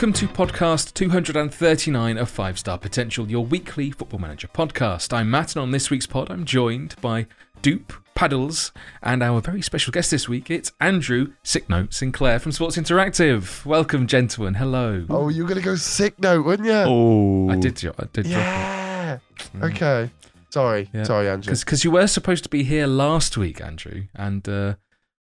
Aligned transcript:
Welcome 0.00 0.14
to 0.14 0.28
podcast 0.28 0.94
239 0.94 2.16
of 2.16 2.30
5 2.30 2.58
Star 2.58 2.78
Potential, 2.78 3.30
your 3.30 3.44
weekly 3.44 3.90
Football 3.90 4.20
Manager 4.20 4.48
podcast. 4.48 5.12
I'm 5.12 5.30
Matt, 5.30 5.54
and 5.54 5.60
on 5.60 5.72
this 5.72 5.90
week's 5.90 6.06
pod, 6.06 6.30
I'm 6.30 6.46
joined 6.46 6.96
by 7.02 7.26
Dupe, 7.60 7.92
Paddles, 8.14 8.72
and 9.02 9.22
our 9.22 9.42
very 9.42 9.60
special 9.60 9.90
guest 9.90 10.10
this 10.10 10.26
week, 10.26 10.50
it's 10.50 10.72
Andrew 10.80 11.34
Sicknote 11.44 11.92
Sinclair 11.92 12.38
from 12.38 12.50
Sports 12.52 12.78
Interactive. 12.78 13.66
Welcome, 13.66 14.06
gentlemen. 14.06 14.54
Hello. 14.54 15.04
Oh, 15.10 15.28
you 15.28 15.42
were 15.42 15.48
gonna 15.50 15.60
go 15.60 15.76
sick 15.76 16.18
note, 16.18 16.46
weren't 16.46 16.64
you? 16.64 16.72
Oh, 16.72 17.50
I 17.50 17.56
did, 17.56 17.84
I 17.84 18.04
did 18.10 18.24
yeah. 18.24 19.18
Okay. 19.60 20.10
Sorry. 20.48 20.88
Yeah. 20.94 21.02
Sorry, 21.02 21.28
Andrew. 21.28 21.54
Because 21.54 21.84
you 21.84 21.90
were 21.90 22.06
supposed 22.06 22.44
to 22.44 22.48
be 22.48 22.62
here 22.62 22.86
last 22.86 23.36
week, 23.36 23.60
Andrew, 23.60 24.04
and 24.14 24.48
uh, 24.48 24.76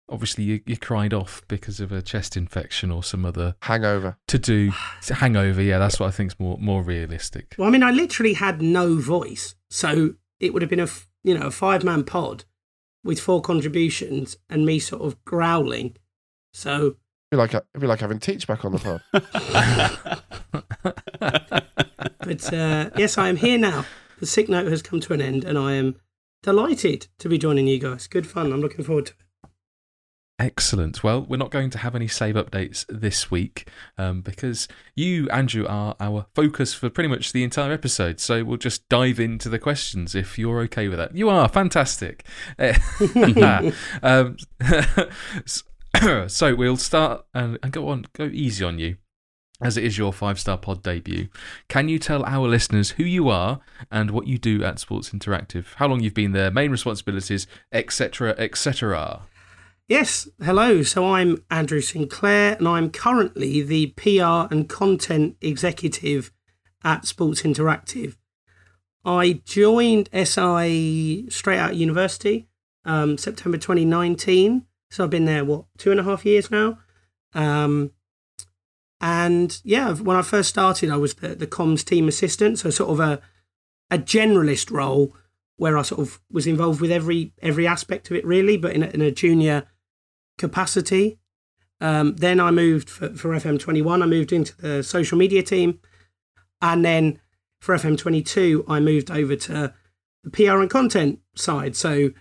obviously 0.10 0.44
you, 0.44 0.62
you 0.66 0.78
cried 0.78 1.14
off 1.14 1.42
because 1.48 1.80
of 1.80 1.92
a 1.92 2.02
chest 2.02 2.36
infection 2.36 2.92
or 2.92 3.04
some 3.04 3.26
other 3.26 3.56
Hangover. 3.62 4.18
to 4.28 4.40
do 4.40 4.72
hangover. 5.08 5.62
Yeah, 5.62 5.78
that's 5.80 6.00
what 6.00 6.08
I 6.08 6.12
think 6.12 6.32
is 6.34 6.40
more 6.40 6.58
more 6.60 6.82
realistic. 6.84 7.56
Well, 7.58 7.68
I 7.68 7.72
mean, 7.72 7.84
I 7.84 7.92
literally 7.92 8.34
had 8.34 8.62
no 8.62 8.96
voice, 8.98 9.56
so 9.70 10.16
it 10.40 10.54
would 10.54 10.62
have 10.62 10.70
been 10.70 10.80
a 10.80 10.84
f- 10.84 11.08
you 11.24 11.38
know 11.38 11.48
a 11.48 11.52
five 11.52 11.84
man 11.84 12.04
pod 12.04 12.46
with 13.04 13.20
four 13.20 13.42
contributions 13.42 14.38
and 14.50 14.66
me 14.66 14.80
sort 14.80 15.02
of 15.02 15.24
growling. 15.26 15.96
So 16.54 16.96
It'd 17.32 17.32
be 17.32 17.38
like 17.38 17.54
it'd 17.54 17.66
be 17.80 17.88
like 17.88 18.00
having 18.00 18.20
Teach 18.20 18.48
back 18.48 18.66
on 18.66 18.72
the 18.74 18.80
pod. 18.80 19.02
But 22.22 22.54
uh, 22.54 22.90
yes, 22.96 23.18
I 23.18 23.28
am 23.30 23.38
here 23.38 23.58
now. 23.58 23.86
The 24.20 24.26
sick 24.28 24.50
note 24.50 24.68
has 24.68 24.82
come 24.84 25.00
to 25.00 25.14
an 25.14 25.22
end, 25.22 25.44
and 25.44 25.58
I 25.58 25.74
am 25.74 25.96
delighted 26.44 27.08
to 27.20 27.30
be 27.30 27.38
joining 27.40 27.66
you 27.66 27.80
guys. 27.80 28.08
Good 28.08 28.28
fun. 28.28 28.54
I'm 28.54 28.62
looking 28.62 28.86
forward 28.86 29.08
to 29.08 29.14
it. 29.14 29.18
Excellent. 30.40 31.04
Well, 31.04 31.24
we're 31.24 31.36
not 31.36 31.52
going 31.52 31.70
to 31.72 31.78
have 31.80 31.96
any 31.96 32.08
save 32.08 32.36
updates 32.36 32.86
this 32.88 33.30
week 33.30 33.68
um, 33.98 34.22
because 34.22 34.70
you, 34.96 35.30
Andrew, 35.32 35.66
are 35.68 35.98
our 36.00 36.28
focus 36.34 36.74
for 36.74 36.90
pretty 36.90 37.10
much 37.10 37.34
the 37.34 37.44
entire 37.44 37.74
episode. 37.74 38.22
So 38.22 38.46
we'll 38.46 38.56
just 38.56 38.88
dive 38.88 39.20
into 39.20 39.50
the 39.50 39.60
questions 39.60 40.16
if 40.16 40.40
you're 40.40 40.62
okay 40.62 40.88
with 40.88 40.98
that. 40.98 41.14
You 41.14 41.30
are 41.30 41.50
fantastic. 41.50 42.26
Um, 44.02 44.38
so 46.28 46.56
we'll 46.56 46.78
start 46.78 47.26
and, 47.34 47.58
and 47.62 47.72
go 47.72 47.90
on, 47.90 48.06
go 48.14 48.26
easy 48.26 48.64
on 48.64 48.80
you. 48.80 48.98
As 49.62 49.76
it 49.76 49.84
is 49.84 49.98
your 49.98 50.14
five 50.14 50.40
star 50.40 50.58
pod 50.58 50.84
debut, 50.84 51.28
can 51.68 51.90
you 51.90 52.00
tell 52.00 52.24
our 52.26 52.48
listeners 52.48 52.92
who 52.92 53.04
you 53.04 53.28
are 53.28 53.60
and 53.92 54.12
what 54.12 54.26
you 54.26 54.38
do 54.38 54.64
at 54.64 54.80
Sports 54.80 55.10
Interactive? 55.10 55.66
How 55.76 55.88
long 55.88 56.00
you've 56.00 56.14
been 56.14 56.32
there, 56.32 56.50
main 56.50 56.72
responsibilities, 56.72 57.46
etc., 57.74 58.36
etc. 58.38 59.24
Yes, 59.90 60.30
hello. 60.40 60.84
So 60.84 61.16
I'm 61.16 61.44
Andrew 61.50 61.82
Sinclair, 61.82 62.56
and 62.60 62.68
I'm 62.68 62.92
currently 62.92 63.64
the 63.64 63.88
PR 63.88 64.54
and 64.54 64.70
content 64.70 65.36
executive 65.42 66.32
at 66.84 67.08
Sports 67.08 67.42
Interactive. 67.42 68.16
I 69.04 69.42
joined 69.46 70.08
SI 70.14 71.26
straight 71.32 71.58
out 71.58 71.72
of 71.72 71.78
university, 71.78 72.48
um, 72.86 73.18
September 73.18 73.58
2019. 73.58 74.68
So 74.92 75.04
I've 75.04 75.10
been 75.10 75.26
there, 75.26 75.44
what, 75.44 75.66
two 75.80 75.90
and 75.90 76.00
a 76.00 76.04
half 76.04 76.24
years 76.24 76.52
now? 76.52 76.78
Um, 77.34 77.90
and 79.02 79.60
yeah, 79.64 79.96
when 79.96 80.18
I 80.18 80.22
first 80.22 80.50
started, 80.50 80.92
I 80.92 80.98
was 80.98 81.16
the, 81.16 81.30
the 81.30 81.48
comms 81.48 81.84
team 81.84 82.08
assistant, 82.08 82.60
so 82.60 82.70
sort 82.70 82.92
of 82.92 83.00
a, 83.00 83.22
a 83.90 83.98
generalist 83.98 84.70
role 84.70 85.16
where 85.58 85.80
I 85.80 85.82
sort 85.82 86.02
of 86.02 86.22
was 86.32 86.46
involved 86.46 86.80
with 86.80 86.92
every 86.92 87.34
every 87.42 87.66
aspect 87.66 88.12
of 88.12 88.18
it, 88.18 88.24
really, 88.24 88.56
but 88.56 88.74
in 88.74 88.84
a, 88.84 88.88
in 88.90 89.02
a 89.02 89.10
junior 89.10 89.66
capacity. 90.40 91.20
Um, 91.82 92.16
then 92.16 92.40
I 92.40 92.52
moved 92.52 92.90
for, 92.90 93.10
for 93.10 93.30
FM21, 93.30 94.04
I 94.04 94.06
moved 94.06 94.34
into 94.34 94.58
the 94.58 94.84
social 94.84 95.18
media 95.18 95.44
team. 95.44 95.80
And 96.62 96.84
then 96.84 97.22
for 97.60 97.76
FM22, 97.76 98.66
I 98.68 98.80
moved 98.80 99.12
over 99.12 99.36
to 99.36 99.74
the 100.24 100.30
PR 100.30 100.60
and 100.60 100.70
content 100.70 101.20
side. 101.36 101.76
So 101.76 102.12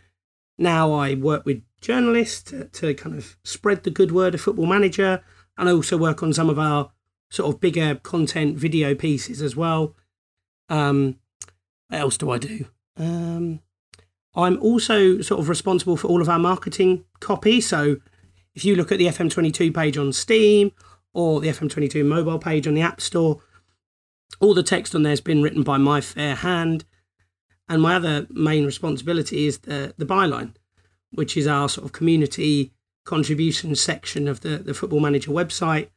now 0.58 0.92
I 0.92 1.14
work 1.14 1.44
with 1.44 1.62
journalists 1.80 2.42
to, 2.50 2.64
to 2.64 2.94
kind 2.94 3.16
of 3.16 3.36
spread 3.44 3.84
the 3.84 3.90
good 3.90 4.12
word 4.12 4.34
of 4.34 4.40
Football 4.40 4.66
Manager. 4.66 5.22
And 5.56 5.68
I 5.68 5.72
also 5.72 5.96
work 5.96 6.22
on 6.22 6.32
some 6.32 6.50
of 6.50 6.58
our 6.58 6.90
sort 7.30 7.54
of 7.54 7.60
bigger 7.60 7.96
content 7.96 8.56
video 8.56 8.94
pieces 8.94 9.42
as 9.42 9.56
well. 9.56 9.94
Um, 10.68 11.18
what 11.88 12.00
else 12.00 12.16
do 12.16 12.30
I 12.30 12.38
do? 12.38 12.66
Um, 12.96 13.60
I'm 14.38 14.56
also 14.62 15.20
sort 15.20 15.40
of 15.40 15.48
responsible 15.48 15.96
for 15.96 16.06
all 16.06 16.22
of 16.22 16.28
our 16.28 16.38
marketing 16.38 17.04
copy. 17.18 17.60
So 17.60 17.96
if 18.54 18.64
you 18.64 18.76
look 18.76 18.92
at 18.92 18.98
the 18.98 19.06
FM22 19.06 19.74
page 19.74 19.98
on 19.98 20.12
Steam 20.12 20.70
or 21.12 21.40
the 21.40 21.48
FM22 21.48 22.06
mobile 22.06 22.38
page 22.38 22.66
on 22.68 22.74
the 22.74 22.80
App 22.80 23.00
Store, 23.00 23.42
all 24.38 24.54
the 24.54 24.62
text 24.62 24.94
on 24.94 25.02
there 25.02 25.10
has 25.10 25.20
been 25.20 25.42
written 25.42 25.64
by 25.64 25.76
my 25.76 26.00
fair 26.00 26.36
hand. 26.36 26.84
And 27.68 27.82
my 27.82 27.96
other 27.96 28.28
main 28.30 28.64
responsibility 28.64 29.46
is 29.46 29.58
the, 29.58 29.92
the 29.98 30.06
byline, 30.06 30.54
which 31.10 31.36
is 31.36 31.48
our 31.48 31.68
sort 31.68 31.84
of 31.84 31.92
community 31.92 32.72
contribution 33.04 33.74
section 33.74 34.28
of 34.28 34.42
the, 34.42 34.58
the 34.58 34.72
Football 34.72 35.00
Manager 35.00 35.32
website. 35.32 35.88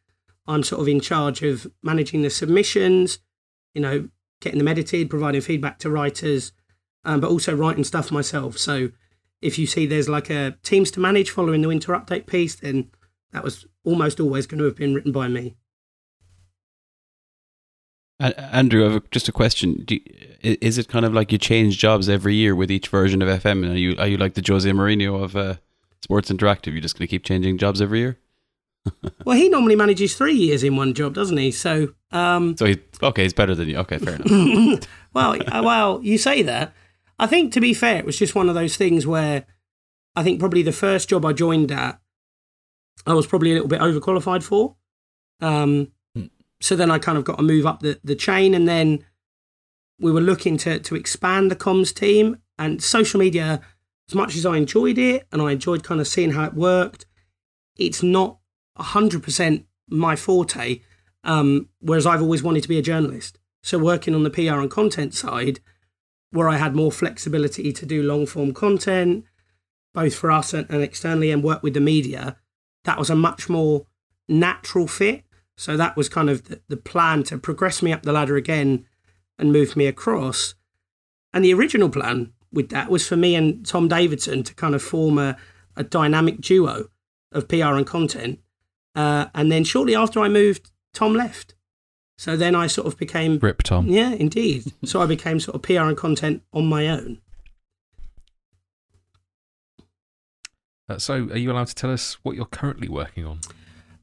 I'm 0.47 0.63
sort 0.63 0.81
of 0.81 0.87
in 0.87 0.99
charge 0.99 1.43
of 1.43 1.71
managing 1.83 2.23
the 2.23 2.31
submissions, 2.31 3.19
you 3.75 3.81
know, 3.81 4.09
getting 4.41 4.57
them 4.57 4.67
edited, 4.67 5.11
providing 5.11 5.41
feedback 5.41 5.77
to 5.79 5.91
writers, 5.91 6.53
um, 7.05 7.19
but 7.19 7.29
also 7.29 7.55
writing 7.55 7.83
stuff 7.83 8.11
myself. 8.11 8.57
So 8.57 8.89
if 9.41 9.57
you 9.57 9.65
see 9.65 9.85
there's 9.85 10.09
like 10.09 10.29
a 10.29 10.57
teams 10.63 10.91
to 10.91 10.99
manage 10.99 11.31
following 11.31 11.61
the 11.61 11.67
winter 11.67 11.93
update 11.93 12.27
piece, 12.27 12.55
then 12.55 12.91
that 13.31 13.43
was 13.43 13.65
almost 13.83 14.19
always 14.19 14.45
going 14.45 14.59
to 14.59 14.65
have 14.65 14.75
been 14.75 14.93
written 14.93 15.11
by 15.11 15.27
me. 15.27 15.55
Andrew, 18.19 18.87
I 18.87 18.93
have 18.93 19.09
just 19.09 19.27
a 19.27 19.31
question. 19.31 19.83
You, 19.89 19.99
is 20.43 20.77
it 20.77 20.87
kind 20.87 21.05
of 21.05 21.13
like 21.13 21.31
you 21.31 21.39
change 21.39 21.79
jobs 21.79 22.07
every 22.07 22.35
year 22.35 22.55
with 22.55 22.69
each 22.69 22.87
version 22.87 23.21
of 23.23 23.41
FM? 23.41 23.71
Are 23.71 23.75
you 23.75 23.95
are 23.97 24.07
you 24.07 24.17
like 24.17 24.35
the 24.35 24.43
Jose 24.47 24.69
Mourinho 24.69 25.23
of 25.23 25.35
uh, 25.35 25.55
Sports 26.01 26.31
Interactive? 26.31 26.71
You're 26.73 26.81
just 26.81 26.97
going 26.97 27.07
to 27.07 27.09
keep 27.09 27.23
changing 27.23 27.57
jobs 27.57 27.81
every 27.81 27.99
year? 27.99 28.17
Well, 29.25 29.37
he 29.37 29.49
normally 29.49 29.75
manages 29.75 30.15
three 30.15 30.33
years 30.33 30.63
in 30.63 30.75
one 30.75 30.95
job, 30.95 31.13
doesn't 31.13 31.37
he? 31.37 31.51
So, 31.51 31.93
um, 32.11 32.57
So 32.57 32.65
he's 32.65 32.77
okay. 33.03 33.21
He's 33.21 33.33
better 33.33 33.53
than 33.53 33.69
you. 33.69 33.77
Okay, 33.77 33.99
fair 33.99 34.15
enough. 34.15 34.87
well, 35.13 35.35
uh, 35.39 35.61
well, 35.63 35.99
you 36.01 36.17
say 36.17 36.41
that. 36.41 36.73
I 37.21 37.27
think, 37.27 37.53
to 37.53 37.61
be 37.61 37.75
fair, 37.75 37.97
it 37.97 38.05
was 38.05 38.17
just 38.17 38.33
one 38.33 38.49
of 38.49 38.55
those 38.55 38.75
things 38.75 39.05
where 39.05 39.45
I 40.15 40.23
think 40.23 40.39
probably 40.39 40.63
the 40.63 40.71
first 40.71 41.07
job 41.07 41.23
I 41.23 41.33
joined 41.33 41.71
at, 41.71 42.01
I 43.05 43.13
was 43.13 43.27
probably 43.27 43.51
a 43.51 43.53
little 43.53 43.67
bit 43.67 43.79
overqualified 43.79 44.41
for. 44.41 44.75
Um, 45.39 45.91
so 46.59 46.75
then 46.75 46.89
I 46.89 46.97
kind 46.97 47.19
of 47.19 47.23
got 47.23 47.37
to 47.37 47.43
move 47.43 47.67
up 47.67 47.81
the, 47.81 47.99
the 48.03 48.15
chain, 48.15 48.55
and 48.55 48.67
then 48.67 49.05
we 49.99 50.11
were 50.11 50.19
looking 50.19 50.57
to 50.57 50.79
to 50.79 50.95
expand 50.95 51.51
the 51.51 51.55
comms 51.55 51.93
team 51.93 52.37
and 52.57 52.81
social 52.81 53.19
media. 53.19 53.61
As 54.09 54.15
much 54.15 54.35
as 54.35 54.45
I 54.45 54.57
enjoyed 54.57 54.97
it, 54.97 55.27
and 55.31 55.43
I 55.43 55.51
enjoyed 55.51 55.83
kind 55.83 56.01
of 56.01 56.07
seeing 56.07 56.31
how 56.31 56.45
it 56.45 56.53
worked, 56.55 57.05
it's 57.77 58.01
not 58.01 58.39
hundred 58.77 59.21
percent 59.21 59.65
my 59.87 60.15
forte. 60.15 60.81
Um, 61.23 61.69
whereas 61.79 62.07
I've 62.07 62.21
always 62.21 62.41
wanted 62.41 62.63
to 62.63 62.69
be 62.69 62.79
a 62.79 62.81
journalist, 62.81 63.37
so 63.61 63.77
working 63.77 64.15
on 64.15 64.23
the 64.23 64.31
PR 64.31 64.59
and 64.59 64.71
content 64.71 65.13
side, 65.13 65.59
where 66.31 66.49
I 66.49 66.57
had 66.57 66.75
more 66.75 66.91
flexibility 66.91 67.71
to 67.71 67.85
do 67.85 68.03
long 68.03 68.25
form 68.25 68.53
content, 68.53 69.25
both 69.93 70.15
for 70.15 70.31
us 70.31 70.53
and, 70.53 70.69
and 70.69 70.81
externally, 70.81 71.31
and 71.31 71.43
work 71.43 71.61
with 71.61 71.73
the 71.73 71.81
media, 71.81 72.37
that 72.85 72.97
was 72.97 73.09
a 73.09 73.15
much 73.15 73.49
more 73.49 73.85
natural 74.27 74.87
fit. 74.87 75.23
So 75.57 75.77
that 75.77 75.95
was 75.95 76.09
kind 76.09 76.29
of 76.29 76.45
the, 76.45 76.61
the 76.69 76.77
plan 76.77 77.23
to 77.23 77.37
progress 77.37 77.81
me 77.81 77.93
up 77.93 78.03
the 78.03 78.13
ladder 78.13 78.37
again 78.37 78.85
and 79.37 79.51
move 79.51 79.75
me 79.75 79.85
across. 79.85 80.55
And 81.33 81.43
the 81.43 81.53
original 81.53 81.89
plan 81.89 82.33
with 82.51 82.69
that 82.69 82.89
was 82.89 83.07
for 83.07 83.15
me 83.15 83.35
and 83.35 83.65
Tom 83.65 83.87
Davidson 83.87 84.43
to 84.43 84.55
kind 84.55 84.75
of 84.75 84.81
form 84.81 85.17
a, 85.17 85.37
a 85.75 85.83
dynamic 85.83 86.41
duo 86.41 86.85
of 87.31 87.47
PR 87.47 87.75
and 87.75 87.85
content. 87.85 88.39
Uh, 88.95 89.27
and 89.33 89.51
then 89.51 89.63
shortly 89.63 89.95
after 89.95 90.19
I 90.19 90.27
moved, 90.27 90.71
Tom 90.93 91.13
left. 91.13 91.55
So 92.21 92.37
then 92.37 92.53
I 92.53 92.67
sort 92.67 92.85
of 92.85 92.99
became 92.99 93.39
Rip 93.39 93.63
Tom. 93.63 93.87
yeah, 93.87 94.11
indeed. 94.11 94.71
So 94.85 95.01
I 95.01 95.07
became 95.07 95.39
sort 95.39 95.55
of 95.55 95.63
PR 95.63 95.89
and 95.89 95.97
content 95.97 96.43
on 96.53 96.67
my 96.67 96.87
own. 96.87 97.19
Uh, 100.87 100.99
so, 100.99 101.15
are 101.31 101.37
you 101.37 101.51
allowed 101.51 101.65
to 101.65 101.73
tell 101.73 101.91
us 101.91 102.19
what 102.21 102.35
you're 102.35 102.45
currently 102.45 102.87
working 102.87 103.25
on? 103.25 103.39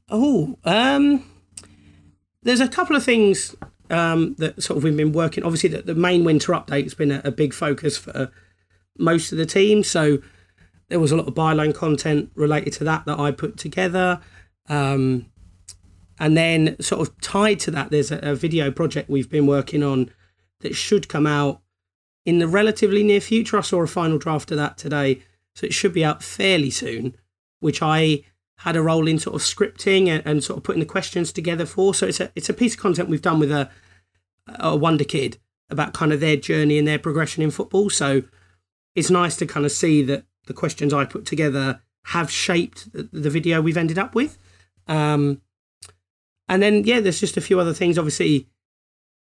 Oh, 0.09 0.57
um, 0.65 1.31
there's 2.43 2.59
a 2.59 2.67
couple 2.67 2.97
of 2.97 3.05
things 3.05 3.55
um, 3.89 4.35
that 4.37 4.61
sort 4.61 4.75
of 4.75 4.83
we've 4.83 4.97
been 4.97 5.13
working. 5.13 5.45
Obviously, 5.45 5.69
the, 5.69 5.81
the 5.81 5.95
main 5.95 6.25
winter 6.25 6.51
update 6.51 6.83
has 6.83 6.93
been 6.93 7.11
a, 7.11 7.21
a 7.23 7.31
big 7.31 7.53
focus 7.53 7.97
for 7.97 8.33
most 8.97 9.31
of 9.31 9.37
the 9.37 9.45
team. 9.45 9.81
So 9.81 10.17
there 10.89 10.99
was 10.99 11.13
a 11.13 11.15
lot 11.15 11.29
of 11.29 11.35
byline 11.35 11.73
content 11.73 12.31
related 12.35 12.73
to 12.73 12.83
that 12.83 13.05
that 13.05 13.17
I 13.17 13.31
put 13.31 13.55
together. 13.55 14.19
Um, 14.67 15.27
and 16.19 16.35
then, 16.35 16.75
sort 16.79 17.01
of 17.01 17.19
tied 17.21 17.59
to 17.61 17.71
that, 17.71 17.91
there's 17.91 18.11
a, 18.11 18.19
a 18.19 18.35
video 18.35 18.71
project 18.71 19.09
we've 19.09 19.29
been 19.29 19.47
working 19.47 19.83
on 19.83 20.11
that 20.59 20.75
should 20.75 21.07
come 21.07 21.25
out 21.25 21.61
in 22.25 22.39
the 22.39 22.47
relatively 22.47 23.03
near 23.03 23.21
future. 23.21 23.57
I 23.57 23.61
saw 23.61 23.81
a 23.81 23.87
final 23.87 24.17
draft 24.17 24.51
of 24.51 24.57
that 24.57 24.77
today, 24.77 25.21
so 25.55 25.65
it 25.65 25.73
should 25.73 25.93
be 25.93 26.05
out 26.05 26.21
fairly 26.21 26.69
soon, 26.69 27.15
which 27.59 27.81
I 27.81 28.23
had 28.59 28.75
a 28.75 28.81
role 28.81 29.07
in 29.07 29.17
sort 29.17 29.35
of 29.35 29.41
scripting 29.41 30.09
and, 30.09 30.21
and 30.25 30.43
sort 30.43 30.57
of 30.57 30.63
putting 30.63 30.81
the 30.81 30.85
questions 30.85 31.31
together 31.31 31.65
for. 31.65 31.93
So 31.93 32.07
it's 32.07 32.19
a 32.19 32.31
it's 32.35 32.49
a 32.49 32.53
piece 32.53 32.73
of 32.73 32.81
content 32.81 33.09
we've 33.09 33.21
done 33.21 33.39
with 33.39 33.51
a 33.51 33.69
a 34.47 34.75
wonder 34.75 35.05
kid 35.05 35.37
about 35.69 35.93
kind 35.93 36.11
of 36.11 36.19
their 36.19 36.35
journey 36.35 36.77
and 36.77 36.87
their 36.87 36.99
progression 36.99 37.43
in 37.43 37.51
football. 37.51 37.89
So 37.89 38.23
it's 38.95 39.09
nice 39.09 39.37
to 39.37 39.45
kind 39.45 39.65
of 39.65 39.71
see 39.71 40.01
that 40.03 40.25
the 40.47 40.53
questions 40.53 40.93
I 40.93 41.05
put 41.05 41.25
together 41.25 41.81
have 42.05 42.29
shaped 42.29 42.91
the, 42.91 43.07
the 43.11 43.29
video 43.29 43.61
we've 43.61 43.77
ended 43.77 43.99
up 43.99 44.15
with. 44.15 44.37
Um, 44.87 45.41
and 46.49 46.61
then 46.61 46.83
yeah, 46.83 46.99
there's 46.99 47.19
just 47.19 47.37
a 47.37 47.41
few 47.41 47.59
other 47.59 47.73
things. 47.73 47.97
Obviously, 47.97 48.47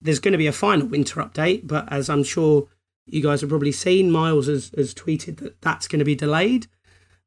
there's 0.01 0.21
going 0.21 0.33
to 0.33 0.39
be 0.39 0.47
a 0.47 0.53
final 0.53 0.87
winter 0.87 1.21
update, 1.21 1.67
but 1.67 1.93
as 1.93 2.09
I'm 2.09 2.23
sure 2.23 2.69
you 3.05 3.23
guys 3.23 3.41
have 3.41 3.51
probably 3.51 3.73
seen, 3.73 4.11
Miles 4.11 4.47
has, 4.47 4.71
has 4.77 4.95
tweeted 4.95 5.39
that 5.39 5.61
that's 5.61 5.89
going 5.89 5.99
to 5.99 6.05
be 6.05 6.15
delayed. 6.15 6.69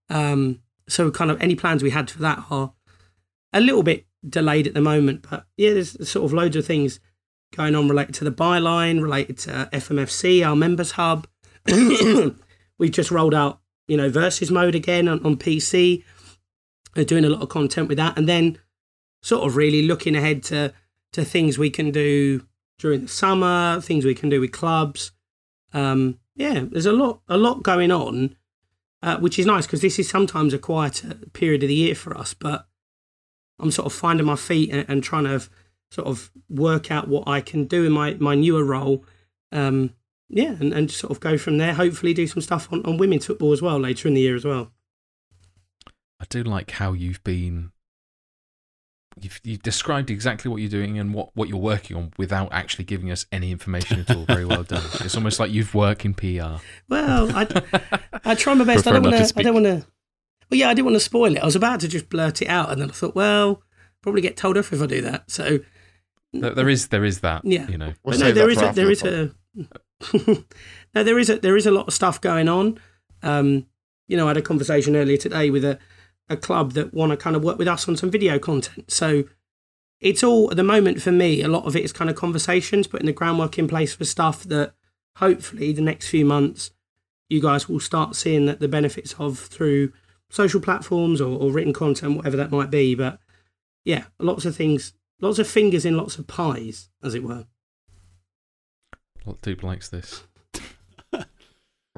Um, 0.09 0.61
so 0.88 1.11
kind 1.11 1.29
of 1.29 1.41
any 1.41 1.55
plans 1.55 1.83
we 1.83 1.89
had 1.89 2.09
for 2.09 2.19
that 2.19 2.45
are 2.49 2.73
a 3.53 3.59
little 3.59 3.83
bit 3.83 4.05
delayed 4.27 4.67
at 4.67 4.73
the 4.73 4.81
moment. 4.81 5.27
But 5.29 5.45
yeah, 5.57 5.73
there's 5.73 6.09
sort 6.09 6.25
of 6.25 6.33
loads 6.33 6.55
of 6.55 6.65
things 6.65 6.99
going 7.55 7.75
on 7.75 7.89
related 7.89 8.15
to 8.15 8.23
the 8.23 8.31
byline, 8.31 9.01
related 9.01 9.38
to 9.39 9.69
FMFC, 9.73 10.45
our 10.45 10.55
members 10.55 10.91
hub. 10.91 11.27
We've 12.77 12.91
just 12.91 13.11
rolled 13.11 13.33
out, 13.33 13.59
you 13.88 13.97
know, 13.97 14.09
versus 14.09 14.49
mode 14.49 14.75
again 14.75 15.07
on, 15.07 15.23
on 15.25 15.38
PC. 15.38 16.03
We're 16.95 17.05
doing 17.05 17.25
a 17.25 17.29
lot 17.29 17.41
of 17.41 17.49
content 17.49 17.88
with 17.88 17.97
that, 17.97 18.17
and 18.17 18.27
then 18.27 18.57
sort 19.21 19.45
of 19.45 19.56
really 19.56 19.83
looking 19.83 20.15
ahead 20.15 20.44
to 20.44 20.73
to 21.13 21.25
things 21.25 21.57
we 21.57 21.69
can 21.69 21.91
do 21.91 22.45
during 22.79 23.01
the 23.01 23.07
summer, 23.07 23.79
things 23.81 24.06
we 24.06 24.15
can 24.15 24.29
do 24.29 24.41
with 24.41 24.51
clubs. 24.51 25.12
Um, 25.73 26.19
yeah, 26.35 26.65
there's 26.69 26.85
a 26.85 26.94
lot 26.94 27.21
a 27.27 27.38
lot 27.38 27.63
going 27.63 27.91
on, 27.91 28.35
uh, 29.03 29.18
which 29.18 29.38
is 29.38 29.45
nice 29.45 29.65
because 29.65 29.81
this 29.81 30.00
is 30.00 30.09
sometimes 30.09 30.53
a 30.53 30.59
quieter 30.59 31.15
period 31.33 31.63
of 31.63 31.69
the 31.69 31.75
year 31.75 31.95
for 31.95 32.18
us. 32.18 32.33
But 32.33 32.65
I'm 33.59 33.71
sort 33.71 33.85
of 33.85 33.94
finding 33.94 34.25
my 34.25 34.35
feet 34.35 34.71
and, 34.71 34.85
and 34.89 35.03
trying 35.03 35.25
to 35.25 35.47
sort 35.91 36.07
of 36.07 36.31
work 36.50 36.89
out 36.89 37.07
what 37.07 37.27
I 37.27 37.41
can 37.41 37.65
do 37.65 37.85
in 37.85 37.91
my 37.91 38.15
my 38.15 38.35
newer 38.35 38.63
role. 38.63 39.06
Um, 39.51 39.94
yeah, 40.29 40.56
and, 40.59 40.74
and 40.74 40.89
sort 40.89 41.12
of 41.12 41.19
go 41.19 41.38
from 41.38 41.57
there. 41.57 41.74
Hopefully, 41.74 42.13
do 42.13 42.25
some 42.25 42.41
stuff 42.41 42.71
on, 42.71 42.83
on 42.85 42.97
women's 42.97 43.25
football 43.25 43.51
as 43.51 43.62
well 43.62 43.77
later 43.77 44.07
in 44.07 44.13
the 44.13 44.21
year 44.21 44.35
as 44.35 44.45
well. 44.45 44.71
I 46.19 46.25
do 46.29 46.41
like 46.44 46.71
how 46.71 46.94
you've 46.94 47.24
been. 47.24 47.70
You've, 49.19 49.41
you've 49.43 49.61
described 49.61 50.09
exactly 50.09 50.49
what 50.49 50.61
you're 50.61 50.69
doing 50.69 50.97
and 50.97 51.13
what, 51.13 51.29
what 51.35 51.49
you're 51.49 51.57
working 51.57 51.97
on 51.97 52.13
without 52.17 52.49
actually 52.53 52.85
giving 52.85 53.11
us 53.11 53.25
any 53.31 53.51
information 53.51 53.99
at 53.99 54.15
all. 54.15 54.23
Very 54.25 54.45
well 54.45 54.63
done. 54.63 54.83
It's 55.01 55.15
almost 55.15 55.39
like 55.39 55.51
you've 55.51 55.75
worked 55.75 56.05
in 56.05 56.13
PR. 56.13 56.61
Well, 56.87 57.29
I, 57.35 57.47
I 58.23 58.35
try 58.35 58.53
my 58.53 58.63
best. 58.63 58.87
I 58.87 58.91
don't 58.91 59.03
not 59.03 59.09
to 59.11 59.17
want 59.17 59.29
to. 59.29 59.39
I 59.39 59.43
don't 59.43 59.53
want 59.53 59.65
to. 59.65 59.87
Well, 60.49 60.59
yeah, 60.59 60.69
I 60.69 60.73
didn't 60.73 60.85
want 60.85 60.95
to 60.95 61.01
spoil 61.01 61.35
it. 61.35 61.39
I 61.39 61.45
was 61.45 61.55
about 61.55 61.81
to 61.81 61.87
just 61.87 62.09
blurt 62.09 62.41
it 62.41 62.47
out, 62.47 62.71
and 62.71 62.81
then 62.81 62.89
I 62.89 62.93
thought, 62.93 63.15
well, 63.15 63.61
probably 64.01 64.21
get 64.21 64.37
told 64.37 64.57
off 64.57 64.71
if 64.73 64.81
I 64.81 64.85
do 64.85 65.01
that. 65.01 65.29
So 65.29 65.59
There, 66.33 66.53
there 66.53 66.69
is 66.69 66.87
there 66.87 67.05
is 67.05 67.19
that. 67.19 67.43
Yeah. 67.45 67.67
You 67.67 67.77
know. 67.77 67.93
We'll 68.03 68.17
no, 68.17 68.25
save 68.25 68.35
there 68.35 68.45
that 68.47 68.51
is 68.51 68.57
for 68.59 68.65
a, 68.65 68.67
after 68.67 68.75
there 68.75 68.85
the 68.85 68.91
is 68.91 69.03
a 69.03 70.45
no, 70.95 71.03
there 71.03 71.19
is 71.19 71.29
a 71.29 71.39
there 71.39 71.57
is 71.57 71.65
a 71.65 71.71
lot 71.71 71.87
of 71.87 71.93
stuff 71.93 72.21
going 72.21 72.47
on. 72.49 72.79
Um, 73.23 73.67
you 74.07 74.17
know, 74.17 74.25
I 74.25 74.29
had 74.29 74.37
a 74.37 74.41
conversation 74.41 74.95
earlier 74.95 75.17
today 75.17 75.49
with 75.49 75.63
a 75.63 75.79
a 76.31 76.37
club 76.37 76.73
that 76.73 76.93
want 76.93 77.11
to 77.11 77.17
kind 77.17 77.35
of 77.35 77.43
work 77.43 77.57
with 77.57 77.67
us 77.67 77.87
on 77.87 77.95
some 77.97 78.09
video 78.11 78.39
content. 78.39 78.91
So 78.91 79.25
it's 79.99 80.23
all 80.23 80.49
at 80.49 80.57
the 80.57 80.63
moment 80.63 81.01
for 81.01 81.11
me. 81.11 81.41
A 81.41 81.47
lot 81.47 81.65
of 81.65 81.75
it 81.75 81.83
is 81.83 81.91
kind 81.93 82.09
of 82.09 82.15
conversations, 82.15 82.87
putting 82.87 83.05
the 83.05 83.13
groundwork 83.13 83.57
in 83.59 83.67
place 83.67 83.93
for 83.93 84.05
stuff 84.05 84.43
that 84.45 84.73
hopefully 85.17 85.71
the 85.73 85.81
next 85.81 86.07
few 86.07 86.25
months 86.25 86.71
you 87.29 87.41
guys 87.41 87.69
will 87.69 87.79
start 87.79 88.15
seeing 88.15 88.45
that 88.45 88.59
the 88.59 88.67
benefits 88.67 89.13
of 89.19 89.37
through 89.39 89.91
social 90.29 90.59
platforms 90.59 91.21
or, 91.21 91.37
or 91.39 91.51
written 91.51 91.73
content, 91.73 92.15
whatever 92.17 92.35
that 92.37 92.51
might 92.51 92.69
be. 92.71 92.95
But 92.95 93.19
yeah, 93.85 94.05
lots 94.19 94.43
of 94.45 94.55
things, 94.55 94.93
lots 95.21 95.39
of 95.39 95.47
fingers 95.47 95.85
in 95.85 95.95
lots 95.97 96.17
of 96.17 96.27
pies, 96.27 96.89
as 97.03 97.13
it 97.15 97.23
were. 97.23 97.45
Dupe 99.41 99.63
likes 99.63 99.89
this. 99.89 100.23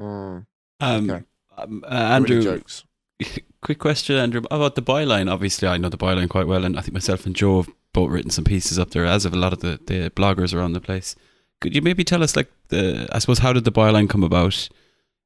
Mm, 0.00 0.44
Um, 0.80 1.10
Okay. 1.10 1.24
um, 1.56 1.84
uh, 1.86 1.88
really 1.88 2.36
Andrew, 2.36 2.42
jokes. 2.42 2.84
quick 3.60 3.78
question, 3.78 4.16
Andrew, 4.16 4.42
about 4.50 4.74
the 4.74 4.82
byline. 4.82 5.30
Obviously, 5.30 5.68
I 5.68 5.76
know 5.76 5.88
the 5.88 5.96
byline 5.96 6.28
quite 6.28 6.46
well, 6.46 6.64
and 6.64 6.78
I 6.78 6.82
think 6.82 6.94
myself 6.94 7.26
and 7.26 7.34
Joe 7.34 7.62
have 7.62 7.72
both 7.92 8.10
written 8.10 8.30
some 8.30 8.44
pieces 8.44 8.78
up 8.78 8.90
there, 8.90 9.04
as 9.04 9.24
have 9.24 9.34
a 9.34 9.38
lot 9.38 9.52
of 9.52 9.60
the, 9.60 9.80
the 9.86 10.10
bloggers 10.10 10.54
around 10.54 10.72
the 10.72 10.80
place. 10.80 11.14
Could 11.60 11.74
you 11.74 11.82
maybe 11.82 12.04
tell 12.04 12.22
us, 12.22 12.36
like, 12.36 12.50
the 12.68 13.08
I 13.12 13.18
suppose, 13.18 13.38
how 13.38 13.52
did 13.52 13.64
the 13.64 13.72
byline 13.72 14.08
come 14.08 14.24
about? 14.24 14.68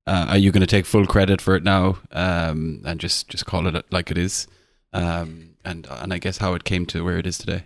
Uh, 0.06 0.26
are 0.30 0.38
you 0.38 0.50
going 0.50 0.60
to 0.60 0.66
take 0.66 0.86
full 0.86 1.06
credit 1.06 1.40
for 1.40 1.54
it 1.54 1.62
now, 1.62 1.98
um, 2.12 2.82
and 2.84 2.98
just 2.98 3.28
just 3.28 3.46
call 3.46 3.66
it 3.66 3.92
like 3.92 4.10
it 4.10 4.18
is? 4.18 4.46
Um, 4.92 5.56
and 5.64 5.86
and 5.90 6.14
I 6.14 6.18
guess 6.18 6.38
how 6.38 6.54
it 6.54 6.64
came 6.64 6.86
to 6.86 7.04
where 7.04 7.18
it 7.18 7.26
is 7.26 7.36
today. 7.36 7.64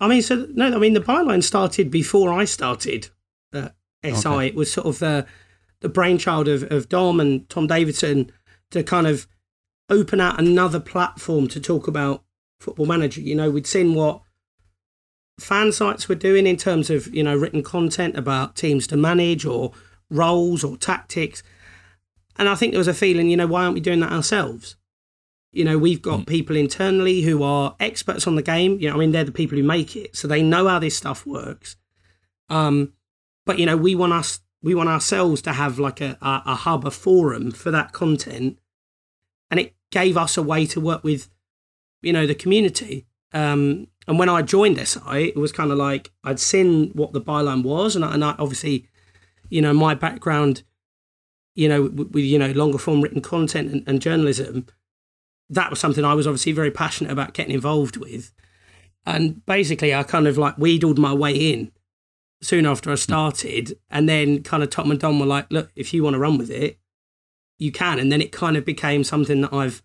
I 0.00 0.08
mean, 0.08 0.22
so 0.22 0.46
no, 0.50 0.74
I 0.74 0.78
mean 0.78 0.92
the 0.92 1.00
byline 1.00 1.42
started 1.42 1.90
before 1.90 2.32
I 2.32 2.44
started 2.44 3.08
at 3.52 3.74
SI. 4.04 4.28
Okay. 4.28 4.46
It 4.48 4.54
was 4.54 4.70
sort 4.70 4.86
of 4.86 4.98
the 4.98 5.26
the 5.80 5.88
brainchild 5.88 6.48
of, 6.48 6.64
of 6.70 6.88
Dom 6.88 7.20
and 7.20 7.48
Tom 7.48 7.66
Davidson 7.66 8.30
to 8.70 8.82
kind 8.82 9.06
of 9.06 9.26
open 9.88 10.20
out 10.20 10.38
another 10.38 10.80
platform 10.80 11.48
to 11.48 11.60
talk 11.60 11.88
about 11.88 12.22
football 12.60 12.86
manager. 12.86 13.20
You 13.20 13.34
know, 13.34 13.50
we'd 13.50 13.66
seen 13.66 13.94
what 13.94 14.22
fan 15.40 15.72
sites 15.72 16.08
were 16.08 16.14
doing 16.14 16.46
in 16.46 16.56
terms 16.56 16.90
of, 16.90 17.12
you 17.14 17.22
know, 17.22 17.36
written 17.36 17.62
content 17.62 18.16
about 18.16 18.56
teams 18.56 18.86
to 18.88 18.96
manage 18.96 19.44
or 19.44 19.72
roles 20.10 20.64
or 20.64 20.76
tactics. 20.76 21.42
And 22.36 22.48
I 22.48 22.54
think 22.54 22.72
there 22.72 22.78
was 22.78 22.88
a 22.88 22.94
feeling, 22.94 23.30
you 23.30 23.36
know, 23.36 23.46
why 23.46 23.62
aren't 23.64 23.74
we 23.74 23.80
doing 23.80 24.00
that 24.00 24.12
ourselves? 24.12 24.76
You 25.52 25.64
know, 25.64 25.78
we've 25.78 26.02
got 26.02 26.20
Mm. 26.20 26.26
people 26.26 26.56
internally 26.56 27.22
who 27.22 27.42
are 27.42 27.74
experts 27.80 28.26
on 28.26 28.36
the 28.36 28.42
game. 28.42 28.78
You 28.80 28.88
know, 28.90 28.96
I 28.96 28.98
mean, 28.98 29.12
they're 29.12 29.24
the 29.24 29.32
people 29.32 29.56
who 29.56 29.64
make 29.64 29.96
it, 29.96 30.14
so 30.14 30.28
they 30.28 30.42
know 30.42 30.68
how 30.68 30.78
this 30.78 30.96
stuff 30.96 31.24
works. 31.24 31.76
Um, 32.50 32.92
but 33.46 33.58
you 33.58 33.66
know, 33.66 33.76
we 33.76 33.94
want 33.94 34.12
us, 34.12 34.40
we 34.62 34.74
want 34.74 34.88
ourselves 34.88 35.42
to 35.42 35.52
have 35.52 35.78
like 35.78 36.00
a, 36.00 36.18
a, 36.20 36.42
a 36.46 36.54
hub, 36.54 36.86
a 36.86 36.90
forum 36.90 37.50
for 37.50 37.70
that 37.70 37.92
content, 37.92 38.58
and 39.50 39.60
it 39.60 39.74
gave 39.90 40.16
us 40.16 40.36
a 40.36 40.42
way 40.42 40.66
to 40.66 40.80
work 40.80 41.04
with, 41.04 41.30
you 42.02 42.12
know, 42.12 42.26
the 42.26 42.34
community. 42.34 43.06
Um, 43.32 43.88
and 44.06 44.18
when 44.18 44.28
I 44.28 44.42
joined 44.42 44.78
SI, 44.78 45.28
it 45.28 45.36
was 45.36 45.52
kind 45.52 45.70
of 45.70 45.78
like 45.78 46.12
I'd 46.24 46.40
seen 46.40 46.90
what 46.90 47.12
the 47.12 47.20
byline 47.20 47.62
was, 47.62 47.94
and 47.94 48.04
I, 48.04 48.14
and 48.14 48.24
I 48.24 48.34
obviously, 48.38 48.88
you 49.48 49.62
know, 49.62 49.72
my 49.72 49.94
background, 49.94 50.62
you 51.54 51.68
know, 51.68 51.82
with, 51.82 52.12
with 52.12 52.24
you 52.24 52.38
know 52.38 52.50
longer 52.52 52.78
form 52.78 53.00
written 53.00 53.20
content 53.20 53.70
and, 53.70 53.88
and 53.88 54.02
journalism, 54.02 54.66
that 55.50 55.70
was 55.70 55.78
something 55.78 56.04
I 56.04 56.14
was 56.14 56.26
obviously 56.26 56.52
very 56.52 56.70
passionate 56.70 57.12
about 57.12 57.34
getting 57.34 57.54
involved 57.54 57.96
with. 57.96 58.32
And 59.06 59.44
basically, 59.46 59.94
I 59.94 60.02
kind 60.02 60.26
of 60.26 60.36
like 60.36 60.56
wheedled 60.58 60.98
my 60.98 61.14
way 61.14 61.34
in 61.34 61.70
soon 62.40 62.66
after 62.66 62.90
I 62.90 62.96
started. 62.96 63.78
And 63.90 64.08
then 64.08 64.42
kind 64.42 64.62
of 64.62 64.70
Tom 64.70 64.90
and 64.90 65.00
Dom 65.00 65.18
were 65.18 65.26
like, 65.26 65.50
look, 65.50 65.70
if 65.76 65.92
you 65.92 66.02
want 66.02 66.14
to 66.14 66.20
run 66.20 66.38
with 66.38 66.50
it, 66.50 66.78
you 67.58 67.72
can. 67.72 67.98
And 67.98 68.10
then 68.12 68.22
it 68.22 68.32
kind 68.32 68.56
of 68.56 68.64
became 68.64 69.04
something 69.04 69.40
that 69.42 69.52
I've 69.52 69.82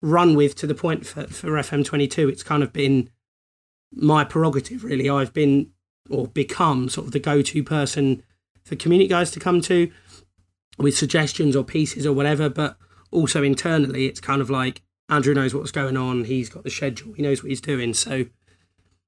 run 0.00 0.34
with 0.34 0.54
to 0.56 0.66
the 0.66 0.74
point 0.74 1.06
for, 1.06 1.26
for 1.26 1.50
FM22. 1.50 2.30
It's 2.30 2.42
kind 2.42 2.62
of 2.62 2.72
been 2.72 3.10
my 3.92 4.24
prerogative, 4.24 4.84
really. 4.84 5.10
I've 5.10 5.32
been 5.32 5.70
or 6.10 6.26
become 6.28 6.88
sort 6.88 7.06
of 7.06 7.12
the 7.12 7.18
go 7.18 7.42
to 7.42 7.62
person 7.62 8.22
for 8.64 8.76
community 8.76 9.08
guys 9.08 9.30
to 9.32 9.40
come 9.40 9.60
to 9.62 9.90
with 10.78 10.96
suggestions 10.96 11.56
or 11.56 11.64
pieces 11.64 12.06
or 12.06 12.12
whatever. 12.12 12.48
But 12.48 12.76
also 13.10 13.42
internally, 13.42 14.06
it's 14.06 14.20
kind 14.20 14.40
of 14.40 14.50
like 14.50 14.82
Andrew 15.08 15.34
knows 15.34 15.54
what's 15.54 15.72
going 15.72 15.96
on. 15.96 16.24
He's 16.24 16.48
got 16.48 16.64
the 16.64 16.70
schedule. 16.70 17.12
He 17.14 17.22
knows 17.22 17.42
what 17.42 17.50
he's 17.50 17.60
doing. 17.60 17.94
So, 17.94 18.26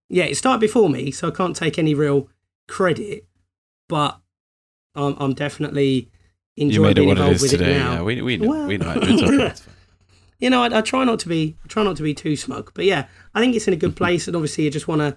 yeah, 0.08 0.24
it 0.24 0.36
started 0.36 0.60
before 0.60 0.88
me, 0.88 1.10
so 1.10 1.28
I 1.28 1.30
can't 1.30 1.54
take 1.54 1.78
any 1.78 1.94
real 1.94 2.28
credit. 2.70 3.26
But 3.88 4.20
I'm, 4.94 5.16
I'm 5.18 5.34
definitely 5.34 6.10
You 6.56 6.66
enjoying 6.66 6.82
made 6.82 6.90
it 6.90 6.94
being 6.96 7.08
what 7.08 7.18
it 7.18 7.20
involved 7.20 7.36
is 7.36 7.42
with 7.42 7.50
today. 7.52 7.76
it 7.76 7.78
now. 7.78 7.92
Yeah, 7.92 8.02
we 8.02 8.22
we 8.22 8.38
Well- 8.38 8.66
we 8.66 8.78
know. 8.78 9.52
You 10.40 10.48
know, 10.48 10.62
I, 10.62 10.78
I 10.78 10.80
try 10.80 11.04
not 11.04 11.18
to 11.20 11.28
be 11.28 11.58
I 11.64 11.68
try 11.68 11.82
not 11.82 11.96
to 11.96 12.02
be 12.02 12.14
too 12.14 12.34
smug, 12.34 12.72
but 12.74 12.86
yeah, 12.86 13.08
I 13.34 13.40
think 13.40 13.54
it's 13.54 13.68
in 13.68 13.74
a 13.74 13.76
good 13.76 13.90
mm-hmm. 13.90 13.98
place, 14.04 14.26
and 14.26 14.34
obviously, 14.34 14.64
you 14.64 14.70
just 14.70 14.88
want 14.88 15.02
to 15.02 15.16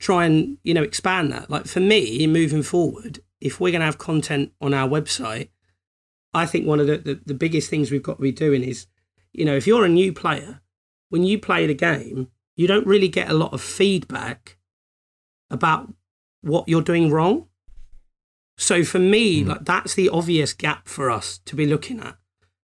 try 0.00 0.24
and 0.24 0.58
you 0.64 0.74
know 0.74 0.82
expand 0.82 1.30
that. 1.32 1.48
Like 1.48 1.66
for 1.66 1.78
me, 1.80 2.26
moving 2.26 2.64
forward, 2.64 3.20
if 3.40 3.60
we're 3.60 3.70
going 3.70 3.80
to 3.80 3.86
have 3.86 3.98
content 3.98 4.52
on 4.60 4.74
our 4.74 4.88
website, 4.88 5.50
I 6.34 6.44
think 6.44 6.66
one 6.66 6.80
of 6.80 6.88
the, 6.88 6.98
the 6.98 7.20
the 7.24 7.34
biggest 7.34 7.70
things 7.70 7.90
we've 7.90 8.02
got 8.02 8.16
to 8.16 8.22
be 8.22 8.32
doing 8.32 8.64
is, 8.64 8.88
you 9.32 9.44
know, 9.44 9.54
if 9.56 9.64
you're 9.64 9.84
a 9.84 9.88
new 9.88 10.12
player, 10.12 10.60
when 11.08 11.22
you 11.22 11.38
play 11.38 11.66
the 11.66 11.74
game, 11.74 12.28
you 12.56 12.66
don't 12.66 12.86
really 12.86 13.08
get 13.08 13.30
a 13.30 13.34
lot 13.34 13.52
of 13.52 13.60
feedback 13.62 14.58
about 15.50 15.94
what 16.42 16.68
you're 16.68 16.82
doing 16.82 17.10
wrong. 17.10 17.48
So 18.58 18.84
for 18.84 18.98
me, 18.98 19.42
Mm. 19.44 19.48
like 19.48 19.64
that's 19.64 19.94
the 19.94 20.08
obvious 20.08 20.52
gap 20.54 20.88
for 20.88 21.10
us 21.10 21.38
to 21.44 21.54
be 21.54 21.66
looking 21.66 22.00
at. 22.00 22.16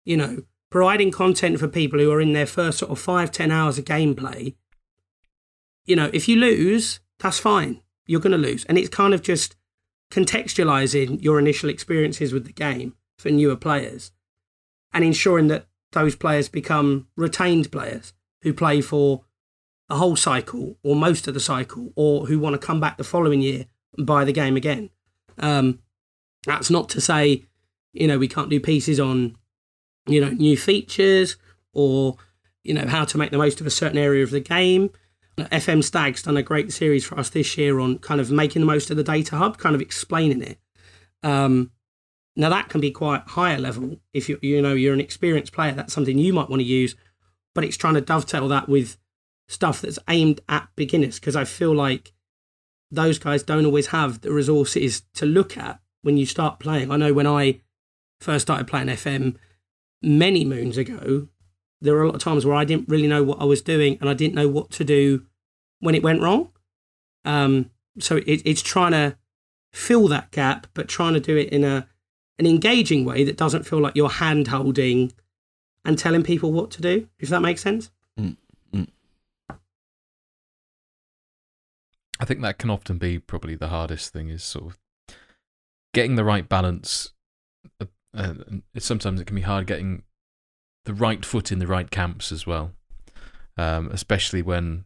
You 0.06 0.18
know, 0.18 0.44
providing 0.70 1.12
content 1.12 1.60
for 1.60 1.68
people 1.68 2.00
who 2.00 2.12
are 2.12 2.22
in 2.22 2.34
their 2.34 2.46
first 2.46 2.78
sort 2.80 2.92
of 2.92 3.00
five, 3.00 3.32
ten 3.32 3.52
hours 3.52 3.78
of 3.78 3.86
gameplay. 3.86 4.56
You 5.86 5.96
know, 5.96 6.10
if 6.14 6.28
you 6.30 6.38
lose, 6.38 7.00
that's 7.20 7.40
fine. 7.40 7.82
You're 8.08 8.22
going 8.22 8.32
to 8.32 8.38
lose. 8.38 8.64
And 8.66 8.78
it's 8.78 8.90
kind 8.90 9.14
of 9.14 9.22
just 9.22 9.56
contextualizing 10.12 11.22
your 11.24 11.40
initial 11.40 11.70
experiences 11.70 12.34
with 12.34 12.46
the 12.46 12.54
game 12.54 12.96
for 13.18 13.30
newer 13.30 13.56
players 13.56 14.12
and 14.94 15.04
ensuring 15.04 15.48
that 15.48 15.68
those 15.92 16.16
players 16.16 16.50
become 16.50 17.08
retained 17.16 17.72
players 17.72 18.14
who 18.44 18.54
play 18.54 18.82
for 18.82 19.26
a 19.92 19.98
whole 19.98 20.16
cycle 20.16 20.78
or 20.84 20.96
most 20.96 21.28
of 21.28 21.34
the 21.34 21.40
cycle, 21.40 21.92
or 21.96 22.26
who 22.26 22.40
want 22.40 22.60
to 22.60 22.66
come 22.66 22.80
back 22.80 22.98
the 22.98 23.04
following 23.04 23.42
year 23.42 23.66
and 23.98 24.08
buy 24.08 24.24
the 24.24 24.34
game 24.34 24.56
again. 24.56 24.90
Um, 25.38 25.80
that's 26.46 26.70
not 26.70 26.90
to 26.90 27.02
say, 27.02 27.44
you 27.94 28.08
know, 28.08 28.18
we 28.18 28.28
can't 28.28 28.50
do 28.50 28.60
pieces 28.60 29.00
on, 29.00 29.36
you 30.08 30.22
know, 30.22 30.30
new 30.30 30.58
features 30.58 31.38
or, 31.74 32.18
you 32.64 32.74
know, 32.74 32.88
how 32.88 33.06
to 33.06 33.18
make 33.18 33.32
the 33.32 33.38
most 33.38 33.62
of 33.62 33.68
a 33.68 33.72
certain 33.72 33.98
area 33.98 34.24
of 34.24 34.32
the 34.32 34.40
game. 34.40 34.90
FM 35.38 35.84
Stag's 35.84 36.24
done 36.24 36.38
a 36.38 36.44
great 36.44 36.72
series 36.72 37.06
for 37.06 37.20
us 37.20 37.30
this 37.30 37.58
year 37.58 37.80
on 37.80 38.00
kind 38.00 38.22
of 38.22 38.32
making 38.32 38.62
the 38.62 38.66
most 38.66 38.92
of 38.92 38.98
the 38.98 39.04
data 39.04 39.38
hub, 39.38 39.58
kind 39.58 39.76
of 39.76 39.82
explaining 39.82 40.42
it. 40.42 40.60
Um, 41.24 41.72
now 42.36 42.50
that 42.50 42.70
can 42.70 42.82
be 42.82 42.92
quite 42.92 43.24
higher 43.28 43.60
level 43.60 44.00
if 44.14 44.30
you 44.30 44.40
you 44.42 44.62
know 44.62 44.74
you're 44.74 44.94
an 44.94 45.02
experienced 45.02 45.54
player. 45.54 45.74
That's 45.74 45.94
something 45.94 46.18
you 46.18 46.34
might 46.34 46.50
want 46.50 46.62
to 46.62 46.68
use, 46.68 46.96
but 47.54 47.64
it's 47.64 47.78
trying 47.78 47.96
to 47.96 48.02
dovetail 48.02 48.48
that 48.50 48.70
with 48.70 48.98
stuff 49.52 49.82
that's 49.82 50.00
aimed 50.08 50.40
at 50.48 50.70
beginners 50.76 51.20
because 51.20 51.36
I 51.36 51.44
feel 51.44 51.74
like 51.74 52.14
those 52.90 53.20
guys 53.20 53.44
don't 53.44 53.66
always 53.66 53.88
have 53.88 54.22
the 54.22 54.32
resources 54.32 55.04
to 55.14 55.26
look 55.26 55.58
at 55.58 55.80
when 56.02 56.18
you 56.18 56.26
start 56.26 56.60
playing. 56.60 56.90
I 56.90 56.98
know 56.98 57.14
when 57.14 57.28
I 57.28 57.62
first 58.20 58.44
started 58.44 58.68
playing 58.68 58.88
FM 58.88 59.36
many 60.02 60.46
moons 60.46 60.78
ago, 60.78 61.28
there 61.82 61.94
were 61.94 62.04
a 62.04 62.06
lot 62.08 62.16
of 62.16 62.24
times 62.24 62.46
where 62.46 62.56
I 62.56 62.66
didn't 62.66 62.90
really 62.90 63.08
know 63.08 63.24
what 63.24 63.42
I 63.42 63.46
was 63.46 63.62
doing 63.62 63.98
and 64.00 64.10
I 64.10 64.14
didn't 64.14 64.36
know 64.36 64.48
what 64.48 64.70
to 64.72 64.84
do 64.84 65.26
when 65.80 65.96
it 65.96 66.04
went 66.04 66.22
wrong. 66.22 66.52
Um, 67.26 67.72
so 68.00 68.18
it, 68.18 68.42
it's 68.46 68.62
trying 68.62 68.92
to 68.92 69.18
fill 69.74 70.08
that 70.08 70.32
gap, 70.32 70.68
but 70.74 70.88
trying 70.88 71.14
to 71.14 71.20
do 71.20 71.36
it 71.38 71.50
in 71.50 71.64
a 71.64 71.88
an 72.40 72.48
engaging 72.48 73.06
way 73.06 73.24
that 73.24 73.38
doesn't 73.38 73.68
feel 73.68 73.80
like 73.80 73.96
you're 73.96 74.10
hand 74.10 74.48
holding 74.48 75.14
and 75.86 76.00
telling 76.00 76.24
people 76.24 76.52
what 76.52 76.72
to 76.72 76.82
do. 76.82 77.08
If 77.20 77.30
that 77.30 77.42
makes 77.42 77.62
sense. 77.62 77.92
I 82.22 82.26
think 82.26 82.42
that 82.42 82.60
can 82.60 82.70
often 82.70 83.00
be 83.00 83.18
probably 83.18 83.56
the 83.56 83.70
hardest 83.70 84.14
thing 84.14 84.30
is 84.30 84.44
sort 84.44 84.68
of 84.68 84.80
getting 85.92 86.16
the 86.16 86.24
right 86.24 86.48
balance. 86.48 87.14
Uh, 87.80 87.86
uh, 88.16 88.34
sometimes 88.78 89.20
it 89.20 89.26
can 89.26 89.36
be 89.36 89.42
hard 89.42 89.66
getting 89.66 90.04
the 90.86 90.94
right 90.94 91.26
foot 91.26 91.52
in 91.52 91.58
the 91.58 91.66
right 91.66 91.90
camps 91.90 92.32
as 92.32 92.46
well, 92.46 92.74
um, 93.58 93.90
especially 93.92 94.44
when 94.44 94.86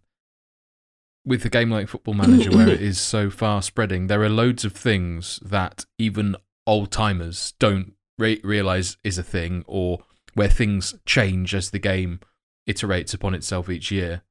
with 1.25 1.43
a 1.43 1.49
game 1.49 1.69
like 1.69 1.89
Football 1.89 2.13
Manager 2.13 2.51
where 2.51 2.69
it 2.69 2.81
is 2.81 3.01
so 3.01 3.29
far 3.29 3.61
spreading. 3.61 4.07
There 4.07 4.23
are 4.23 4.29
loads 4.29 4.63
of 4.63 4.71
things 4.71 5.41
that 5.43 5.85
even 5.97 6.37
old 6.65 6.89
timers 6.89 7.53
don't 7.59 7.95
re- 8.17 8.39
realize 8.45 8.95
is 9.03 9.17
a 9.17 9.23
thing, 9.23 9.65
or 9.67 9.99
where 10.35 10.47
things 10.47 10.95
change 11.05 11.53
as 11.53 11.71
the 11.71 11.79
game 11.79 12.21
iterates 12.65 13.13
upon 13.13 13.33
itself 13.33 13.69
each 13.69 13.91
year 13.91 14.21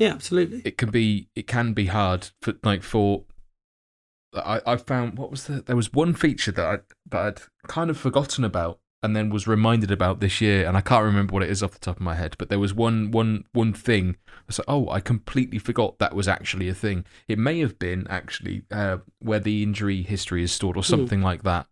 Yeah, 0.00 0.12
absolutely. 0.14 0.62
it 0.64 0.78
can 0.78 0.90
be 0.90 1.28
it 1.36 1.46
can 1.46 1.74
be 1.74 1.86
hard 1.86 2.30
for 2.40 2.54
like 2.64 2.82
for 2.82 3.24
I, 4.34 4.62
I 4.66 4.76
found 4.76 5.18
what 5.18 5.30
was 5.30 5.44
the 5.46 5.60
there 5.60 5.76
was 5.76 5.92
one 5.92 6.14
feature 6.14 6.52
that 6.52 6.64
I 6.66 6.78
that 7.10 7.20
I'd 7.20 7.68
kind 7.68 7.90
of 7.90 7.98
forgotten 7.98 8.42
about 8.42 8.80
and 9.02 9.14
then 9.14 9.28
was 9.28 9.46
reminded 9.46 9.90
about 9.90 10.20
this 10.20 10.40
year 10.40 10.66
and 10.66 10.74
I 10.74 10.80
can't 10.80 11.04
remember 11.04 11.34
what 11.34 11.42
it 11.42 11.50
is 11.50 11.62
off 11.62 11.72
the 11.72 11.78
top 11.78 11.96
of 11.96 12.02
my 12.02 12.14
head 12.14 12.34
but 12.38 12.48
there 12.48 12.58
was 12.58 12.72
one 12.72 13.10
one 13.10 13.44
one 13.52 13.74
thing. 13.74 14.16
I 14.26 14.42
was 14.46 14.58
like 14.58 14.68
oh 14.68 14.88
I 14.88 15.00
completely 15.00 15.58
forgot 15.58 15.98
that 15.98 16.14
was 16.14 16.26
actually 16.26 16.70
a 16.70 16.74
thing. 16.74 17.04
It 17.28 17.38
may 17.38 17.60
have 17.60 17.78
been 17.78 18.06
actually 18.08 18.62
uh, 18.70 18.98
where 19.18 19.40
the 19.40 19.62
injury 19.62 20.00
history 20.02 20.42
is 20.42 20.50
stored 20.50 20.78
or 20.78 20.82
something 20.82 21.20
like 21.20 21.42
that. 21.42 21.66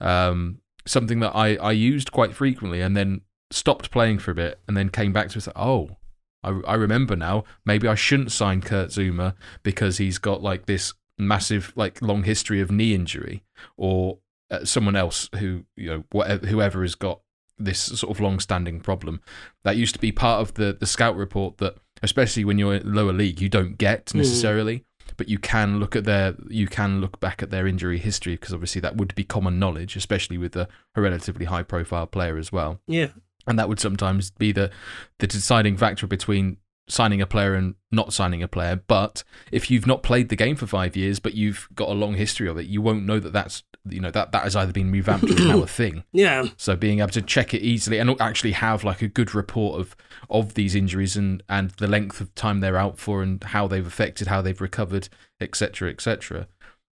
Um 0.00 0.58
something 0.86 1.20
that 1.20 1.36
I 1.36 1.54
I 1.54 1.70
used 1.70 2.10
quite 2.10 2.34
frequently 2.34 2.80
and 2.80 2.96
then 2.96 3.20
stopped 3.52 3.92
playing 3.92 4.18
for 4.18 4.32
a 4.32 4.34
bit 4.34 4.58
and 4.66 4.76
then 4.76 4.88
came 4.88 5.12
back 5.12 5.28
to 5.28 5.38
it 5.38 5.46
like, 5.46 5.56
oh 5.56 5.98
I, 6.42 6.60
I 6.66 6.74
remember 6.74 7.16
now. 7.16 7.44
Maybe 7.64 7.88
I 7.88 7.94
shouldn't 7.94 8.32
sign 8.32 8.60
Kurt 8.60 8.90
Zouma 8.90 9.34
because 9.62 9.98
he's 9.98 10.18
got 10.18 10.42
like 10.42 10.66
this 10.66 10.94
massive, 11.18 11.72
like 11.76 12.00
long 12.02 12.22
history 12.24 12.60
of 12.60 12.70
knee 12.70 12.94
injury, 12.94 13.42
or 13.76 14.18
uh, 14.50 14.64
someone 14.64 14.96
else 14.96 15.28
who 15.38 15.64
you 15.76 15.90
know 15.90 16.04
whatever 16.10 16.46
whoever 16.46 16.82
has 16.82 16.94
got 16.94 17.20
this 17.58 17.78
sort 17.78 18.10
of 18.10 18.20
long-standing 18.20 18.80
problem. 18.80 19.20
That 19.64 19.76
used 19.76 19.94
to 19.94 20.00
be 20.00 20.12
part 20.12 20.40
of 20.40 20.54
the 20.54 20.76
the 20.78 20.86
scout 20.86 21.16
report 21.16 21.58
that, 21.58 21.76
especially 22.02 22.44
when 22.44 22.58
you're 22.58 22.76
in 22.76 22.94
lower 22.94 23.12
league, 23.12 23.40
you 23.40 23.48
don't 23.48 23.76
get 23.78 24.14
necessarily. 24.14 24.84
But 25.16 25.28
you 25.28 25.38
can 25.38 25.80
look 25.80 25.96
at 25.96 26.04
their, 26.04 26.34
you 26.48 26.66
can 26.66 27.00
look 27.00 27.20
back 27.20 27.42
at 27.42 27.50
their 27.50 27.66
injury 27.66 27.98
history 27.98 28.34
because 28.34 28.54
obviously 28.54 28.80
that 28.80 28.96
would 28.96 29.14
be 29.14 29.24
common 29.24 29.58
knowledge, 29.58 29.96
especially 29.96 30.38
with 30.38 30.56
a, 30.56 30.68
a 30.94 31.00
relatively 31.02 31.46
high-profile 31.46 32.06
player 32.06 32.38
as 32.38 32.52
well 32.52 32.80
Yeah. 32.86 33.08
And 33.50 33.58
that 33.58 33.68
would 33.68 33.80
sometimes 33.80 34.30
be 34.30 34.52
the 34.52 34.70
the 35.18 35.26
deciding 35.26 35.76
factor 35.76 36.06
between 36.06 36.56
signing 36.88 37.20
a 37.20 37.26
player 37.26 37.54
and 37.54 37.74
not 37.92 38.12
signing 38.12 38.42
a 38.42 38.48
player 38.48 38.74
but 38.88 39.22
if 39.52 39.70
you've 39.70 39.86
not 39.86 40.02
played 40.02 40.28
the 40.28 40.34
game 40.34 40.56
for 40.56 40.66
5 40.66 40.96
years 40.96 41.20
but 41.20 41.34
you've 41.34 41.68
got 41.74 41.88
a 41.88 41.92
long 41.92 42.14
history 42.14 42.48
of 42.48 42.56
it 42.58 42.66
you 42.66 42.82
won't 42.82 43.04
know 43.06 43.20
that 43.20 43.32
that's 43.32 43.62
you 43.88 44.00
know 44.00 44.10
that 44.10 44.32
that 44.32 44.42
has 44.42 44.56
either 44.56 44.72
been 44.72 44.90
revamped 44.90 45.30
or 45.30 45.34
now 45.44 45.62
a 45.62 45.66
thing 45.80 46.02
Yeah. 46.12 46.46
so 46.56 46.74
being 46.74 46.98
able 46.98 47.10
to 47.10 47.22
check 47.22 47.54
it 47.54 47.62
easily 47.62 47.98
and 47.98 48.20
actually 48.20 48.52
have 48.52 48.82
like 48.82 49.02
a 49.02 49.08
good 49.08 49.34
report 49.36 49.80
of 49.80 49.94
of 50.28 50.54
these 50.54 50.74
injuries 50.74 51.16
and 51.16 51.42
and 51.48 51.70
the 51.72 51.86
length 51.86 52.20
of 52.20 52.34
time 52.34 52.58
they're 52.60 52.76
out 52.76 52.98
for 52.98 53.22
and 53.22 53.42
how 53.44 53.68
they've 53.68 53.86
affected 53.86 54.26
how 54.26 54.42
they've 54.42 54.60
recovered 54.60 55.08
etc 55.40 55.90
etc 55.90 56.48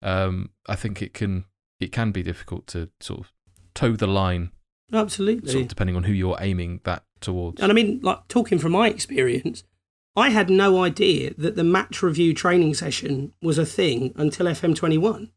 um 0.02 0.50
i 0.68 0.74
think 0.74 1.00
it 1.02 1.14
can 1.14 1.44
it 1.78 1.92
can 1.92 2.10
be 2.10 2.22
difficult 2.22 2.66
to 2.66 2.90
sort 3.00 3.20
of 3.20 3.32
toe 3.74 3.94
the 3.94 4.06
line 4.08 4.50
Absolutely. 4.92 5.50
sort 5.50 5.62
of 5.62 5.68
depending 5.68 5.96
on 5.96 6.04
who 6.04 6.12
you're 6.12 6.36
aiming 6.40 6.80
that 6.84 7.04
towards. 7.20 7.60
And 7.60 7.72
I 7.72 7.74
mean, 7.74 8.00
like 8.02 8.28
talking 8.28 8.58
from 8.58 8.72
my 8.72 8.88
experience, 8.88 9.64
I 10.16 10.28
had 10.28 10.48
no 10.48 10.84
idea 10.84 11.34
that 11.36 11.56
the 11.56 11.64
match 11.64 12.02
review 12.02 12.34
training 12.34 12.74
session 12.74 13.32
was 13.42 13.58
a 13.58 13.66
thing 13.66 14.12
until 14.16 14.46
FM21. 14.46 15.30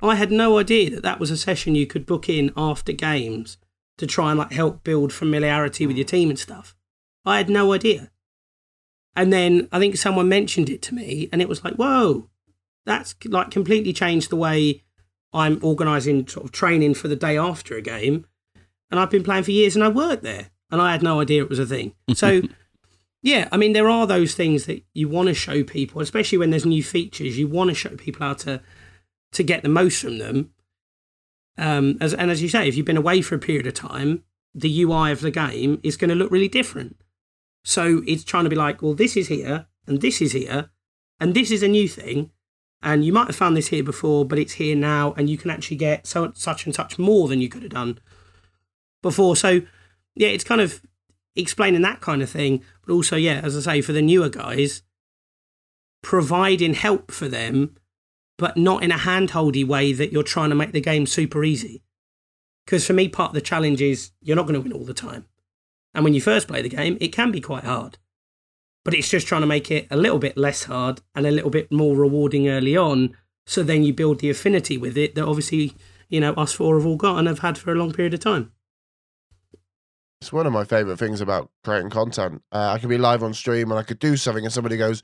I 0.00 0.14
had 0.16 0.32
no 0.32 0.58
idea 0.58 0.90
that 0.90 1.02
that 1.02 1.20
was 1.20 1.30
a 1.30 1.36
session 1.36 1.74
you 1.74 1.86
could 1.86 2.06
book 2.06 2.28
in 2.28 2.52
after 2.56 2.92
games 2.92 3.58
to 3.98 4.06
try 4.06 4.30
and 4.30 4.38
like 4.38 4.52
help 4.52 4.82
build 4.82 5.12
familiarity 5.12 5.86
with 5.86 5.96
your 5.96 6.06
team 6.06 6.30
and 6.30 6.38
stuff. 6.38 6.74
I 7.24 7.36
had 7.36 7.50
no 7.50 7.72
idea. 7.72 8.10
And 9.14 9.32
then 9.32 9.68
I 9.70 9.78
think 9.78 9.96
someone 9.96 10.28
mentioned 10.28 10.70
it 10.70 10.82
to 10.82 10.94
me 10.94 11.28
and 11.30 11.42
it 11.42 11.48
was 11.48 11.62
like, 11.62 11.74
whoa, 11.74 12.30
that's 12.86 13.14
like 13.26 13.50
completely 13.50 13.92
changed 13.92 14.30
the 14.30 14.36
way 14.36 14.82
I'm 15.32 15.58
organising 15.62 16.26
sort 16.26 16.44
of 16.44 16.52
training 16.52 16.94
for 16.94 17.08
the 17.08 17.16
day 17.16 17.36
after 17.36 17.76
a 17.76 17.82
game. 17.82 18.26
And 18.90 19.00
I've 19.00 19.10
been 19.10 19.24
playing 19.24 19.44
for 19.44 19.52
years 19.52 19.74
and 19.74 19.84
I 19.84 19.88
worked 19.88 20.22
there 20.22 20.50
and 20.70 20.80
I 20.80 20.92
had 20.92 21.02
no 21.02 21.20
idea 21.20 21.42
it 21.42 21.48
was 21.48 21.58
a 21.58 21.66
thing. 21.66 21.94
So, 22.14 22.42
yeah, 23.22 23.48
I 23.52 23.56
mean, 23.56 23.72
there 23.72 23.88
are 23.88 24.06
those 24.06 24.34
things 24.34 24.66
that 24.66 24.84
you 24.94 25.08
want 25.08 25.28
to 25.28 25.34
show 25.34 25.62
people, 25.62 26.02
especially 26.02 26.38
when 26.38 26.50
there's 26.50 26.66
new 26.66 26.82
features. 26.82 27.38
You 27.38 27.46
want 27.46 27.70
to 27.70 27.74
show 27.74 27.90
people 27.90 28.26
how 28.26 28.34
to 28.34 28.60
to 29.32 29.42
get 29.42 29.62
the 29.62 29.68
most 29.68 30.02
from 30.02 30.18
them. 30.18 30.52
Um, 31.56 31.96
as 32.00 32.12
and 32.14 32.30
as 32.30 32.42
you 32.42 32.48
say, 32.48 32.66
if 32.66 32.76
you've 32.76 32.86
been 32.86 32.96
away 32.96 33.22
for 33.22 33.36
a 33.36 33.38
period 33.38 33.66
of 33.66 33.74
time, 33.74 34.24
the 34.54 34.82
UI 34.82 35.12
of 35.12 35.20
the 35.20 35.30
game 35.30 35.80
is 35.82 35.96
going 35.96 36.08
to 36.10 36.16
look 36.16 36.32
really 36.32 36.48
different. 36.48 36.96
So 37.64 38.02
it's 38.06 38.24
trying 38.24 38.44
to 38.44 38.50
be 38.50 38.56
like, 38.56 38.82
well, 38.82 38.94
this 38.94 39.16
is 39.16 39.28
here 39.28 39.66
and 39.86 40.00
this 40.00 40.20
is 40.20 40.32
here, 40.32 40.70
and 41.20 41.32
this 41.34 41.50
is 41.50 41.62
a 41.62 41.68
new 41.68 41.88
thing, 41.88 42.31
and 42.82 43.04
you 43.04 43.12
might 43.12 43.28
have 43.28 43.36
found 43.36 43.56
this 43.56 43.68
here 43.68 43.82
before, 43.82 44.24
but 44.24 44.38
it's 44.38 44.54
here 44.54 44.76
now, 44.76 45.12
and 45.16 45.30
you 45.30 45.38
can 45.38 45.50
actually 45.50 45.76
get 45.76 46.06
so 46.06 46.32
such 46.34 46.66
and 46.66 46.74
such 46.74 46.98
more 46.98 47.28
than 47.28 47.40
you 47.40 47.48
could 47.48 47.62
have 47.62 47.72
done 47.72 47.98
before. 49.02 49.36
So 49.36 49.62
yeah, 50.14 50.28
it's 50.28 50.44
kind 50.44 50.60
of 50.60 50.82
explaining 51.36 51.82
that 51.82 52.00
kind 52.00 52.22
of 52.22 52.30
thing, 52.30 52.62
but 52.84 52.92
also 52.92 53.16
yeah, 53.16 53.40
as 53.42 53.56
I 53.56 53.74
say, 53.74 53.80
for 53.80 53.92
the 53.92 54.02
newer 54.02 54.28
guys, 54.28 54.82
providing 56.02 56.74
help 56.74 57.10
for 57.10 57.28
them, 57.28 57.76
but 58.36 58.56
not 58.56 58.82
in 58.82 58.92
a 58.92 58.98
handholdy 58.98 59.66
way 59.66 59.92
that 59.92 60.12
you're 60.12 60.22
trying 60.22 60.50
to 60.50 60.56
make 60.56 60.72
the 60.72 60.80
game 60.80 61.06
super 61.06 61.44
easy. 61.44 61.82
Because 62.64 62.86
for 62.86 62.92
me, 62.92 63.08
part 63.08 63.30
of 63.30 63.34
the 63.34 63.40
challenge 63.40 63.80
is 63.82 64.10
you're 64.20 64.36
not 64.36 64.46
going 64.46 64.54
to 64.54 64.60
win 64.60 64.72
all 64.72 64.84
the 64.84 64.94
time. 64.94 65.26
And 65.94 66.04
when 66.04 66.14
you 66.14 66.20
first 66.20 66.48
play 66.48 66.62
the 66.62 66.68
game, 66.68 66.96
it 67.00 67.08
can 67.08 67.30
be 67.30 67.40
quite 67.40 67.64
hard. 67.64 67.98
But 68.84 68.94
it's 68.94 69.08
just 69.08 69.26
trying 69.26 69.42
to 69.42 69.46
make 69.46 69.70
it 69.70 69.86
a 69.90 69.96
little 69.96 70.18
bit 70.18 70.36
less 70.36 70.64
hard 70.64 71.02
and 71.14 71.26
a 71.26 71.30
little 71.30 71.50
bit 71.50 71.70
more 71.70 71.96
rewarding 71.96 72.48
early 72.48 72.76
on. 72.76 73.16
So 73.46 73.62
then 73.62 73.82
you 73.84 73.92
build 73.92 74.20
the 74.20 74.30
affinity 74.30 74.76
with 74.76 74.96
it 74.96 75.14
that 75.14 75.24
obviously, 75.24 75.74
you 76.08 76.20
know, 76.20 76.32
us 76.34 76.52
four 76.52 76.76
have 76.76 76.86
all 76.86 76.96
got 76.96 77.18
and 77.18 77.28
have 77.28 77.40
had 77.40 77.58
for 77.58 77.72
a 77.72 77.76
long 77.76 77.92
period 77.92 78.14
of 78.14 78.20
time. 78.20 78.52
It's 80.20 80.32
one 80.32 80.46
of 80.46 80.52
my 80.52 80.64
favorite 80.64 80.98
things 80.98 81.20
about 81.20 81.50
creating 81.64 81.90
content. 81.90 82.42
Uh, 82.52 82.72
I 82.74 82.78
could 82.78 82.88
be 82.88 82.98
live 82.98 83.22
on 83.22 83.34
stream 83.34 83.70
and 83.70 83.78
I 83.78 83.82
could 83.82 83.98
do 83.98 84.16
something, 84.16 84.44
and 84.44 84.52
somebody 84.52 84.76
goes, 84.76 85.02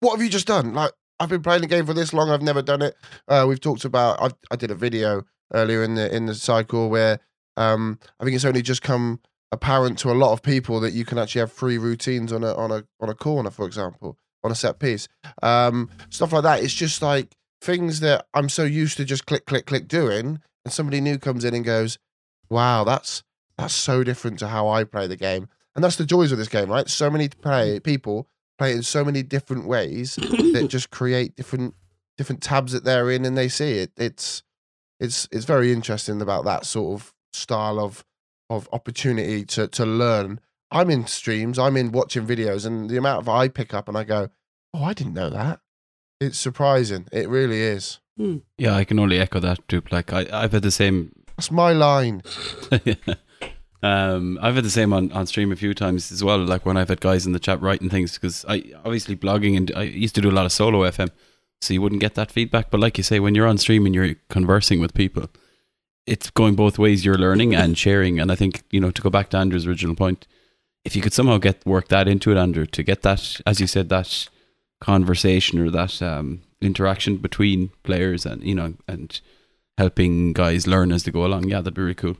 "What 0.00 0.12
have 0.12 0.22
you 0.22 0.28
just 0.28 0.48
done?" 0.48 0.74
Like 0.74 0.92
I've 1.20 1.28
been 1.28 1.42
playing 1.42 1.60
the 1.60 1.68
game 1.68 1.86
for 1.86 1.94
this 1.94 2.12
long, 2.12 2.30
I've 2.30 2.42
never 2.42 2.62
done 2.62 2.82
it. 2.82 2.96
Uh, 3.28 3.44
we've 3.46 3.60
talked 3.60 3.84
about. 3.84 4.20
I, 4.20 4.30
I 4.50 4.56
did 4.56 4.70
a 4.70 4.74
video 4.74 5.22
earlier 5.52 5.84
in 5.84 5.94
the 5.94 6.14
in 6.14 6.26
the 6.26 6.34
cycle 6.34 6.88
where 6.88 7.20
um, 7.56 7.98
I 8.18 8.24
think 8.24 8.34
it's 8.34 8.44
only 8.44 8.62
just 8.62 8.82
come 8.82 9.20
apparent 9.52 9.98
to 9.98 10.10
a 10.10 10.14
lot 10.14 10.32
of 10.32 10.42
people 10.42 10.80
that 10.80 10.92
you 10.92 11.04
can 11.04 11.18
actually 11.18 11.40
have 11.40 11.52
free 11.52 11.78
routines 11.78 12.32
on 12.32 12.44
a 12.44 12.54
on 12.54 12.70
a 12.70 12.84
on 13.00 13.08
a 13.08 13.14
corner, 13.14 13.50
for 13.50 13.66
example, 13.66 14.16
on 14.42 14.50
a 14.50 14.54
set 14.54 14.78
piece. 14.78 15.08
Um, 15.42 15.90
stuff 16.08 16.32
like 16.32 16.42
that. 16.44 16.62
It's 16.62 16.74
just 16.74 17.02
like 17.02 17.36
things 17.60 18.00
that 18.00 18.26
I'm 18.34 18.48
so 18.48 18.64
used 18.64 18.96
to 18.98 19.04
just 19.04 19.26
click 19.26 19.46
click 19.46 19.66
click 19.66 19.88
doing, 19.88 20.40
and 20.64 20.72
somebody 20.72 21.00
new 21.00 21.18
comes 21.18 21.44
in 21.44 21.54
and 21.54 21.64
goes, 21.64 21.98
"Wow, 22.48 22.84
that's." 22.84 23.22
That's 23.58 23.74
so 23.74 24.02
different 24.02 24.38
to 24.38 24.48
how 24.48 24.68
I 24.68 24.84
play 24.84 25.06
the 25.06 25.16
game, 25.16 25.46
and 25.74 25.84
that's 25.84 25.96
the 25.96 26.06
joys 26.06 26.32
of 26.32 26.38
this 26.38 26.48
game, 26.48 26.70
right? 26.70 26.88
So 26.88 27.10
many 27.10 27.28
play 27.28 27.78
people 27.78 28.26
play 28.56 28.72
it 28.72 28.76
in 28.76 28.82
so 28.82 29.04
many 29.04 29.22
different 29.22 29.66
ways 29.66 30.14
that 30.54 30.68
just 30.70 30.90
create 30.90 31.36
different 31.36 31.74
different 32.16 32.42
tabs 32.42 32.72
that 32.72 32.84
they're 32.84 33.10
in, 33.10 33.26
and 33.26 33.36
they 33.36 33.48
see 33.48 33.72
it. 33.72 33.92
It's 33.98 34.42
it's 34.98 35.28
it's 35.30 35.44
very 35.44 35.72
interesting 35.72 36.22
about 36.22 36.46
that 36.46 36.64
sort 36.64 37.00
of 37.00 37.12
style 37.34 37.78
of 37.78 38.02
of 38.50 38.68
opportunity 38.72 39.44
to 39.46 39.68
to 39.68 39.86
learn. 39.86 40.40
I'm 40.72 40.90
in 40.90 41.06
streams, 41.06 41.58
I'm 41.58 41.76
in 41.76 41.92
watching 41.92 42.26
videos, 42.26 42.66
and 42.66 42.90
the 42.90 42.96
amount 42.96 43.20
of 43.20 43.28
I 43.28 43.48
pick 43.48 43.72
up 43.72 43.88
and 43.88 43.96
I 43.96 44.04
go, 44.04 44.28
"Oh, 44.74 44.84
I 44.84 44.92
didn't 44.92 45.14
know 45.14 45.30
that." 45.30 45.60
It's 46.20 46.38
surprising. 46.38 47.06
It 47.12 47.28
really 47.30 47.62
is. 47.62 47.98
Yeah, 48.58 48.74
I 48.74 48.84
can 48.84 48.98
only 48.98 49.18
echo 49.18 49.40
that 49.40 49.66
too. 49.68 49.82
Like 49.90 50.12
I, 50.12 50.26
I've 50.32 50.52
had 50.52 50.62
the 50.62 50.70
same. 50.70 51.12
That's 51.36 51.50
my 51.50 51.72
line. 51.72 52.22
um, 53.82 54.38
I've 54.42 54.56
had 54.56 54.64
the 54.64 54.70
same 54.70 54.92
on, 54.92 55.10
on 55.12 55.26
stream 55.26 55.52
a 55.52 55.56
few 55.56 55.72
times 55.72 56.12
as 56.12 56.22
well. 56.22 56.38
Like 56.38 56.66
when 56.66 56.76
I've 56.76 56.90
had 56.90 57.00
guys 57.00 57.24
in 57.24 57.32
the 57.32 57.38
chat 57.38 57.62
writing 57.62 57.88
things 57.88 58.12
because 58.14 58.44
I 58.46 58.72
obviously 58.84 59.16
blogging 59.16 59.56
and 59.56 59.72
I 59.74 59.84
used 59.84 60.14
to 60.16 60.20
do 60.20 60.28
a 60.28 60.32
lot 60.32 60.44
of 60.44 60.52
solo 60.52 60.80
FM, 60.82 61.08
so 61.62 61.72
you 61.72 61.80
wouldn't 61.80 62.02
get 62.02 62.14
that 62.16 62.30
feedback. 62.30 62.70
But 62.70 62.80
like 62.80 62.98
you 62.98 63.04
say, 63.04 63.20
when 63.20 63.34
you're 63.34 63.46
on 63.46 63.56
stream 63.56 63.86
and 63.86 63.94
you're 63.94 64.16
conversing 64.28 64.80
with 64.80 64.92
people, 64.92 65.30
it's 66.10 66.28
going 66.30 66.54
both 66.56 66.78
ways. 66.78 67.04
You're 67.04 67.18
learning 67.26 67.54
and 67.54 67.78
sharing. 67.78 68.18
And 68.20 68.30
I 68.32 68.34
think 68.34 68.62
you 68.70 68.80
know 68.80 68.90
to 68.90 69.02
go 69.02 69.10
back 69.10 69.30
to 69.30 69.36
Andrew's 69.38 69.66
original 69.66 69.94
point, 69.94 70.26
if 70.84 70.94
you 70.96 71.02
could 71.02 71.12
somehow 71.14 71.38
get 71.38 71.64
work 71.64 71.88
that 71.88 72.08
into 72.08 72.30
it, 72.32 72.36
Andrew, 72.36 72.66
to 72.66 72.82
get 72.82 73.02
that, 73.02 73.40
as 73.46 73.60
you 73.60 73.66
said, 73.66 73.88
that 73.90 74.28
conversation 74.80 75.58
or 75.58 75.70
that 75.70 76.00
um, 76.02 76.42
interaction 76.60 77.16
between 77.18 77.70
players 77.82 78.24
and 78.26 78.42
you 78.42 78.54
know 78.54 78.74
and 78.88 79.20
helping 79.78 80.32
guys 80.32 80.66
learn 80.66 80.92
as 80.92 81.04
they 81.04 81.10
go 81.12 81.24
along. 81.24 81.48
Yeah, 81.48 81.60
that'd 81.60 81.74
be 81.74 81.82
really 81.82 81.94
cool. 81.94 82.16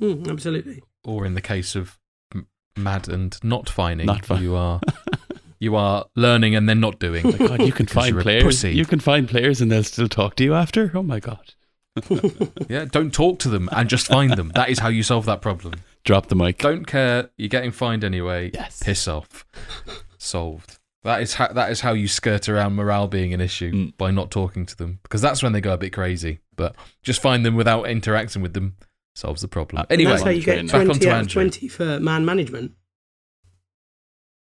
Mm, 0.00 0.28
absolutely. 0.30 0.82
Or 1.04 1.24
in 1.26 1.34
the 1.34 1.40
case 1.40 1.74
of 1.76 1.98
m- 2.34 2.46
mad 2.76 3.08
and 3.08 3.36
not 3.42 3.68
finding, 3.68 4.06
Not 4.06 4.26
fin- 4.26 4.42
you 4.42 4.54
are 4.56 4.80
you 5.60 5.76
are 5.76 6.06
learning 6.14 6.54
and 6.54 6.68
then 6.68 6.80
not 6.80 6.98
doing. 6.98 7.26
Oh 7.26 7.30
my 7.38 7.48
God, 7.48 7.62
you 7.62 7.72
can 7.72 7.86
'Cause 7.86 7.94
find 7.94 8.20
players. 8.20 8.44
pussy. 8.44 8.74
You 8.74 8.84
can 8.84 9.00
find 9.00 9.28
players 9.28 9.60
and 9.60 9.70
they'll 9.70 9.84
still 9.84 10.08
talk 10.08 10.36
to 10.36 10.44
you 10.44 10.54
after. 10.54 10.90
Oh 10.94 11.02
my 11.02 11.20
God. 11.20 11.54
Yeah, 12.68 12.84
don't 12.84 13.12
talk 13.12 13.38
to 13.40 13.48
them 13.48 13.68
and 13.72 13.88
just 13.88 14.06
find 14.08 14.32
them. 14.34 14.50
That 14.54 14.68
is 14.68 14.78
how 14.80 14.88
you 14.88 15.02
solve 15.02 15.24
that 15.26 15.40
problem. 15.42 15.74
Drop 16.04 16.26
the 16.28 16.36
mic. 16.36 16.58
Don't 16.58 16.84
care. 16.86 17.30
You're 17.36 17.48
getting 17.48 17.70
fined 17.72 18.04
anyway. 18.04 18.50
Yes. 18.54 18.82
Piss 18.82 19.08
off. 19.08 19.44
Solved. 20.18 20.78
That 21.04 21.22
is 21.22 21.34
how 21.34 21.48
that 21.48 21.70
is 21.70 21.80
how 21.80 21.92
you 21.92 22.08
skirt 22.08 22.48
around 22.48 22.74
morale 22.74 23.06
being 23.08 23.32
an 23.32 23.40
issue 23.40 23.72
Mm. 23.72 23.96
by 23.96 24.10
not 24.10 24.30
talking 24.30 24.66
to 24.66 24.76
them 24.76 24.98
because 25.04 25.22
that's 25.22 25.42
when 25.42 25.52
they 25.52 25.60
go 25.60 25.72
a 25.72 25.78
bit 25.78 25.92
crazy. 25.92 26.40
But 26.56 26.74
just 27.02 27.22
find 27.22 27.46
them 27.46 27.54
without 27.54 27.88
interacting 27.88 28.42
with 28.42 28.52
them 28.52 28.76
solves 29.14 29.40
the 29.42 29.48
problem. 29.48 29.82
Uh, 29.82 29.86
Anyway, 29.90 30.10
that's 30.10 30.22
how 30.22 30.30
you 30.30 30.42
get 30.42 30.62
Back 30.66 30.70
20 30.86 30.90
onto 30.90 31.08
out 31.08 31.12
of 31.12 31.18
Andrew. 31.20 31.42
20 31.42 31.68
for 31.68 32.00
man 32.00 32.24
management. 32.24 32.72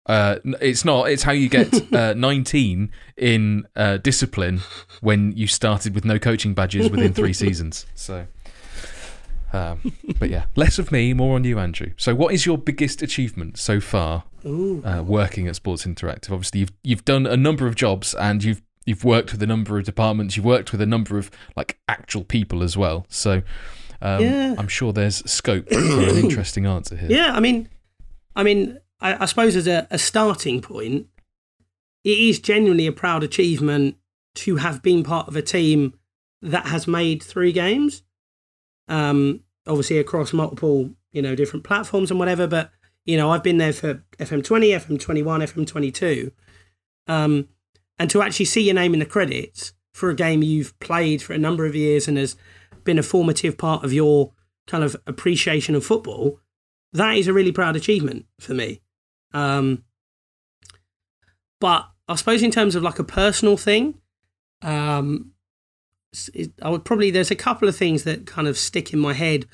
Uh, 0.09 0.39
it's 0.59 0.83
not. 0.83 1.09
It's 1.11 1.21
how 1.21 1.31
you 1.31 1.47
get 1.49 1.93
uh, 1.93 2.13
19 2.15 2.91
in 3.17 3.67
uh, 3.75 3.97
discipline 3.97 4.61
when 5.01 5.31
you 5.37 5.45
started 5.45 5.93
with 5.93 6.03
no 6.03 6.17
coaching 6.17 6.55
badges 6.55 6.89
within 6.89 7.13
three 7.13 7.33
seasons. 7.43 7.85
So, 7.93 8.25
um, 9.53 9.93
but 10.17 10.31
yeah, 10.31 10.45
less 10.55 10.79
of 10.79 10.91
me, 10.91 11.13
more 11.13 11.35
on 11.35 11.43
you, 11.43 11.59
Andrew. 11.59 11.91
So, 11.95 12.15
what 12.15 12.33
is 12.33 12.43
your 12.43 12.57
biggest 12.57 13.03
achievement 13.03 13.57
so 13.59 13.79
far 13.79 14.23
uh, 14.43 15.03
working 15.05 15.47
at 15.47 15.55
Sports 15.55 15.85
Interactive? 15.85 16.31
Obviously, 16.31 16.61
you've 16.61 16.71
you've 16.83 17.05
done 17.05 17.27
a 17.27 17.37
number 17.37 17.67
of 17.67 17.75
jobs 17.75 18.15
and 18.15 18.43
you've 18.43 18.63
you've 18.87 19.03
worked 19.03 19.31
with 19.31 19.43
a 19.43 19.47
number 19.47 19.77
of 19.77 19.85
departments. 19.85 20.35
You've 20.35 20.45
worked 20.45 20.71
with 20.71 20.81
a 20.81 20.87
number 20.87 21.19
of 21.19 21.29
like 21.55 21.77
actual 21.87 22.23
people 22.23 22.63
as 22.63 22.75
well. 22.75 23.05
So, 23.09 23.43
um, 24.01 24.23
Yeah. 24.23 24.55
I'm 24.57 24.67
sure 24.69 24.91
there's 24.91 25.17
scope 25.31 25.69
for 25.69 25.77
an 25.77 26.17
interesting 26.23 26.65
answer 26.65 26.95
here. 26.95 27.11
Yeah, 27.11 27.35
I 27.35 27.39
mean, 27.39 27.69
I 28.35 28.41
mean, 28.41 28.79
I, 29.01 29.23
I 29.23 29.25
suppose 29.25 29.55
as 29.55 29.67
a, 29.67 29.87
a 29.89 29.97
starting 29.97 30.61
point, 30.61 31.07
it 32.03 32.17
is 32.17 32.39
genuinely 32.39 32.87
a 32.87 32.91
proud 32.91 33.23
achievement 33.23 33.97
to 34.35 34.57
have 34.57 34.81
been 34.81 35.03
part 35.03 35.27
of 35.27 35.35
a 35.35 35.41
team 35.41 35.93
that 36.41 36.67
has 36.67 36.87
made 36.87 37.21
three 37.21 37.51
games. 37.51 38.03
Um, 38.87 39.41
obviously 39.67 39.99
across 39.99 40.33
multiple, 40.33 40.91
you 41.11 41.21
know, 41.21 41.35
different 41.35 41.63
platforms 41.63 42.09
and 42.09 42.19
whatever. 42.19 42.47
But 42.47 42.71
you 43.05 43.17
know, 43.17 43.31
I've 43.31 43.43
been 43.43 43.57
there 43.57 43.73
for 43.73 44.03
FM20, 44.17 44.75
FM21, 44.77 45.23
FM22, 45.23 46.31
um, 47.07 47.47
and 47.97 48.09
to 48.09 48.21
actually 48.21 48.45
see 48.45 48.61
your 48.61 48.75
name 48.75 48.93
in 48.93 48.99
the 48.99 49.05
credits 49.05 49.73
for 49.93 50.09
a 50.09 50.15
game 50.15 50.43
you've 50.43 50.77
played 50.79 51.21
for 51.21 51.33
a 51.33 51.37
number 51.37 51.65
of 51.65 51.75
years 51.75 52.07
and 52.07 52.17
has 52.17 52.35
been 52.83 52.99
a 52.99 53.03
formative 53.03 53.57
part 53.57 53.83
of 53.83 53.91
your 53.91 54.31
kind 54.67 54.83
of 54.83 54.95
appreciation 55.07 55.75
of 55.75 55.83
football 55.83 56.39
that 56.93 57.15
is 57.15 57.27
a 57.27 57.33
really 57.33 57.51
proud 57.51 57.75
achievement 57.75 58.25
for 58.39 58.53
me. 58.53 58.81
Um, 59.33 59.83
but 61.59 61.89
I 62.07 62.15
suppose 62.15 62.41
in 62.41 62.51
terms 62.51 62.75
of 62.75 62.83
like 62.83 62.99
a 62.99 63.03
personal 63.03 63.57
thing, 63.57 63.99
um, 64.61 65.31
it- 66.33 66.53
I 66.61 66.69
would 66.69 66.85
probably 66.85 67.11
there's 67.11 67.31
a 67.31 67.35
couple 67.35 67.67
of 67.67 67.75
things 67.75 68.03
that 68.03 68.25
kind 68.25 68.47
of 68.47 68.57
stick 68.57 68.93
in 68.93 68.99
my 68.99 69.13
head. 69.13 69.45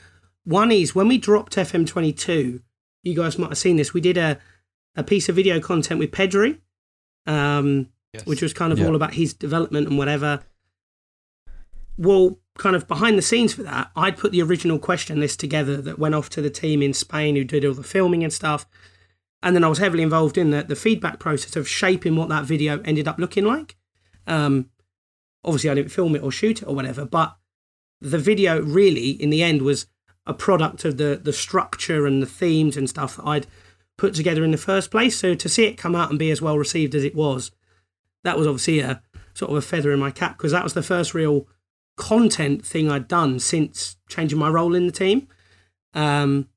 One 0.43 0.71
is 0.71 0.93
when 0.95 1.07
we 1.07 1.17
dropped 1.17 1.55
FM22, 1.57 2.61
you 3.03 3.13
guys 3.15 3.37
might 3.37 3.49
have 3.49 3.57
seen 3.57 3.75
this. 3.77 3.93
We 3.93 4.01
did 4.01 4.17
a 4.17 4.39
a 4.97 5.03
piece 5.03 5.27
of 5.27 5.35
video 5.35 5.59
content 5.59 5.99
with 5.99 6.11
Pedri, 6.11 6.59
um, 7.25 7.89
Yes. 8.13 8.25
which 8.25 8.41
was 8.41 8.53
kind 8.53 8.71
of 8.71 8.79
Yeah. 8.79 8.87
all 8.87 8.95
about 8.95 9.15
his 9.15 9.33
development 9.33 9.87
and 9.89 9.97
whatever. 9.97 10.41
Well, 11.97 12.39
kind 12.57 12.77
of 12.77 12.87
behind 12.87 13.17
the 13.17 13.21
scenes 13.21 13.53
for 13.53 13.63
that, 13.63 13.91
I'd 13.97 14.17
put 14.17 14.31
the 14.31 14.41
original 14.41 14.79
question 14.79 15.19
list 15.19 15.41
together 15.41 15.81
that 15.81 15.99
went 15.99 16.15
off 16.15 16.29
to 16.29 16.41
the 16.41 16.49
team 16.49 16.81
in 16.81 16.93
Spain 16.93 17.35
who 17.35 17.43
did 17.43 17.65
all 17.65 17.73
the 17.73 17.83
filming 17.83 18.23
and 18.23 18.31
stuff. 18.31 18.65
And 19.45 19.55
then 19.55 19.63
I 19.63 19.67
was 19.67 19.77
heavily 19.77 20.01
involved 20.01 20.39
in 20.39 20.49
the, 20.49 20.63
the 20.63 20.75
feedback 20.75 21.19
process 21.19 21.55
of 21.55 21.69
shaping 21.69 22.15
what 22.15 22.29
that 22.29 22.45
video 22.45 22.81
ended 22.81 23.07
up 23.07 23.19
looking 23.19 23.45
like. 23.45 23.77
Um, 24.25 24.71
obviously, 25.43 25.69
I 25.69 25.75
didn't 25.75 25.91
film 25.91 26.15
it 26.15 26.23
or 26.23 26.31
shoot 26.31 26.63
it 26.63 26.67
or 26.67 26.73
whatever, 26.73 27.05
but 27.05 27.37
the 28.01 28.17
video 28.17 28.59
really, 28.59 29.11
in 29.11 29.29
the 29.29 29.43
end, 29.43 29.61
was 29.61 29.85
a 30.25 30.33
product 30.33 30.83
of 30.83 30.97
the, 30.97 31.21
the 31.23 31.31
structure 31.31 32.07
and 32.07 32.23
the 32.23 32.27
themes 32.27 32.75
and 32.75 32.89
stuff 32.89 33.17
that 33.17 33.27
I'd 33.27 33.47
put 33.97 34.15
together 34.15 34.43
in 34.43 34.49
the 34.49 34.57
first 34.57 34.89
place. 34.89 35.19
So 35.19 35.35
to 35.35 35.47
see 35.47 35.65
it 35.65 35.77
come 35.77 35.95
out 35.95 36.09
and 36.09 36.17
be 36.17 36.31
as 36.31 36.41
well 36.41 36.57
received 36.57 36.95
as 36.95 37.03
it 37.03 37.15
was, 37.15 37.51
that 38.23 38.39
was 38.39 38.47
obviously 38.47 38.79
a 38.79 39.03
sort 39.35 39.51
of 39.51 39.57
a 39.57 39.61
feather 39.61 39.91
in 39.91 39.99
my 39.99 40.09
cap 40.09 40.39
because 40.39 40.53
that 40.53 40.63
was 40.63 40.73
the 40.73 40.81
first 40.81 41.13
real 41.13 41.47
content 41.97 42.65
thing 42.65 42.89
I'd 42.89 43.07
done 43.07 43.39
since 43.39 43.97
changing 44.09 44.39
my 44.39 44.49
role 44.49 44.73
in 44.73 44.87
the 44.87 44.91
team. 44.91 45.27
Um, 45.93 46.49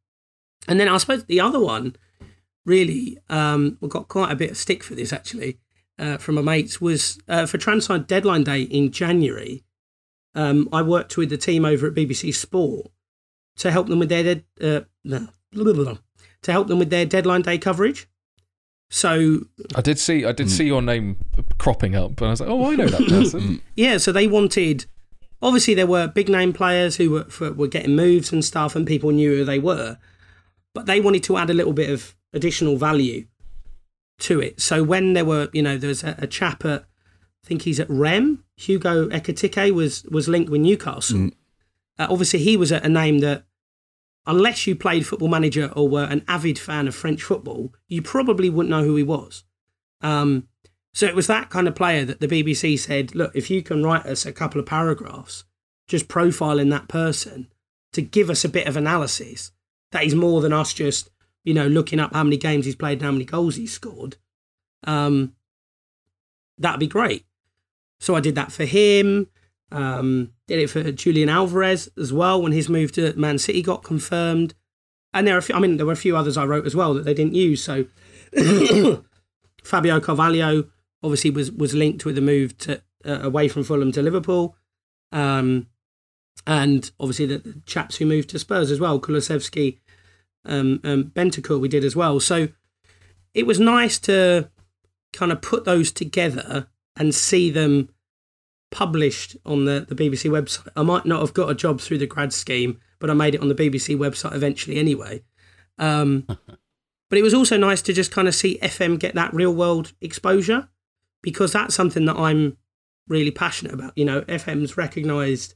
and 0.66 0.80
then 0.80 0.88
I 0.88 0.96
suppose 0.96 1.24
the 1.24 1.40
other 1.40 1.60
one, 1.60 1.94
really, 2.68 3.18
um, 3.28 3.78
we 3.80 3.88
got 3.88 4.06
quite 4.08 4.30
a 4.30 4.36
bit 4.36 4.50
of 4.52 4.56
stick 4.56 4.84
for 4.84 4.94
this 4.94 5.12
actually 5.12 5.58
uh, 5.98 6.16
from 6.18 6.36
my 6.36 6.42
mates, 6.42 6.80
was 6.80 7.18
uh, 7.28 7.46
for 7.46 7.58
Transfer 7.58 7.98
Deadline 7.98 8.44
Day 8.44 8.62
in 8.62 8.92
January. 8.92 9.64
Um, 10.34 10.68
I 10.72 10.82
worked 10.82 11.16
with 11.16 11.30
the 11.30 11.36
team 11.36 11.64
over 11.64 11.88
at 11.88 11.94
BBC 11.94 12.32
Sport 12.34 12.86
to 13.56 13.72
help 13.72 13.88
them 13.88 13.98
with 13.98 14.08
their 14.10 14.22
dead, 14.22 14.44
uh, 14.60 14.80
no, 15.02 15.26
blah, 15.52 15.64
blah, 15.64 15.72
blah, 15.72 15.98
to 16.42 16.52
help 16.52 16.68
them 16.68 16.78
with 16.78 16.90
their 16.90 17.04
Deadline 17.06 17.42
Day 17.42 17.58
coverage. 17.58 18.06
So 18.90 19.40
I 19.74 19.80
did 19.82 19.98
see 19.98 20.24
I 20.24 20.32
did 20.32 20.46
Mm. 20.46 20.50
see 20.50 20.64
your 20.66 20.80
name 20.82 21.16
cropping 21.58 21.94
up, 21.94 22.20
and 22.20 22.28
I 22.28 22.30
was 22.30 22.40
like, 22.40 22.48
oh, 22.48 22.70
I 22.70 22.76
know 22.76 22.86
that 22.86 23.06
person. 23.08 23.60
Yeah, 23.76 23.98
so 23.98 24.12
they 24.12 24.26
wanted. 24.26 24.86
Obviously, 25.42 25.74
there 25.74 25.86
were 25.86 26.08
big 26.08 26.28
name 26.28 26.52
players 26.52 26.96
who 26.96 27.10
were 27.10 27.24
for, 27.24 27.52
were 27.52 27.68
getting 27.68 27.94
moves 27.94 28.32
and 28.32 28.44
stuff, 28.44 28.74
and 28.74 28.86
people 28.86 29.10
knew 29.10 29.36
who 29.38 29.44
they 29.44 29.58
were. 29.58 29.98
But 30.74 30.86
they 30.86 31.00
wanted 31.00 31.22
to 31.24 31.36
add 31.36 31.50
a 31.50 31.54
little 31.54 31.72
bit 31.74 31.90
of 31.90 32.14
additional 32.32 32.76
value 32.76 33.26
to 34.20 34.40
it. 34.40 34.60
So 34.60 34.82
when 34.82 35.12
there 35.12 35.24
were, 35.24 35.48
you 35.52 35.62
know, 35.62 35.78
there's 35.78 36.02
a, 36.04 36.16
a 36.18 36.26
chap 36.26 36.64
at, 36.64 36.82
I 36.82 37.46
think 37.46 37.62
he's 37.62 37.80
at 37.80 37.88
Reims, 37.88 38.40
Hugo 38.56 39.08
Ekitike 39.08 39.72
was 39.72 40.02
was 40.04 40.28
linked 40.28 40.50
with 40.50 40.60
Newcastle. 40.60 41.18
Mm. 41.18 41.32
Uh, 41.98 42.06
obviously, 42.10 42.40
he 42.40 42.56
was 42.56 42.72
a, 42.72 42.78
a 42.78 42.88
name 42.88 43.20
that, 43.20 43.44
unless 44.26 44.66
you 44.66 44.74
played 44.74 45.06
Football 45.06 45.28
Manager 45.28 45.72
or 45.74 45.88
were 45.88 46.04
an 46.04 46.24
avid 46.28 46.58
fan 46.58 46.88
of 46.88 46.94
French 46.94 47.22
football, 47.22 47.72
you 47.86 48.02
probably 48.02 48.50
wouldn't 48.50 48.70
know 48.70 48.84
who 48.84 48.96
he 48.96 49.02
was. 49.02 49.44
Um, 50.00 50.48
so 50.92 51.06
it 51.06 51.14
was 51.14 51.28
that 51.28 51.50
kind 51.50 51.68
of 51.68 51.74
player 51.74 52.04
that 52.04 52.20
the 52.20 52.26
BBC 52.26 52.78
said, 52.78 53.14
look, 53.14 53.30
if 53.34 53.50
you 53.50 53.62
can 53.62 53.84
write 53.84 54.06
us 54.06 54.26
a 54.26 54.32
couple 54.32 54.60
of 54.60 54.66
paragraphs 54.66 55.44
just 55.86 56.08
profiling 56.08 56.70
that 56.70 56.88
person 56.88 57.48
to 57.92 58.02
give 58.02 58.28
us 58.28 58.44
a 58.44 58.48
bit 58.48 58.66
of 58.66 58.76
analysis, 58.76 59.52
that 59.92 60.04
is 60.04 60.14
more 60.14 60.40
than 60.40 60.52
us 60.52 60.72
just, 60.72 61.08
you 61.44 61.54
know, 61.54 61.66
looking 61.66 62.00
up 62.00 62.12
how 62.12 62.24
many 62.24 62.36
games 62.36 62.64
he's 62.64 62.76
played 62.76 62.98
and 62.98 63.02
how 63.02 63.12
many 63.12 63.24
goals 63.24 63.56
he's 63.56 63.72
scored. 63.72 64.16
Um, 64.84 65.34
that'd 66.58 66.80
be 66.80 66.86
great. 66.86 67.24
So 68.00 68.14
I 68.14 68.20
did 68.20 68.34
that 68.34 68.52
for 68.52 68.64
him. 68.64 69.28
Um, 69.70 70.32
did 70.46 70.60
it 70.60 70.70
for 70.70 70.90
Julian 70.92 71.28
Alvarez 71.28 71.90
as 71.98 72.12
well 72.12 72.40
when 72.40 72.52
his 72.52 72.68
move 72.68 72.92
to 72.92 73.14
Man 73.16 73.38
City 73.38 73.62
got 73.62 73.82
confirmed. 73.82 74.54
And 75.12 75.26
there 75.26 75.34
are, 75.34 75.38
a 75.38 75.42
few, 75.42 75.54
I 75.54 75.58
mean, 75.58 75.76
there 75.76 75.86
were 75.86 75.92
a 75.92 75.96
few 75.96 76.16
others 76.16 76.36
I 76.36 76.44
wrote 76.44 76.66
as 76.66 76.76
well 76.76 76.94
that 76.94 77.04
they 77.04 77.14
didn't 77.14 77.34
use. 77.34 77.62
So 77.62 77.86
Fabio 79.64 80.00
Carvalho 80.00 80.64
obviously 81.02 81.30
was 81.30 81.50
was 81.52 81.74
linked 81.74 82.04
with 82.04 82.14
the 82.14 82.20
move 82.20 82.56
to 82.58 82.82
uh, 83.04 83.20
away 83.22 83.48
from 83.48 83.64
Fulham 83.64 83.92
to 83.92 84.02
Liverpool. 84.02 84.56
Um, 85.12 85.68
and 86.46 86.90
obviously 87.00 87.26
the, 87.26 87.38
the 87.38 87.62
chaps 87.66 87.96
who 87.96 88.06
moved 88.06 88.30
to 88.30 88.38
Spurs 88.38 88.70
as 88.70 88.80
well, 88.80 89.00
Kulusevski, 89.00 89.78
um, 90.44 90.80
um, 90.84 91.04
Bentancur, 91.14 91.60
we 91.60 91.68
did 91.68 91.84
as 91.84 91.96
well. 91.96 92.20
So 92.20 92.48
it 93.34 93.46
was 93.46 93.60
nice 93.60 93.98
to 94.00 94.50
kind 95.12 95.32
of 95.32 95.42
put 95.42 95.64
those 95.64 95.92
together 95.92 96.68
and 96.96 97.14
see 97.14 97.50
them 97.50 97.88
published 98.70 99.36
on 99.46 99.64
the, 99.64 99.86
the 99.88 99.94
BBC 99.94 100.30
website. 100.30 100.68
I 100.76 100.82
might 100.82 101.06
not 101.06 101.20
have 101.20 101.34
got 101.34 101.50
a 101.50 101.54
job 101.54 101.80
through 101.80 101.98
the 101.98 102.06
grad 102.06 102.32
scheme, 102.32 102.80
but 102.98 103.10
I 103.10 103.14
made 103.14 103.34
it 103.34 103.40
on 103.40 103.48
the 103.48 103.54
BBC 103.54 103.96
website 103.96 104.34
eventually 104.34 104.76
anyway. 104.76 105.22
Um, 105.78 106.24
but 106.26 107.18
it 107.18 107.22
was 107.22 107.34
also 107.34 107.56
nice 107.56 107.82
to 107.82 107.92
just 107.92 108.10
kind 108.10 108.28
of 108.28 108.34
see 108.34 108.58
FM 108.62 108.98
get 108.98 109.14
that 109.14 109.32
real 109.32 109.54
world 109.54 109.92
exposure 110.00 110.68
because 111.22 111.52
that's 111.52 111.74
something 111.74 112.04
that 112.06 112.16
I'm 112.16 112.56
really 113.08 113.30
passionate 113.30 113.72
about. 113.72 113.92
You 113.96 114.04
know, 114.04 114.22
FM's 114.22 114.76
recognised 114.76 115.54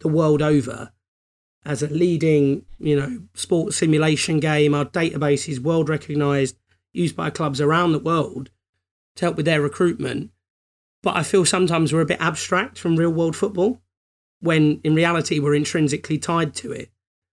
the 0.00 0.08
world 0.08 0.42
over 0.42 0.92
as 1.64 1.82
a 1.82 1.88
leading, 1.88 2.64
you 2.78 2.98
know, 2.98 3.22
sports 3.34 3.76
simulation 3.76 4.40
game. 4.40 4.74
Our 4.74 4.86
database 4.86 5.48
is 5.48 5.60
world 5.60 5.88
recognised, 5.88 6.56
used 6.92 7.16
by 7.16 7.30
clubs 7.30 7.60
around 7.60 7.92
the 7.92 7.98
world 7.98 8.50
to 9.16 9.26
help 9.26 9.36
with 9.36 9.46
their 9.46 9.60
recruitment. 9.60 10.30
But 11.02 11.16
I 11.16 11.22
feel 11.22 11.44
sometimes 11.44 11.92
we're 11.92 12.00
a 12.00 12.06
bit 12.06 12.20
abstract 12.20 12.78
from 12.78 12.96
real 12.96 13.10
world 13.10 13.36
football 13.36 13.80
when 14.40 14.80
in 14.84 14.94
reality 14.94 15.38
we're 15.38 15.54
intrinsically 15.54 16.18
tied 16.18 16.54
to 16.54 16.72
it. 16.72 16.90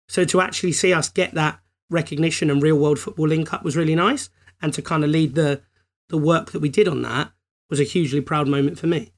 So 0.08 0.24
to 0.24 0.40
actually 0.40 0.72
see 0.72 0.92
us 0.92 1.08
get 1.08 1.34
that 1.34 1.60
recognition 1.90 2.50
and 2.50 2.62
real 2.62 2.78
world 2.78 2.98
football 2.98 3.28
link 3.28 3.52
up 3.52 3.62
was 3.62 3.76
really 3.76 3.94
nice. 3.94 4.30
And 4.60 4.72
to 4.74 4.82
kind 4.82 5.04
of 5.04 5.10
lead 5.10 5.34
the 5.34 5.62
the 6.08 6.18
work 6.18 6.52
that 6.52 6.60
we 6.60 6.68
did 6.68 6.86
on 6.86 7.02
that 7.02 7.32
was 7.70 7.80
a 7.80 7.84
hugely 7.84 8.20
proud 8.20 8.46
moment 8.46 8.78
for 8.78 8.86
me. 8.86 9.12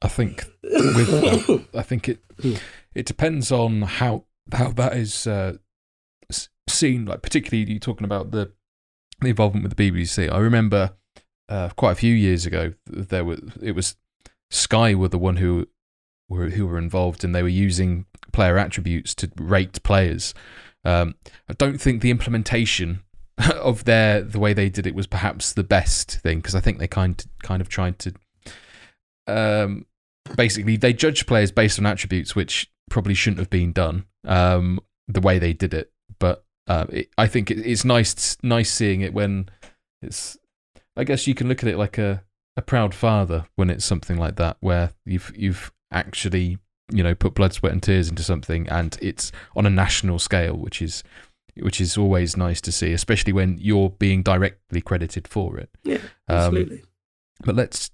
I 0.00 0.08
think 0.08 0.44
with 0.62 1.08
that, 1.08 1.64
I 1.74 1.82
think 1.82 2.08
it 2.08 2.20
it 2.94 3.06
depends 3.06 3.52
on 3.52 3.82
how 3.82 4.24
how 4.52 4.70
that 4.72 4.96
is 4.96 5.26
uh, 5.26 5.54
seen. 6.68 7.06
Like 7.06 7.22
particularly 7.22 7.70
you 7.70 7.78
talking 7.78 8.04
about 8.04 8.30
the 8.30 8.52
the 9.20 9.28
involvement 9.28 9.64
with 9.64 9.76
the 9.76 9.90
BBC. 9.90 10.32
I 10.32 10.38
remember 10.38 10.92
uh, 11.48 11.70
quite 11.70 11.92
a 11.92 11.96
few 11.96 12.14
years 12.14 12.46
ago 12.46 12.74
there 12.86 13.24
were 13.24 13.38
it 13.62 13.72
was 13.72 13.96
Sky 14.50 14.94
were 14.94 15.08
the 15.08 15.18
one 15.18 15.36
who 15.36 15.68
were 16.28 16.50
who 16.50 16.66
were 16.66 16.78
involved 16.78 17.24
and 17.24 17.34
they 17.34 17.42
were 17.42 17.48
using 17.48 18.06
player 18.32 18.58
attributes 18.58 19.14
to 19.16 19.30
rate 19.36 19.82
players. 19.82 20.34
Um, 20.84 21.16
I 21.48 21.54
don't 21.54 21.80
think 21.80 22.02
the 22.02 22.10
implementation 22.10 23.00
of 23.54 23.84
their 23.84 24.22
the 24.22 24.38
way 24.38 24.52
they 24.52 24.68
did 24.68 24.86
it 24.86 24.94
was 24.94 25.06
perhaps 25.06 25.52
the 25.52 25.64
best 25.64 26.18
thing 26.20 26.38
because 26.38 26.54
I 26.54 26.60
think 26.60 26.78
they 26.78 26.88
kind 26.88 27.22
kind 27.42 27.60
of 27.60 27.68
tried 27.68 27.98
to 28.00 28.14
um, 29.26 29.86
basically 30.36 30.76
they 30.76 30.92
judge 30.92 31.26
players 31.26 31.50
based 31.50 31.78
on 31.78 31.86
attributes 31.86 32.34
which 32.34 32.70
probably 32.88 33.14
shouldn't 33.14 33.38
have 33.38 33.50
been 33.50 33.72
done 33.72 34.04
um, 34.26 34.80
the 35.06 35.20
way 35.20 35.38
they 35.38 35.52
did 35.52 35.74
it. 35.74 35.90
But 36.18 36.44
uh, 36.66 36.86
it, 36.90 37.10
I 37.16 37.26
think 37.26 37.50
it, 37.50 37.58
it's 37.58 37.84
nice 37.84 38.36
nice 38.42 38.70
seeing 38.70 39.00
it 39.00 39.12
when 39.12 39.48
it's. 40.02 40.38
I 40.96 41.04
guess 41.04 41.26
you 41.26 41.34
can 41.34 41.48
look 41.48 41.62
at 41.62 41.68
it 41.68 41.78
like 41.78 41.96
a, 41.96 42.24
a 42.56 42.62
proud 42.62 42.92
father 42.92 43.46
when 43.54 43.70
it's 43.70 43.84
something 43.84 44.16
like 44.16 44.36
that 44.36 44.56
where 44.60 44.90
you've 45.04 45.32
you've 45.36 45.72
actually 45.92 46.58
you 46.90 47.02
know 47.02 47.14
put 47.14 47.34
blood, 47.34 47.52
sweat, 47.52 47.72
and 47.72 47.82
tears 47.82 48.08
into 48.08 48.22
something, 48.22 48.68
and 48.68 48.98
it's 49.00 49.30
on 49.54 49.66
a 49.66 49.70
national 49.70 50.18
scale, 50.18 50.56
which 50.56 50.82
is 50.82 51.02
which 51.60 51.80
is 51.80 51.96
always 51.96 52.36
nice 52.36 52.60
to 52.62 52.72
see, 52.72 52.92
especially 52.92 53.32
when 53.32 53.58
you're 53.60 53.90
being 53.90 54.22
directly 54.22 54.80
credited 54.80 55.26
for 55.28 55.58
it. 55.58 55.70
Yeah, 55.84 55.98
absolutely. 56.28 56.80
Um, 56.80 56.88
but 57.44 57.54
let's 57.54 57.90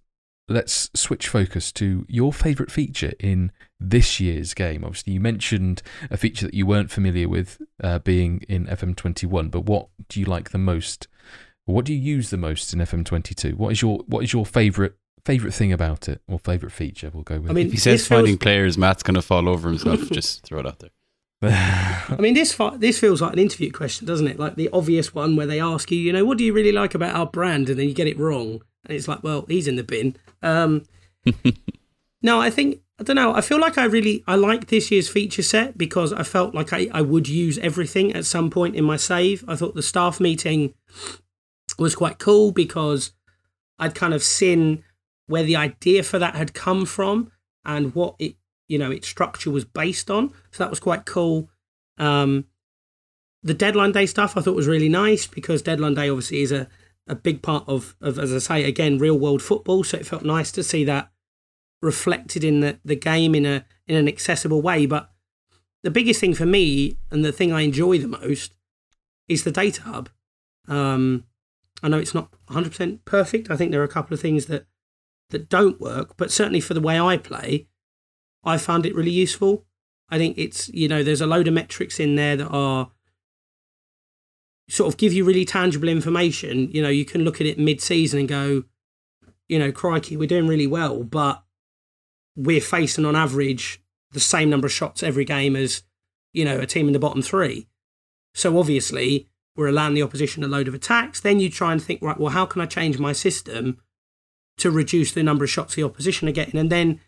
let's 0.49 0.91
switch 0.95 1.29
focus 1.29 1.73
to 1.73 2.05
your 2.09 2.33
favourite 2.33 2.71
feature 2.71 3.13
in 3.19 3.51
this 3.81 4.21
year's 4.21 4.55
game. 4.55 4.85
Obviously, 4.85 5.15
you 5.15 5.21
mentioned 5.21 5.83
a 6.11 6.17
feature 6.17 6.47
that 6.47 6.55
you 6.55 6.67
weren't 6.67 6.91
familiar 6.91 7.29
with 7.29 7.61
uh, 7.83 7.99
being 8.01 8.45
in 8.49 8.67
FM21, 8.67 9.51
but 9.51 9.65
what 9.65 9.89
do 10.09 10.21
you 10.21 10.27
like 10.27 10.51
the 10.51 10.59
most? 10.59 11.09
What 11.65 11.85
do 11.85 11.95
you 11.95 11.99
use 11.99 12.31
the 12.31 12.37
most 12.37 12.73
in 12.73 12.81
FM22? 12.81 13.55
What 13.55 13.73
is 13.73 13.83
your 13.83 13.99
what 14.07 14.23
is 14.25 14.33
your 14.33 14.45
favourite 14.45 14.93
favourite 15.25 15.55
thing 15.55 15.73
about 15.73 16.09
it 16.09 16.21
or 16.29 16.39
favourite 16.39 16.73
feature? 16.73 17.11
We'll 17.13 17.23
go 17.23 17.41
with. 17.41 17.51
I 17.51 17.55
mean, 17.55 17.67
if 17.67 17.73
he 17.73 17.79
says 17.79 18.07
finding 18.07 18.35
feels... 18.35 18.39
players, 18.39 18.79
Matt's 18.79 19.03
going 19.03 19.15
to 19.15 19.23
fall 19.23 19.49
over 19.49 19.69
himself. 19.69 20.11
just 20.11 20.43
throw 20.45 20.61
it 20.61 20.67
out 20.67 20.81
there. 20.81 20.91
I 21.43 22.17
mean, 22.19 22.35
this 22.35 22.59
this 22.77 22.99
feels 22.99 23.21
like 23.21 23.33
an 23.33 23.39
interview 23.39 23.71
question, 23.71 24.07
doesn't 24.07 24.29
it? 24.29 24.39
Like 24.39 24.57
the 24.57 24.71
obvious 24.73 25.15
one 25.15 25.37
where 25.37 25.47
they 25.47 25.61
ask 25.61 25.91
you, 25.91 25.99
you 25.99 26.13
know, 26.13 26.25
what 26.25 26.39
do 26.39 26.45
you 26.45 26.53
really 26.53 26.73
like 26.73 26.95
about 26.95 27.15
our 27.15 27.27
brand, 27.27 27.69
and 27.69 27.79
then 27.79 27.89
you 27.89 27.95
get 27.95 28.07
it 28.07 28.19
wrong, 28.19 28.63
and 28.85 28.97
it's 28.97 29.09
like, 29.09 29.23
well, 29.23 29.45
he's 29.49 29.69
in 29.69 29.77
the 29.77 29.85
bin. 29.85 30.17
Um, 30.43 30.85
no, 32.23 32.41
I 32.41 32.51
think 32.51 32.81
I 32.99 33.03
don't 33.03 33.17
know. 33.17 33.35
I 33.35 33.41
feel 33.41 33.59
like 33.59 33.77
I 33.77 33.85
really 33.85 34.23
I 34.27 34.37
like 34.37 34.69
this 34.69 34.91
year's 34.91 35.09
feature 35.09 35.43
set 35.43 35.77
because 35.77 36.13
I 36.13 36.23
felt 36.23 36.55
like 36.55 36.73
I, 36.73 36.89
I 36.93 37.03
would 37.03 37.29
use 37.29 37.59
everything 37.59 38.13
at 38.13 38.25
some 38.25 38.51
point 38.51 38.77
in 38.77 38.85
my 38.85 38.97
save. 38.97 39.45
I 39.49 39.57
thought 39.57 39.75
the 39.75 39.83
staff 39.83 40.21
meeting 40.21 40.75
was 41.79 41.97
quite 41.97 42.19
cool 42.19 42.53
because 42.53 43.13
I'd 43.79 43.97
kind 43.97 44.15
of 44.15 44.23
seen 44.23 44.85
where 45.27 45.43
the 45.43 45.57
idea 45.57 46.03
for 46.03 46.19
that 46.19 46.37
had 46.37 46.55
come 46.55 46.87
from 46.87 47.33
and 47.65 47.95
what 47.95 48.15
it 48.19 48.37
you 48.69 48.79
know 48.79 48.91
its 48.91 49.09
structure 49.09 49.51
was 49.51 49.65
based 49.65 50.11
on. 50.11 50.31
So 50.53 50.63
that 50.63 50.71
was 50.71 50.81
quite 50.81 51.05
cool. 51.05 51.51
Um, 51.99 52.45
the 53.43 53.55
deadline 53.55 53.93
day 53.93 54.07
stuff 54.07 54.37
I 54.37 54.41
thought 54.41 54.57
was 54.57 54.69
really 54.69 54.89
nice 54.89 55.27
because 55.27 55.63
deadline 55.63 55.95
day 55.95 56.09
obviously 56.09 56.43
is 56.43 56.53
a 56.53 56.69
a 57.07 57.15
big 57.15 57.43
part 57.43 57.65
of, 57.69 57.97
of 58.01 58.19
as 58.19 58.33
I 58.33 58.39
say 58.39 58.65
again 58.65 58.99
real 58.99 59.19
world 59.19 59.43
football. 59.43 59.85
So 59.85 59.99
it 59.99 60.07
felt 60.07 60.25
nice 60.25 60.51
to 60.53 60.63
see 60.63 60.85
that 60.85 61.11
reflected 61.83 62.43
in 62.43 62.61
the, 62.61 62.79
the 62.85 62.97
game 62.97 63.35
in 63.35 63.45
a 63.45 63.65
in 63.87 63.97
an 63.97 64.09
accessible 64.09 64.63
way. 64.63 64.87
But 64.87 65.11
the 65.83 65.91
biggest 65.91 66.21
thing 66.21 66.35
for 66.35 66.47
me 66.47 66.99
and 67.11 67.25
the 67.25 67.33
thing 67.33 67.53
I 67.53 67.61
enjoy 67.61 67.99
the 67.99 68.09
most 68.09 68.55
is 69.29 69.45
the 69.45 69.53
data 69.53 69.83
hub. 69.83 70.09
Um, 70.67 71.25
I 71.83 71.89
know 71.89 71.99
it's 71.99 72.15
not 72.15 72.31
100% 72.49 73.01
perfect. 73.05 73.51
I 73.51 73.57
think 73.57 73.71
there 73.71 73.81
are 73.81 73.85
a 73.85 73.89
couple 73.89 74.15
of 74.15 74.21
things 74.21 74.47
that 74.47 74.67
that 75.31 75.49
don't 75.49 75.81
work, 75.81 76.17
but 76.17 76.31
certainly 76.31 76.61
for 76.61 76.75
the 76.75 76.81
way 76.81 76.99
I 76.99 77.17
play, 77.17 77.67
I 78.45 78.57
found 78.59 78.87
it 78.87 78.95
really 78.95 79.11
useful. 79.11 79.67
I 80.09 80.19
think 80.19 80.39
it's 80.39 80.69
you 80.69 80.89
know 80.89 81.03
there's 81.03 81.21
a 81.21 81.27
load 81.27 81.49
of 81.49 81.55
metrics 81.55 81.99
in 82.01 82.15
there 82.15 82.37
that 82.37 82.49
are 82.49 82.91
sort 84.69 84.93
of 84.93 84.99
give 84.99 85.13
you 85.13 85.25
really 85.25 85.45
tangible 85.45 85.89
information. 85.89 86.71
You 86.71 86.83
know, 86.83 86.89
you 86.89 87.05
can 87.05 87.23
look 87.23 87.41
at 87.41 87.47
it 87.47 87.59
mid 87.59 87.81
season 87.81 88.21
and 88.21 88.29
go, 88.29 88.65
you 89.49 89.59
know, 89.59 89.73
crikey, 89.73 90.17
we're 90.17 90.29
doing 90.29 90.47
really 90.47 90.67
well, 90.67 91.03
but 91.03 91.43
we're 92.37 92.61
facing 92.61 93.05
on 93.05 93.17
average 93.17 93.83
the 94.13 94.21
same 94.21 94.51
number 94.51 94.67
of 94.67 94.73
shots 94.73 95.03
every 95.03 95.25
game 95.25 95.55
as, 95.57 95.83
you 96.33 96.45
know, 96.45 96.59
a 96.59 96.67
team 96.67 96.87
in 96.87 96.93
the 96.93 96.99
bottom 96.99 97.23
three. 97.23 97.69
So 98.33 98.59
obviously, 98.59 99.29
we're 99.57 99.69
allowing 99.69 99.95
the 99.95 100.03
opposition 100.03 100.43
a 100.43 100.49
load 100.49 100.67
of 100.67 100.75
attacks. 100.75 101.21
Then 101.21 101.41
you 101.41 101.51
try 101.51 101.73
and 101.73 101.83
think, 101.83 102.03
right, 102.03 102.19
well, 102.19 102.33
how 102.33 102.47
can 102.47 102.61
I 102.61 102.67
change 102.67 102.99
my 102.99 103.13
system 103.13 103.79
to 104.57 104.71
reduce 104.71 105.13
the 105.13 105.23
number 105.23 105.45
of 105.45 105.51
shots 105.51 105.75
the 105.75 105.85
opposition 105.85 106.29
are 106.29 106.33
getting? 106.33 106.59
And 106.59 106.71
then 106.71 107.01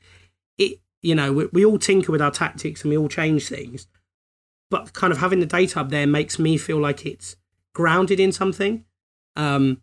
it, 0.58 0.80
you 1.02 1.14
know, 1.14 1.32
we, 1.32 1.46
we 1.46 1.64
all 1.64 1.78
tinker 1.78 2.12
with 2.12 2.22
our 2.22 2.30
tactics 2.30 2.82
and 2.82 2.90
we 2.90 2.96
all 2.96 3.08
change 3.08 3.48
things. 3.48 3.88
But 4.70 4.92
kind 4.92 5.12
of 5.12 5.18
having 5.18 5.40
the 5.40 5.46
data 5.46 5.80
up 5.80 5.90
there 5.90 6.06
makes 6.06 6.38
me 6.38 6.56
feel 6.56 6.78
like 6.78 7.06
it's 7.06 7.36
grounded 7.76 8.18
in 8.18 8.32
something. 8.32 8.86
Um, 9.36 9.82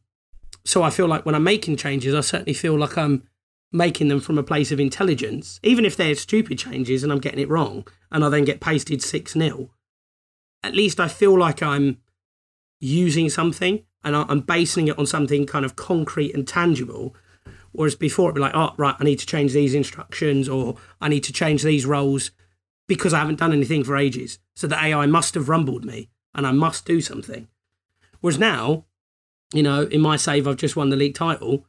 so 0.66 0.82
I 0.82 0.90
feel 0.90 1.06
like 1.06 1.28
when 1.28 1.36
I'm 1.36 1.44
making 1.44 1.78
changes, 1.78 2.16
I 2.16 2.22
certainly 2.22 2.56
feel 2.56 2.76
like 2.76 2.98
I'm 2.98 3.22
making 3.72 4.08
them 4.08 4.20
from 4.20 4.40
a 4.40 4.44
place 4.44 4.72
of 4.72 4.80
intelligence, 4.80 5.60
even 5.62 5.86
if 5.86 5.96
they're 5.96 6.16
stupid 6.16 6.58
changes 6.58 7.04
and 7.04 7.12
I'm 7.12 7.20
getting 7.20 7.40
it 7.40 7.50
wrong 7.50 7.88
and 8.12 8.26
I 8.26 8.30
then 8.30 8.46
get 8.46 8.60
pasted 8.60 9.04
6 9.04 9.34
0. 9.34 9.70
At 10.64 10.74
least 10.74 11.00
I 11.00 11.08
feel 11.08 11.38
like 11.38 11.62
I'm 11.62 11.98
using 12.80 13.30
something 13.30 13.84
and 14.04 14.16
I'm 14.16 14.40
basing 14.40 14.88
it 14.88 14.98
on 14.98 15.06
something 15.06 15.46
kind 15.46 15.64
of 15.64 15.76
concrete 15.76 16.34
and 16.34 16.48
tangible. 16.48 17.16
Whereas 17.74 17.94
before 17.94 18.30
it'd 18.30 18.36
be 18.36 18.42
like, 18.42 18.56
oh, 18.56 18.74
right, 18.78 18.96
I 19.00 19.04
need 19.04 19.20
to 19.20 19.28
change 19.28 19.54
these 19.54 19.76
instructions 19.76 20.50
or 20.50 20.78
I 21.00 21.10
need 21.10 21.24
to 21.26 21.34
change 21.34 21.62
these 21.62 21.86
roles 21.86 22.32
because 22.88 23.14
I 23.14 23.20
haven't 23.20 23.40
done 23.40 23.54
anything 23.54 23.84
for 23.84 23.96
ages. 23.96 24.40
So 24.56 24.66
the 24.66 24.84
AI 24.84 25.06
must 25.06 25.36
have 25.36 25.48
rumbled 25.48 25.86
me 25.86 26.10
and 26.34 26.48
I 26.48 26.52
must 26.52 26.86
do 26.86 27.00
something. 27.00 27.50
Whereas 28.24 28.40
now, 28.40 28.86
you 29.54 29.62
know, 29.62 29.82
in 29.82 30.00
my 30.00 30.16
save, 30.16 30.48
I've 30.48 30.56
just 30.56 30.78
won 30.78 30.90
the 30.90 30.96
league 30.96 31.14
title, 31.14 31.66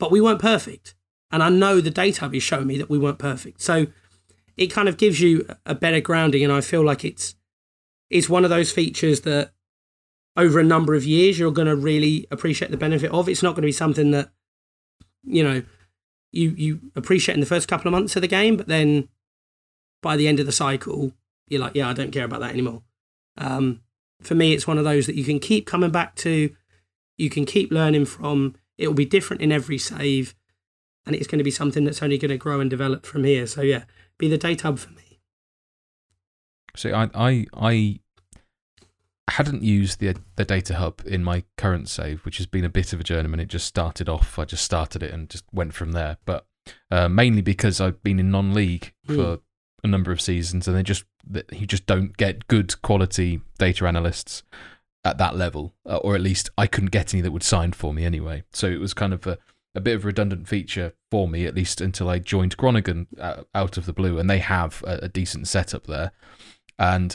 but 0.00 0.10
we 0.10 0.20
weren't 0.20 0.40
perfect. 0.40 0.96
And 1.30 1.40
I 1.40 1.50
know 1.50 1.80
the 1.80 1.88
data 1.88 2.28
is 2.32 2.42
showing 2.42 2.66
me 2.66 2.78
that 2.78 2.90
we 2.90 2.98
weren't 2.98 3.20
perfect. 3.20 3.60
So 3.60 3.86
it 4.56 4.72
kind 4.72 4.88
of 4.88 4.96
gives 4.96 5.20
you 5.20 5.46
a 5.64 5.72
better 5.72 6.00
grounding. 6.00 6.42
And 6.42 6.52
I 6.52 6.62
feel 6.62 6.84
like 6.84 7.04
it's, 7.04 7.36
it's 8.10 8.28
one 8.28 8.42
of 8.42 8.50
those 8.50 8.72
features 8.72 9.20
that 9.20 9.52
over 10.36 10.58
a 10.58 10.64
number 10.64 10.96
of 10.96 11.04
years, 11.04 11.38
you're 11.38 11.52
going 11.52 11.68
to 11.68 11.76
really 11.76 12.26
appreciate 12.32 12.72
the 12.72 12.76
benefit 12.76 13.12
of. 13.12 13.28
It's 13.28 13.42
not 13.42 13.50
going 13.50 13.62
to 13.62 13.68
be 13.68 13.72
something 13.72 14.10
that, 14.10 14.30
you 15.22 15.44
know, 15.44 15.62
you, 16.32 16.50
you 16.56 16.80
appreciate 16.96 17.34
in 17.34 17.40
the 17.40 17.46
first 17.46 17.68
couple 17.68 17.86
of 17.86 17.92
months 17.92 18.16
of 18.16 18.22
the 18.22 18.26
game, 18.26 18.56
but 18.56 18.66
then 18.66 19.08
by 20.02 20.16
the 20.16 20.26
end 20.26 20.40
of 20.40 20.46
the 20.46 20.50
cycle, 20.50 21.12
you're 21.46 21.60
like, 21.60 21.76
yeah, 21.76 21.88
I 21.88 21.92
don't 21.92 22.10
care 22.10 22.24
about 22.24 22.40
that 22.40 22.50
anymore. 22.50 22.82
Um, 23.38 23.83
for 24.24 24.34
me, 24.34 24.52
it's 24.52 24.66
one 24.66 24.78
of 24.78 24.84
those 24.84 25.06
that 25.06 25.14
you 25.14 25.24
can 25.24 25.38
keep 25.38 25.66
coming 25.66 25.90
back 25.90 26.14
to, 26.16 26.54
you 27.16 27.30
can 27.30 27.44
keep 27.44 27.70
learning 27.70 28.06
from. 28.06 28.56
It 28.78 28.88
will 28.88 28.94
be 28.94 29.04
different 29.04 29.42
in 29.42 29.52
every 29.52 29.78
save, 29.78 30.34
and 31.06 31.14
it's 31.14 31.26
going 31.26 31.38
to 31.38 31.44
be 31.44 31.50
something 31.50 31.84
that's 31.84 32.02
only 32.02 32.18
going 32.18 32.30
to 32.30 32.36
grow 32.36 32.60
and 32.60 32.68
develop 32.68 33.06
from 33.06 33.24
here. 33.24 33.46
So 33.46 33.62
yeah, 33.62 33.84
be 34.18 34.28
the 34.28 34.38
data 34.38 34.64
hub 34.68 34.78
for 34.78 34.90
me. 34.90 35.20
So 36.76 36.92
I 36.92 37.10
I 37.14 37.46
I 37.62 38.00
hadn't 39.30 39.62
used 39.62 40.00
the 40.00 40.16
the 40.36 40.44
data 40.44 40.74
hub 40.74 41.02
in 41.06 41.22
my 41.22 41.44
current 41.56 41.88
save, 41.88 42.24
which 42.24 42.38
has 42.38 42.46
been 42.46 42.64
a 42.64 42.68
bit 42.68 42.92
of 42.92 43.00
a 43.00 43.04
journeyman. 43.04 43.40
It 43.40 43.48
just 43.48 43.66
started 43.66 44.08
off. 44.08 44.38
I 44.38 44.44
just 44.44 44.64
started 44.64 45.02
it 45.02 45.12
and 45.12 45.30
just 45.30 45.44
went 45.52 45.74
from 45.74 45.92
there. 45.92 46.18
But 46.24 46.46
uh, 46.90 47.08
mainly 47.08 47.42
because 47.42 47.80
I've 47.80 48.02
been 48.02 48.18
in 48.18 48.30
non-league 48.30 48.92
Hmm. 49.06 49.14
for 49.16 49.38
a 49.82 49.86
number 49.86 50.10
of 50.10 50.20
seasons, 50.20 50.66
and 50.66 50.76
they 50.76 50.82
just 50.82 51.04
that 51.30 51.52
you 51.52 51.66
just 51.66 51.86
don't 51.86 52.16
get 52.16 52.48
good 52.48 52.80
quality 52.82 53.40
data 53.58 53.86
analysts 53.86 54.42
at 55.04 55.18
that 55.18 55.36
level, 55.36 55.74
uh, 55.86 55.96
or 55.98 56.14
at 56.14 56.20
least 56.20 56.50
I 56.56 56.66
couldn't 56.66 56.90
get 56.90 57.12
any 57.12 57.20
that 57.20 57.32
would 57.32 57.42
sign 57.42 57.72
for 57.72 57.92
me 57.92 58.04
anyway. 58.04 58.44
So 58.52 58.66
it 58.66 58.80
was 58.80 58.94
kind 58.94 59.12
of 59.12 59.26
a, 59.26 59.38
a 59.74 59.80
bit 59.80 59.96
of 59.96 60.04
a 60.04 60.06
redundant 60.06 60.48
feature 60.48 60.94
for 61.10 61.28
me, 61.28 61.46
at 61.46 61.54
least 61.54 61.80
until 61.80 62.08
I 62.08 62.18
joined 62.18 62.56
Groningen 62.56 63.08
uh, 63.20 63.42
out 63.54 63.76
of 63.76 63.86
the 63.86 63.92
blue, 63.92 64.18
and 64.18 64.30
they 64.30 64.38
have 64.38 64.82
a, 64.86 65.00
a 65.02 65.08
decent 65.08 65.46
setup 65.48 65.86
there, 65.86 66.12
and 66.78 67.14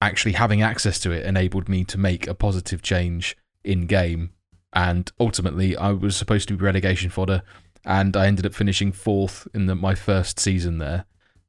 actually 0.00 0.32
having 0.32 0.62
access 0.62 0.98
to 1.00 1.10
it 1.10 1.26
enabled 1.26 1.68
me 1.68 1.84
to 1.84 1.98
make 1.98 2.26
a 2.26 2.34
positive 2.34 2.80
change 2.82 3.36
in 3.64 3.86
game, 3.86 4.30
and 4.72 5.12
ultimately 5.20 5.76
I 5.76 5.92
was 5.92 6.16
supposed 6.16 6.48
to 6.48 6.56
be 6.56 6.64
relegation 6.64 7.10
fodder, 7.10 7.42
and 7.84 8.16
I 8.16 8.26
ended 8.26 8.46
up 8.46 8.54
finishing 8.54 8.92
fourth 8.92 9.46
in 9.52 9.66
the, 9.66 9.74
my 9.74 9.94
first 9.94 10.40
season 10.40 10.78
there, 10.78 11.04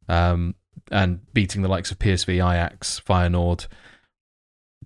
um, 0.10 0.56
and 0.92 1.20
beating 1.34 1.62
the 1.62 1.68
likes 1.68 1.92
of 1.92 2.00
PSV, 2.00 2.36
Ajax, 2.36 3.02
Feyenoord 3.06 3.68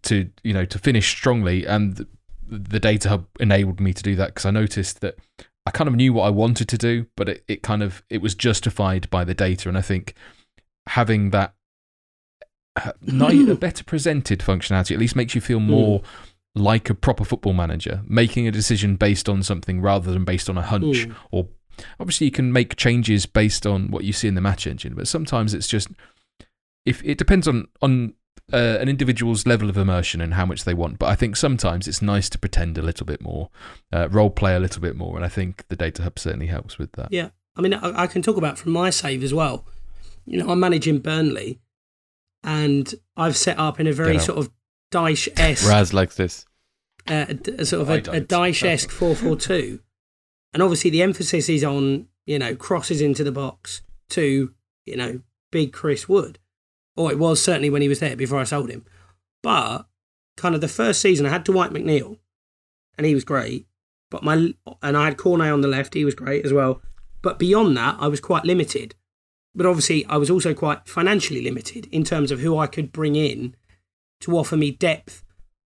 to 0.03 0.29
you 0.43 0.53
know 0.53 0.65
to 0.65 0.79
finish 0.79 1.09
strongly. 1.09 1.65
And 1.65 2.05
the, 2.47 2.79
data 2.79 3.09
hub 3.09 3.27
enabled 3.39 3.79
me 3.79 3.93
to 3.93 4.03
do 4.03 4.15
that 4.15 4.27
because 4.27 4.45
I 4.45 4.51
noticed 4.51 5.01
that 5.01 5.15
I 5.65 5.71
kind 5.71 5.87
of 5.87 5.95
knew 5.95 6.11
what 6.13 6.23
I 6.23 6.29
wanted 6.29 6.67
to 6.69 6.77
do 6.77 7.05
but 7.15 7.29
it, 7.29 7.43
it 7.47 7.63
kind 7.63 7.81
of 7.81 8.03
it 8.09 8.21
was 8.21 8.35
justified 8.35 9.09
by 9.09 9.23
the 9.23 9.33
data. 9.33 9.69
And 9.69 9.77
I 9.77 9.81
think 9.81 10.15
having 10.87 11.29
that 11.29 11.53
uh, 12.75 12.91
a 13.01 13.55
better 13.55 13.83
presented 13.83 14.39
functionality 14.39 14.91
at 14.91 14.99
least 14.99 15.15
makes 15.15 15.35
you 15.35 15.41
feel 15.41 15.59
more 15.59 16.01
like 16.55 16.89
a 16.89 16.93
proper 16.93 17.23
football 17.23 17.53
manager 17.53 18.01
making 18.05 18.47
a 18.47 18.51
decision 18.51 18.97
based 18.97 19.29
on 19.29 19.41
something 19.43 19.81
rather 19.81 20.11
than 20.11 20.25
based 20.25 20.49
on 20.49 20.57
a 20.57 20.61
hunch 20.61 21.07
Mm. 21.07 21.15
or 21.31 21.47
obviously 21.99 22.25
you 22.25 22.31
can 22.31 22.51
make 22.51 22.75
changes 22.75 23.25
based 23.25 23.65
on 23.65 23.89
what 23.91 24.03
you 24.03 24.13
see 24.13 24.27
in 24.27 24.35
the 24.35 24.41
match 24.41 24.67
engine 24.67 24.93
but 24.95 25.07
sometimes 25.07 25.53
it's 25.53 25.67
just 25.67 25.87
if 26.85 27.03
it 27.03 27.17
depends 27.17 27.47
on 27.47 27.67
on 27.81 28.13
uh, 28.53 28.77
an 28.81 28.89
individual's 28.89 29.45
level 29.45 29.69
of 29.69 29.77
immersion 29.77 30.19
and 30.19 30.33
how 30.33 30.45
much 30.45 30.65
they 30.65 30.73
want. 30.73 30.99
But 30.99 31.05
I 31.07 31.15
think 31.15 31.37
sometimes 31.37 31.87
it's 31.87 32.01
nice 32.01 32.27
to 32.29 32.37
pretend 32.37 32.77
a 32.77 32.81
little 32.81 33.05
bit 33.05 33.21
more, 33.21 33.49
uh, 33.93 34.09
role 34.09 34.29
play 34.29 34.55
a 34.55 34.59
little 34.59 34.81
bit 34.81 34.97
more, 34.97 35.15
and 35.15 35.23
I 35.23 35.29
think 35.29 35.65
the 35.69 35.75
data 35.77 36.03
hub 36.03 36.19
certainly 36.19 36.47
helps 36.47 36.77
with 36.77 36.91
that. 36.93 37.07
Yeah, 37.11 37.29
I 37.55 37.61
mean, 37.61 37.73
I, 37.73 38.03
I 38.03 38.07
can 38.07 38.21
talk 38.21 38.35
about 38.35 38.57
from 38.57 38.73
my 38.73 38.89
save 38.89 39.23
as 39.23 39.33
well. 39.33 39.65
You 40.25 40.39
know, 40.43 40.49
I'm 40.51 40.59
managing 40.59 40.99
Burnley, 40.99 41.61
and 42.43 42.93
I've 43.15 43.37
set 43.37 43.57
up 43.57 43.79
in 43.79 43.87
a 43.87 43.93
very 43.93 44.19
sort 44.19 44.39
of 44.39 44.51
Dyche 44.91 45.29
esque, 45.39 45.69
Raz 45.69 45.93
likes 45.93 46.15
this. 46.17 46.45
uh, 47.09 47.25
a 47.29 47.33
d- 47.35 47.55
a 47.57 47.65
sort 47.65 47.83
of 47.83 47.89
I 47.89 47.93
a, 47.93 47.97
a 47.97 48.01
don't. 48.01 48.27
Dyche 48.27 48.63
esque 48.65 48.89
four 48.89 49.15
four 49.15 49.37
two, 49.37 49.79
and 50.53 50.61
obviously 50.61 50.89
the 50.89 51.01
emphasis 51.01 51.49
is 51.49 51.63
on 51.63 52.07
you 52.25 52.39
know 52.39 52.55
crosses 52.55 53.01
into 53.01 53.23
the 53.23 53.31
box 53.31 53.81
to 54.09 54.53
you 54.85 54.95
know 54.95 55.21
big 55.51 55.73
Chris 55.73 56.07
Wood, 56.07 56.39
or 56.95 57.11
it 57.11 57.19
was 57.19 57.41
certainly 57.41 57.69
when 57.69 57.81
he 57.81 57.89
was 57.89 57.99
there 57.99 58.15
before 58.15 58.39
I 58.39 58.45
sold 58.45 58.69
him. 58.69 58.85
But 59.43 59.85
kind 60.37 60.55
of 60.55 60.61
the 60.61 60.67
first 60.67 61.01
season, 61.01 61.25
I 61.25 61.29
had 61.29 61.43
Dwight 61.43 61.71
McNeil, 61.71 62.17
and 62.97 63.05
he 63.05 63.13
was 63.13 63.23
great. 63.23 63.67
But 64.09 64.23
my 64.23 64.53
and 64.81 64.97
I 64.97 65.05
had 65.05 65.17
Cornet 65.17 65.51
on 65.51 65.61
the 65.61 65.67
left, 65.67 65.93
he 65.93 66.05
was 66.05 66.15
great 66.15 66.45
as 66.45 66.53
well. 66.53 66.81
But 67.21 67.39
beyond 67.39 67.77
that, 67.77 67.97
I 67.99 68.07
was 68.07 68.19
quite 68.19 68.45
limited. 68.45 68.95
But 69.53 69.65
obviously, 69.65 70.05
I 70.05 70.17
was 70.17 70.29
also 70.29 70.53
quite 70.53 70.87
financially 70.87 71.41
limited 71.41 71.87
in 71.91 72.03
terms 72.03 72.31
of 72.31 72.39
who 72.39 72.57
I 72.57 72.67
could 72.67 72.91
bring 72.91 73.15
in 73.15 73.55
to 74.21 74.37
offer 74.37 74.55
me 74.55 74.71
depth 74.71 75.23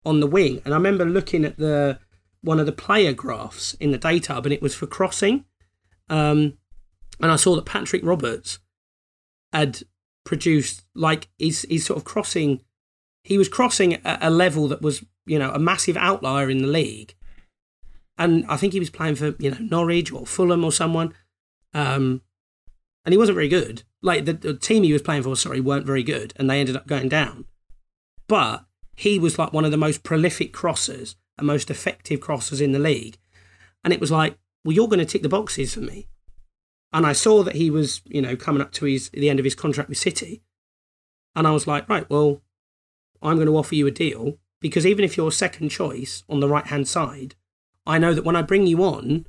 on 0.05 0.21
the 0.21 0.27
wing. 0.27 0.63
And 0.65 0.73
I 0.73 0.77
remember 0.77 1.05
looking 1.05 1.45
at 1.45 1.59
the 1.59 1.99
one 2.43 2.61
of 2.61 2.67
the 2.67 2.73
player 2.73 3.13
graphs 3.13 3.75
in 3.75 3.91
the 3.91 3.99
data 3.99 4.35
hub, 4.35 4.47
and 4.47 4.53
it 4.53 4.63
was 4.63 4.75
for 4.75 4.87
crossing. 4.87 5.45
Um, 6.09 6.59
and 7.21 7.31
I 7.31 7.37
saw 7.37 7.57
that 7.57 7.65
Patrick 7.65 8.05
Roberts 8.05 8.59
had 9.53 9.83
produced 10.25 10.85
like 10.95 11.29
he's 11.39 11.63
he's 11.63 11.87
sort 11.87 11.99
of 11.99 12.05
crossing. 12.05 12.61
He 13.25 13.39
was 13.39 13.49
crossing 13.49 13.95
at 14.05 14.23
a 14.23 14.31
level 14.31 14.69
that 14.69 14.83
was 14.83 15.05
you 15.25 15.39
know 15.39 15.51
a 15.53 15.59
massive 15.59 15.97
outlier 15.97 16.51
in 16.51 16.59
the 16.59 16.69
league, 16.69 17.15
and 18.19 18.45
I 18.49 18.57
think 18.57 18.73
he 18.73 18.81
was 18.81 18.91
playing 18.91 19.15
for 19.15 19.35
you 19.39 19.51
know 19.53 19.59
Norwich 19.61 20.13
or 20.13 20.27
Fulham 20.27 20.65
or 20.65 20.73
someone. 20.73 21.15
Um, 21.75 22.23
and 23.05 23.13
he 23.13 23.19
wasn't 23.19 23.37
very 23.37 23.49
good. 23.49 23.83
Like 24.01 24.27
the, 24.27 24.33
the 24.33 24.55
team 24.55 24.83
he 24.83 24.93
was 24.93 25.03
playing 25.03 25.23
for, 25.23 25.35
sorry, 25.37 25.61
weren't 25.61 25.87
very 25.87 26.03
good, 26.03 26.33
and 26.37 26.49
they 26.49 26.61
ended 26.61 26.77
up 26.77 26.87
going 26.87 27.09
down. 27.09 27.47
But 28.29 28.65
he 28.97 29.19
was 29.19 29.39
like 29.39 29.53
one 29.53 29.65
of 29.65 29.71
the 29.71 29.77
most 29.77 30.03
prolific 30.03 30.53
crossers 30.53 31.17
and 31.39 31.47
most 31.47 31.71
effective 31.71 32.21
crossers 32.21 32.61
in 32.61 32.73
the 32.73 32.79
league. 32.79 33.19
And 33.85 33.93
it 33.93 34.01
was 34.01 34.11
like, 34.11 34.39
well, 34.65 34.75
you're 34.75 34.89
going 34.89 34.99
to 34.99 35.05
tick 35.05 35.23
the 35.23 35.29
boxes 35.29 35.75
for 35.75 35.81
me. 35.81 36.09
And 36.93 37.07
I 37.07 37.13
saw 37.13 37.43
that 37.43 37.57
he 37.57 37.71
was, 37.71 38.03
you 38.05 38.21
know, 38.21 38.37
coming 38.37 38.63
up 38.63 38.73
to 38.73 38.85
his 38.85 39.09
the 39.11 39.31
end 39.31 39.39
of 39.39 39.45
his 39.45 39.55
contract 39.55 39.89
with 39.89 39.99
City, 39.99 40.43
and 41.35 41.47
I 41.47 41.51
was 41.51 41.67
like, 41.67 41.89
right, 41.89 42.09
well, 42.11 42.43
I'm 43.23 43.37
going 43.37 43.47
to 43.47 43.57
offer 43.57 43.75
you 43.75 43.87
a 43.87 43.91
deal 43.91 44.39
because 44.61 44.87
even 44.87 45.05
if 45.05 45.17
you're 45.17 45.33
second 45.33 45.71
choice 45.71 46.23
on 46.29 46.41
the 46.41 46.49
right 46.49 46.67
hand 46.67 46.87
side, 46.87 47.35
I 47.87 47.99
know 47.99 48.15
that 48.15 48.25
when 48.25 48.37
I 48.37 48.43
bring 48.43 48.67
you 48.67 48.85
on, 48.85 49.27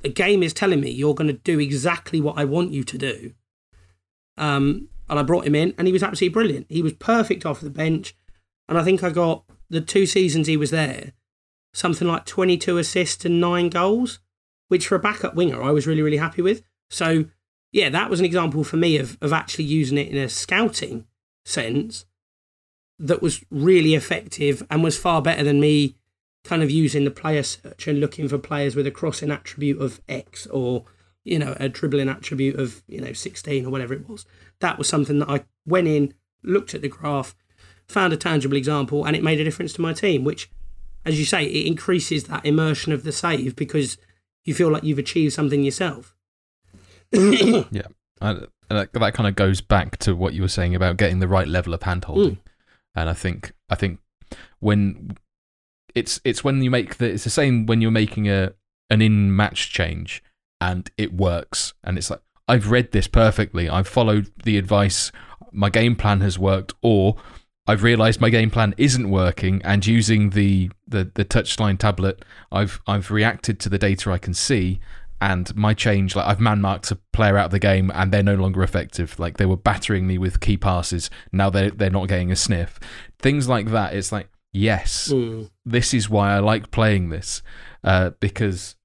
the 0.00 0.08
game 0.08 0.42
is 0.42 0.52
telling 0.52 0.80
me 0.80 0.90
you're 0.90 1.14
going 1.14 1.28
to 1.28 1.34
do 1.34 1.60
exactly 1.60 2.20
what 2.20 2.38
I 2.38 2.44
want 2.44 2.72
you 2.72 2.84
to 2.84 2.98
do. 2.98 3.34
Um, 4.36 4.88
and 5.08 5.18
I 5.18 5.22
brought 5.22 5.46
him 5.46 5.54
in, 5.54 5.74
and 5.78 5.86
he 5.86 5.92
was 5.92 6.02
absolutely 6.02 6.32
brilliant. 6.32 6.66
He 6.68 6.82
was 6.82 6.94
perfect 6.94 7.46
off 7.46 7.60
the 7.60 7.70
bench, 7.70 8.16
and 8.68 8.78
I 8.78 8.82
think 8.82 9.02
I 9.02 9.10
got 9.10 9.44
the 9.70 9.80
two 9.80 10.06
seasons 10.06 10.46
he 10.46 10.56
was 10.56 10.70
there, 10.70 11.12
something 11.74 12.08
like 12.08 12.24
22 12.24 12.78
assists 12.78 13.26
and 13.26 13.38
nine 13.38 13.68
goals, 13.68 14.20
which 14.68 14.86
for 14.86 14.94
a 14.94 15.00
backup 15.00 15.34
winger 15.34 15.62
I 15.62 15.70
was 15.70 15.86
really 15.86 16.02
really 16.02 16.16
happy 16.16 16.40
with. 16.40 16.62
So 16.88 17.26
yeah, 17.72 17.90
that 17.90 18.08
was 18.08 18.20
an 18.20 18.26
example 18.26 18.64
for 18.64 18.78
me 18.78 18.96
of 18.96 19.18
of 19.20 19.34
actually 19.34 19.64
using 19.64 19.98
it 19.98 20.08
in 20.08 20.16
a 20.16 20.30
scouting 20.30 21.06
sense 21.44 22.06
that 22.98 23.20
was 23.20 23.44
really 23.50 23.94
effective 23.94 24.66
and 24.70 24.82
was 24.82 24.96
far 24.96 25.20
better 25.20 25.44
than 25.44 25.60
me 25.60 25.96
kind 26.44 26.62
of 26.62 26.70
using 26.70 27.04
the 27.04 27.10
player 27.10 27.42
search 27.42 27.88
and 27.88 28.00
looking 28.00 28.28
for 28.28 28.38
players 28.38 28.76
with 28.76 28.86
a 28.86 28.90
crossing 28.90 29.30
attribute 29.30 29.80
of 29.80 30.00
X 30.08 30.46
or 30.46 30.84
you 31.24 31.38
know 31.38 31.56
a 31.58 31.68
dribbling 31.68 32.08
attribute 32.08 32.56
of 32.56 32.82
you 32.86 33.00
know 33.00 33.12
16 33.12 33.66
or 33.66 33.70
whatever 33.70 33.94
it 33.94 34.08
was. 34.08 34.26
That 34.60 34.78
was 34.78 34.88
something 34.88 35.18
that 35.18 35.28
I 35.28 35.44
went 35.66 35.88
in, 35.88 36.14
looked 36.42 36.74
at 36.74 36.82
the 36.82 36.88
graph, 36.88 37.34
found 37.88 38.12
a 38.12 38.16
tangible 38.16 38.56
example, 38.56 39.04
and 39.04 39.16
it 39.16 39.22
made 39.22 39.40
a 39.40 39.44
difference 39.44 39.72
to 39.74 39.80
my 39.80 39.92
team. 39.92 40.22
Which, 40.22 40.50
as 41.04 41.18
you 41.18 41.24
say, 41.24 41.44
it 41.44 41.66
increases 41.66 42.24
that 42.24 42.44
immersion 42.44 42.92
of 42.92 43.04
the 43.04 43.12
save 43.12 43.56
because 43.56 43.98
you 44.44 44.54
feel 44.54 44.70
like 44.70 44.84
you've 44.84 44.98
achieved 44.98 45.32
something 45.32 45.62
yourself. 45.62 46.14
Yeah, 47.12 47.86
and 48.20 48.46
that, 48.70 48.92
that 48.92 49.14
kind 49.14 49.28
of 49.28 49.36
goes 49.36 49.60
back 49.60 49.98
to 49.98 50.16
what 50.16 50.32
you 50.32 50.42
were 50.42 50.48
saying 50.48 50.74
about 50.74 50.96
getting 50.96 51.18
the 51.18 51.28
right 51.28 51.46
level 51.46 51.74
of 51.74 51.82
hand 51.82 52.04
holding, 52.04 52.36
mm. 52.36 52.40
and 52.94 53.10
I 53.10 53.12
think 53.12 53.52
I 53.68 53.74
think 53.74 53.98
when 54.60 55.16
it's 55.94 56.20
it's 56.24 56.42
when 56.42 56.62
you 56.62 56.70
make 56.70 56.96
the 56.96 57.12
it's 57.12 57.24
the 57.24 57.30
same 57.30 57.66
when 57.66 57.80
you're 57.80 57.90
making 57.90 58.28
a 58.28 58.54
an 58.90 59.02
in 59.02 59.34
match 59.34 59.72
change 59.72 60.22
and 60.60 60.90
it 60.96 61.12
works. 61.12 61.74
And 61.82 61.98
it's 61.98 62.10
like 62.10 62.20
I've 62.48 62.70
read 62.70 62.92
this 62.92 63.06
perfectly. 63.06 63.68
I've 63.68 63.88
followed 63.88 64.32
the 64.44 64.56
advice. 64.58 65.12
My 65.52 65.70
game 65.70 65.96
plan 65.96 66.20
has 66.20 66.38
worked. 66.38 66.72
Or 66.82 67.16
I've 67.66 67.82
realized 67.82 68.20
my 68.20 68.28
game 68.30 68.50
plan 68.50 68.74
isn't 68.76 69.10
working 69.10 69.62
and 69.64 69.86
using 69.86 70.30
the 70.30 70.70
the 70.86 71.10
the 71.14 71.24
touchline 71.24 71.78
tablet 71.78 72.24
I've 72.52 72.80
I've 72.86 73.10
reacted 73.10 73.58
to 73.60 73.68
the 73.68 73.78
data 73.78 74.10
I 74.12 74.18
can 74.18 74.34
see 74.34 74.80
and 75.20 75.54
my 75.56 75.72
change 75.72 76.14
like 76.14 76.26
I've 76.26 76.40
man 76.40 76.60
marked 76.60 76.90
a 76.90 76.96
player 77.14 77.38
out 77.38 77.46
of 77.46 77.50
the 77.52 77.58
game 77.58 77.90
and 77.94 78.12
they're 78.12 78.22
no 78.22 78.34
longer 78.34 78.62
effective. 78.62 79.18
Like 79.18 79.38
they 79.38 79.46
were 79.46 79.56
battering 79.56 80.06
me 80.06 80.18
with 80.18 80.40
key 80.40 80.58
passes. 80.58 81.08
Now 81.32 81.48
they 81.48 81.70
they're 81.70 81.88
not 81.90 82.08
getting 82.08 82.30
a 82.30 82.36
sniff. 82.36 82.78
Things 83.18 83.48
like 83.48 83.70
that 83.70 83.94
it's 83.94 84.12
like 84.12 84.28
yes 84.52 85.08
Mm. 85.10 85.50
this 85.64 85.92
is 85.94 86.08
why 86.10 86.34
I 86.34 86.38
like 86.40 86.70
playing 86.70 87.08
this 87.08 87.42
uh, 87.82 88.10
because 88.20 88.76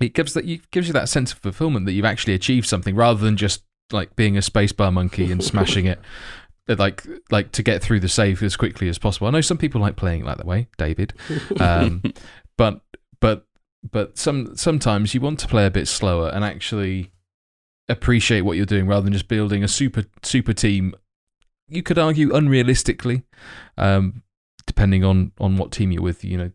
it 0.00 0.12
gives 0.12 0.34
that 0.34 0.44
you 0.44 0.58
gives 0.72 0.88
you 0.88 0.92
that 0.94 1.08
sense 1.08 1.32
of 1.32 1.38
fulfillment 1.38 1.86
that 1.86 1.92
you've 1.92 2.04
actually 2.04 2.34
achieved 2.34 2.66
something 2.66 2.94
rather 2.96 3.20
than 3.20 3.36
just 3.36 3.62
like 3.92 4.16
being 4.16 4.36
a 4.36 4.40
spacebar 4.40 4.92
monkey 4.92 5.30
and 5.30 5.42
smashing 5.52 5.86
it 5.86 6.00
like 6.68 7.04
like 7.30 7.52
to 7.52 7.62
get 7.62 7.82
through 7.82 8.00
the 8.00 8.08
save 8.08 8.42
as 8.42 8.56
quickly 8.56 8.88
as 8.88 8.98
possible. 8.98 9.26
I 9.26 9.30
know 9.30 9.40
some 9.40 9.58
people 9.58 9.80
like 9.80 9.96
playing 9.96 10.24
like 10.24 10.36
that 10.38 10.46
way, 10.46 10.68
David, 10.78 11.14
um, 11.60 12.02
but 12.56 12.80
but 13.20 13.46
but 13.90 14.18
some 14.18 14.56
sometimes 14.56 15.14
you 15.14 15.20
want 15.20 15.40
to 15.40 15.48
play 15.48 15.66
a 15.66 15.70
bit 15.70 15.88
slower 15.88 16.28
and 16.28 16.44
actually 16.44 17.10
appreciate 17.88 18.42
what 18.42 18.56
you're 18.56 18.66
doing 18.66 18.86
rather 18.86 19.02
than 19.02 19.12
just 19.12 19.28
building 19.28 19.64
a 19.64 19.68
super 19.68 20.04
super 20.22 20.52
team. 20.52 20.94
You 21.68 21.82
could 21.82 21.98
argue 21.98 22.30
unrealistically, 22.30 23.24
um, 23.76 24.22
depending 24.66 25.04
on 25.04 25.32
on 25.38 25.56
what 25.56 25.72
team 25.72 25.90
you're 25.90 26.02
with. 26.02 26.24
You 26.24 26.38
know, 26.38 26.50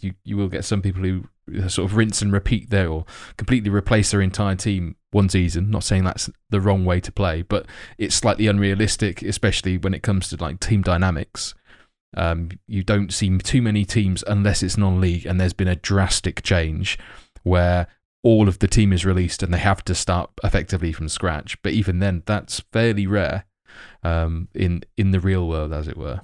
you 0.00 0.14
you 0.24 0.36
will 0.36 0.48
get 0.48 0.64
some 0.64 0.80
people 0.80 1.02
who 1.02 1.24
sort 1.68 1.90
of 1.90 1.96
rinse 1.96 2.22
and 2.22 2.32
repeat 2.32 2.70
there 2.70 2.88
or 2.88 3.04
completely 3.36 3.70
replace 3.70 4.10
their 4.10 4.20
entire 4.20 4.54
team 4.54 4.96
one 5.10 5.28
season. 5.28 5.70
Not 5.70 5.84
saying 5.84 6.04
that's 6.04 6.30
the 6.50 6.60
wrong 6.60 6.84
way 6.84 7.00
to 7.00 7.12
play, 7.12 7.42
but 7.42 7.66
it's 7.98 8.14
slightly 8.14 8.46
unrealistic, 8.46 9.22
especially 9.22 9.78
when 9.78 9.94
it 9.94 10.02
comes 10.02 10.28
to 10.28 10.36
like 10.36 10.60
team 10.60 10.82
dynamics. 10.82 11.54
Um, 12.16 12.50
you 12.66 12.82
don't 12.82 13.12
see 13.12 13.36
too 13.38 13.60
many 13.60 13.84
teams 13.84 14.22
unless 14.26 14.62
it's 14.62 14.76
non-league, 14.76 15.26
and 15.26 15.40
there's 15.40 15.52
been 15.52 15.68
a 15.68 15.76
drastic 15.76 16.42
change 16.42 16.98
where 17.42 17.86
all 18.22 18.48
of 18.48 18.60
the 18.60 18.68
team 18.68 18.92
is 18.92 19.04
released 19.04 19.42
and 19.42 19.52
they 19.52 19.58
have 19.58 19.84
to 19.84 19.94
start 19.94 20.30
effectively 20.42 20.92
from 20.92 21.08
scratch. 21.08 21.60
But 21.62 21.72
even 21.72 21.98
then, 21.98 22.22
that's 22.24 22.60
fairly 22.72 23.06
rare 23.06 23.44
um, 24.02 24.48
in 24.54 24.82
in 24.96 25.10
the 25.10 25.20
real 25.20 25.46
world, 25.48 25.72
as 25.72 25.88
it 25.88 25.96
were. 25.96 26.20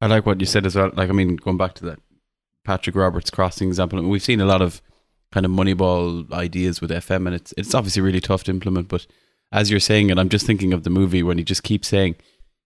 I 0.00 0.06
like 0.06 0.24
what 0.24 0.40
you 0.40 0.46
said 0.46 0.64
as 0.64 0.76
well. 0.76 0.90
Like, 0.94 1.10
I 1.10 1.12
mean, 1.12 1.36
going 1.36 1.58
back 1.58 1.74
to 1.74 1.84
that 1.86 1.98
Patrick 2.64 2.96
Roberts 2.96 3.30
crossing 3.30 3.68
example, 3.68 3.98
I 3.98 4.02
mean, 4.02 4.10
we've 4.10 4.22
seen 4.22 4.40
a 4.40 4.46
lot 4.46 4.62
of 4.62 4.80
kind 5.32 5.46
of 5.46 5.52
moneyball 5.52 6.30
ideas 6.32 6.80
with 6.80 6.90
FM, 6.90 7.26
and 7.26 7.34
it's 7.34 7.54
it's 7.56 7.74
obviously 7.74 8.02
really 8.02 8.20
tough 8.20 8.44
to 8.44 8.50
implement. 8.50 8.88
But 8.88 9.06
as 9.52 9.70
you're 9.70 9.80
saying 9.80 10.10
it, 10.10 10.18
I'm 10.18 10.28
just 10.28 10.46
thinking 10.46 10.72
of 10.72 10.84
the 10.84 10.90
movie 10.90 11.22
when 11.22 11.38
he 11.38 11.44
just 11.44 11.62
keeps 11.62 11.88
saying 11.88 12.16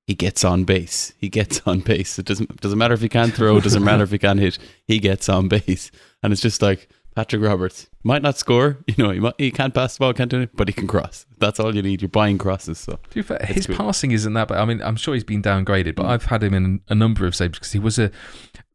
he 0.06 0.14
gets 0.14 0.44
on 0.44 0.64
base, 0.64 1.12
he 1.18 1.28
gets 1.28 1.60
on 1.66 1.80
base. 1.80 2.18
It 2.18 2.26
doesn't 2.26 2.60
doesn't 2.60 2.78
matter 2.78 2.94
if 2.94 3.00
he 3.00 3.08
can't 3.08 3.34
throw, 3.34 3.56
it 3.56 3.64
doesn't 3.64 3.84
matter 3.84 4.04
if 4.04 4.10
he 4.10 4.18
can't 4.18 4.40
hit, 4.40 4.58
he 4.86 4.98
gets 4.98 5.28
on 5.28 5.48
base, 5.48 5.90
and 6.22 6.32
it's 6.32 6.42
just 6.42 6.62
like 6.62 6.88
Patrick 7.14 7.42
Roberts 7.42 7.88
might 8.02 8.22
not 8.22 8.36
score, 8.36 8.78
you 8.88 9.02
know, 9.02 9.10
he 9.10 9.20
might, 9.20 9.34
he 9.38 9.50
can't 9.50 9.72
pass 9.72 9.94
the 9.94 10.00
ball, 10.00 10.12
can't 10.12 10.30
do 10.30 10.40
it, 10.40 10.50
but 10.54 10.68
he 10.68 10.72
can 10.72 10.88
cross. 10.88 11.26
That's 11.38 11.60
all 11.60 11.74
you 11.74 11.82
need. 11.82 12.02
You're 12.02 12.08
buying 12.08 12.38
crosses, 12.38 12.78
so 12.78 12.98
fair, 13.22 13.38
his 13.44 13.66
good. 13.66 13.76
passing 13.76 14.10
isn't 14.10 14.32
that 14.32 14.48
bad. 14.48 14.58
I 14.58 14.64
mean, 14.64 14.82
I'm 14.82 14.96
sure 14.96 15.14
he's 15.14 15.24
been 15.24 15.42
downgraded, 15.42 15.94
but 15.94 16.06
I've 16.06 16.24
had 16.24 16.42
him 16.42 16.54
in 16.54 16.80
a 16.88 16.94
number 16.94 17.26
of 17.26 17.36
saves 17.36 17.58
because 17.58 17.72
he 17.72 17.78
was 17.78 17.98
a, 17.98 18.10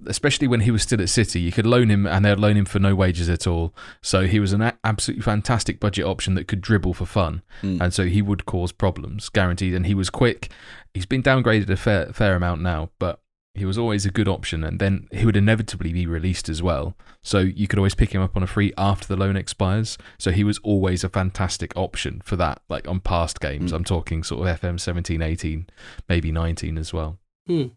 especially 0.05 0.47
when 0.47 0.61
he 0.61 0.71
was 0.71 0.83
still 0.83 1.01
at 1.01 1.09
City, 1.09 1.41
you 1.41 1.51
could 1.51 1.65
loan 1.65 1.89
him 1.89 2.07
and 2.07 2.23
they'd 2.23 2.39
loan 2.39 2.55
him 2.55 2.65
for 2.65 2.79
no 2.79 2.95
wages 2.95 3.29
at 3.29 3.45
all. 3.45 3.75
So 4.01 4.25
he 4.25 4.39
was 4.39 4.53
an 4.53 4.61
a- 4.61 4.77
absolutely 4.83 5.23
fantastic 5.23 5.79
budget 5.79 6.05
option 6.05 6.35
that 6.35 6.47
could 6.47 6.61
dribble 6.61 6.93
for 6.93 7.05
fun. 7.05 7.41
Mm. 7.61 7.81
And 7.81 7.93
so 7.93 8.05
he 8.05 8.21
would 8.21 8.45
cause 8.45 8.71
problems, 8.71 9.29
guaranteed. 9.29 9.73
And 9.73 9.85
he 9.85 9.93
was 9.93 10.09
quick. 10.09 10.49
He's 10.93 11.05
been 11.05 11.23
downgraded 11.23 11.69
a 11.69 11.75
fair, 11.75 12.13
fair 12.13 12.35
amount 12.35 12.61
now, 12.61 12.91
but 12.99 13.21
he 13.53 13.65
was 13.65 13.77
always 13.77 14.05
a 14.05 14.11
good 14.11 14.27
option. 14.27 14.63
And 14.63 14.79
then 14.79 15.07
he 15.11 15.25
would 15.25 15.35
inevitably 15.35 15.91
be 15.91 16.05
released 16.05 16.49
as 16.49 16.61
well. 16.61 16.95
So 17.23 17.39
you 17.39 17.67
could 17.67 17.79
always 17.79 17.95
pick 17.95 18.13
him 18.13 18.21
up 18.21 18.35
on 18.35 18.43
a 18.43 18.47
free 18.47 18.73
after 18.77 19.07
the 19.07 19.17
loan 19.17 19.35
expires. 19.35 19.97
So 20.17 20.31
he 20.31 20.43
was 20.43 20.59
always 20.59 21.03
a 21.03 21.09
fantastic 21.09 21.75
option 21.75 22.21
for 22.23 22.35
that, 22.37 22.61
like 22.69 22.87
on 22.87 22.99
past 22.99 23.39
games. 23.39 23.71
Mm. 23.71 23.75
I'm 23.75 23.83
talking 23.83 24.23
sort 24.23 24.47
of 24.47 24.59
FM 24.59 24.79
17, 24.79 25.21
18, 25.21 25.67
maybe 26.07 26.31
19 26.31 26.77
as 26.77 26.93
well. 26.93 27.17
Hmm. 27.47 27.67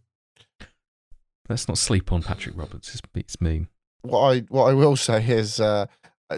Let's 1.49 1.67
not 1.69 1.79
sleep 1.79 2.13
on 2.13 2.23
Patrick 2.23 2.57
Roberts. 2.57 2.95
It's, 2.95 3.03
it's 3.15 3.41
mean. 3.41 3.69
what 4.03 4.21
I 4.21 4.39
what 4.49 4.71
I 4.71 4.75
will 4.75 4.97
say 4.97 5.25
is 5.27 5.61
uh, 5.61 5.87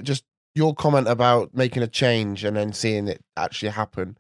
just 0.03 0.25
your 0.55 0.75
comment 0.75 1.09
about 1.09 1.55
making 1.55 1.83
a 1.83 1.87
change 1.89 2.45
and 2.45 2.57
then 2.57 2.73
seeing 2.73 3.09
it 3.09 3.23
actually 3.37 3.71
happen. 3.71 4.17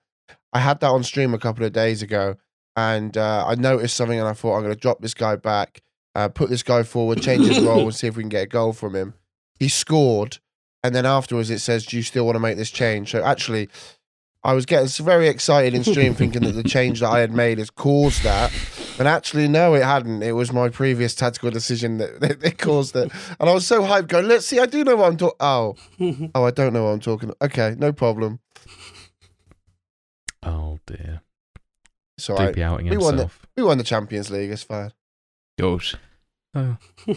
I 0.53 0.61
had 0.61 0.81
that 0.81 0.90
on 0.90 1.03
stream 1.03 1.35
a 1.35 1.38
couple 1.38 1.64
of 1.64 1.72
days 1.72 2.03
ago, 2.03 2.37
and 2.77 3.17
uh, 3.17 3.45
I 3.47 3.55
noticed 3.55 3.97
something, 3.97 4.19
and 4.19 4.29
I 4.29 4.33
thought 4.33 4.57
I'm 4.57 4.63
going 4.63 4.75
to 4.75 4.81
drop 4.81 5.01
this 5.01 5.15
guy 5.15 5.37
back, 5.37 5.83
uh, 6.15 6.29
put 6.29 6.51
this 6.51 6.63
guy 6.63 6.83
forward, 6.83 7.23
change 7.23 7.47
his 7.47 7.61
role, 7.61 7.83
and 7.83 7.95
see 7.95 8.07
if 8.07 8.17
we 8.17 8.23
can 8.23 8.31
get 8.31 8.43
a 8.43 8.47
goal 8.47 8.73
from 8.73 8.95
him. 8.95 9.15
He 9.59 9.69
scored, 9.69 10.39
and 10.83 10.95
then 10.95 11.07
afterwards 11.07 11.51
it 11.51 11.61
says, 11.61 11.87
"Do 11.87 11.97
you 11.97 12.03
still 12.03 12.27
want 12.27 12.37
to 12.37 12.41
make 12.41 12.57
this 12.57 12.71
change?" 12.71 13.11
So 13.11 13.23
actually. 13.23 13.69
I 14.47 14.53
was 14.53 14.67
getting 14.67 14.89
very 15.03 15.29
excited 15.29 15.73
in 15.73 15.85
stream, 15.85 16.15
thinking 16.15 16.43
that 16.43 16.53
the 16.53 16.63
change 16.63 17.01
that 17.01 17.09
I 17.09 17.21
had 17.21 17.33
made 17.33 17.57
has 17.57 17.71
caused 17.71 18.25
that, 18.25 18.53
and 18.99 19.09
actually, 19.09 19.49
no, 19.49 19.75
it 19.75 19.83
hadn't. 19.83 20.23
It 20.23 20.33
was 20.33 20.53
my 20.53 20.69
previous 20.69 21.15
tactical 21.15 21.51
decision 21.51 21.99
that, 21.99 22.21
that, 22.21 22.41
that 22.41 22.59
caused 22.59 22.95
it. 22.97 23.11
And 23.41 23.49
I 23.49 23.53
was 23.53 23.67
so 23.67 23.83
hyped 23.83 24.09
going, 24.09 24.29
let's 24.29 24.47
see, 24.47 24.61
I 24.61 24.67
do 24.67 24.85
know 24.85 24.97
what 24.97 25.07
I'm 25.09 25.17
talking 25.17 25.37
Oh, 25.41 25.77
oh, 26.35 26.45
I 26.45 26.51
don't 26.51 26.73
know 26.73 26.85
what 26.85 26.91
I'm 26.91 27.01
talking 27.01 27.33
Okay, 27.43 27.75
no 27.79 27.93
problem. 27.93 28.41
Oh, 30.43 30.79
dear. 30.87 31.23
It's 32.16 32.31
all 32.31 32.37
right. 32.37 32.55
Doopy 32.55 32.62
outing 32.62 32.88
We 32.88 32.96
won 32.96 33.16
the- 33.16 33.22
himself. 33.22 33.46
We 33.57 33.62
won 33.62 33.79
the 33.79 33.85
Champions 33.85 34.31
League, 34.31 34.50
it's 34.50 34.62
fine. 34.62 34.92
goat. 35.59 35.94
Oh, 36.55 36.77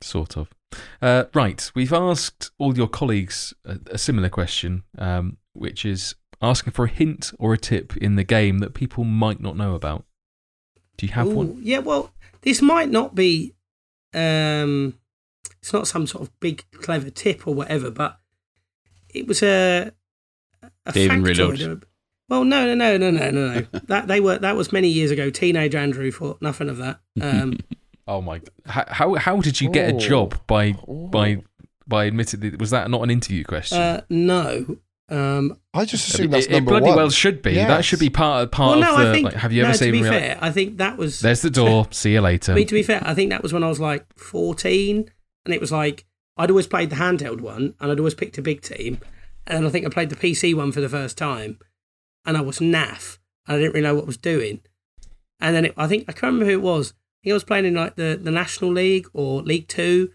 sort 0.00 0.36
of. 0.36 0.48
Uh, 1.00 1.24
right, 1.34 1.70
we've 1.74 1.92
asked 1.92 2.50
all 2.58 2.76
your 2.76 2.88
colleagues 2.88 3.54
a, 3.64 3.78
a 3.92 3.98
similar 3.98 4.28
question, 4.28 4.82
um, 4.98 5.38
which 5.54 5.84
is 5.86 6.14
asking 6.42 6.72
for 6.74 6.84
a 6.84 6.88
hint 6.88 7.32
or 7.38 7.54
a 7.54 7.58
tip 7.58 7.96
in 7.96 8.16
the 8.16 8.24
game 8.24 8.58
that 8.58 8.74
people 8.74 9.04
might 9.04 9.40
not 9.40 9.56
know 9.56 9.74
about. 9.74 10.04
Do 10.98 11.06
you 11.06 11.12
have 11.12 11.28
Ooh, 11.28 11.34
one? 11.36 11.60
Yeah, 11.62 11.78
well, 11.78 12.12
this 12.42 12.60
might 12.60 12.90
not 12.90 13.14
be. 13.14 13.54
Um, 14.14 14.98
it's 15.62 15.72
not 15.72 15.88
some 15.88 16.06
sort 16.06 16.22
of 16.24 16.40
big 16.40 16.64
clever 16.72 17.10
tip 17.10 17.46
or 17.46 17.54
whatever, 17.54 17.90
but 17.90 18.18
it 19.14 19.26
was 19.26 19.42
a. 19.42 19.92
a 20.86 20.92
Dave 20.92 21.10
and 21.12 21.24
factoid. 21.24 21.82
Reload. 22.28 22.40
Well, 22.40 22.44
no, 22.44 22.74
no, 22.74 22.96
no, 22.96 22.98
no, 22.98 23.10
no, 23.10 23.30
no, 23.30 23.54
no. 23.60 23.66
that 23.86 24.06
they 24.08 24.20
were 24.20 24.38
that 24.38 24.56
was 24.56 24.72
many 24.72 24.88
years 24.88 25.10
ago. 25.10 25.30
Teenage 25.30 25.74
Andrew 25.74 26.10
thought 26.10 26.40
nothing 26.42 26.68
of 26.68 26.76
that. 26.78 27.00
Um, 27.20 27.58
Oh 28.10 28.22
my! 28.22 28.40
How 28.64 28.84
how, 28.88 29.14
how 29.16 29.36
did 29.42 29.60
you 29.60 29.68
get 29.68 29.90
a 29.90 29.94
Oh. 29.94 29.98
job 29.98 30.40
by 30.46 30.68
Ooh. 30.88 31.08
by 31.12 31.42
by 31.86 32.06
admittedly? 32.06 32.56
Was 32.58 32.70
that 32.70 32.90
not 32.90 33.02
an 33.02 33.10
interview 33.10 33.44
question? 33.44 33.76
uh, 33.78 34.00
no. 34.08 34.78
Um, 35.10 35.58
I 35.74 35.84
just 35.84 36.08
it, 36.08 36.14
assume 36.14 36.30
that's 36.30 36.46
it 36.46 36.52
number 36.52 36.70
bloody 36.70 36.86
one. 36.86 36.96
well 36.96 37.10
should 37.10 37.42
be. 37.42 37.54
That 37.56 37.84
should 37.84 37.98
be 37.98 38.08
part 38.08 38.44
of 38.44 38.50
part 38.50 38.78
well, 38.78 38.80
no, 38.80 38.96
of 38.96 39.02
the. 39.02 39.10
I 39.10 39.12
think. 39.12 39.24
like, 39.26 39.34
have 39.34 39.52
you 39.52 39.62
no, 39.62 39.68
ever 39.68 39.78
to 39.78 39.92
be 39.92 40.02
real- 40.02 40.10
fair, 40.12 40.38
I 40.40 40.50
think 40.50 40.78
that 40.78 40.96
was. 40.96 41.20
There's 41.20 41.42
the 41.42 41.50
door. 41.50 41.86
See 41.90 42.12
you 42.14 42.22
later. 42.22 42.52
I 42.52 42.54
mean, 42.54 42.66
to 42.66 42.74
be 42.74 42.82
fair, 42.82 43.02
I 43.04 43.12
think 43.12 43.28
that 43.28 43.42
was 43.42 43.52
when 43.52 43.62
I 43.62 43.68
was 43.68 43.78
like 43.78 44.06
14, 44.18 45.10
and 45.44 45.54
it 45.54 45.60
was 45.60 45.70
like 45.70 46.06
I'd 46.38 46.48
always 46.50 46.66
played 46.66 46.88
the 46.88 46.96
handheld 46.96 47.42
one, 47.42 47.74
and 47.78 47.92
I'd 47.92 47.98
always 47.98 48.14
picked 48.14 48.38
a 48.38 48.42
big 48.42 48.62
team, 48.62 49.00
and 49.46 49.66
I 49.66 49.68
think 49.70 49.84
I 49.84 49.90
played 49.90 50.08
the 50.08 50.16
PC 50.16 50.54
one 50.54 50.72
for 50.72 50.80
the 50.80 50.88
first 50.88 51.18
time, 51.18 51.58
and 52.28 52.36
I 52.36 52.42
was 52.42 52.58
naff, 52.58 53.16
and 53.46 53.56
I 53.56 53.58
didn't 53.58 53.72
really 53.72 53.86
know 53.86 53.94
what 53.94 54.04
I 54.04 54.06
was 54.06 54.18
doing, 54.18 54.60
and 55.40 55.56
then 55.56 55.64
it, 55.64 55.74
I 55.78 55.88
think 55.88 56.04
I 56.08 56.12
can't 56.12 56.34
remember 56.34 56.44
who 56.44 56.58
it 56.58 56.62
was. 56.62 56.90
I 56.90 57.24
think 57.24 57.32
I 57.32 57.34
was 57.34 57.44
playing 57.44 57.64
in 57.64 57.74
like 57.74 57.96
the, 57.96 58.20
the 58.22 58.30
National 58.30 58.70
League 58.70 59.08
or 59.14 59.42
League 59.42 59.66
Two, 59.66 60.10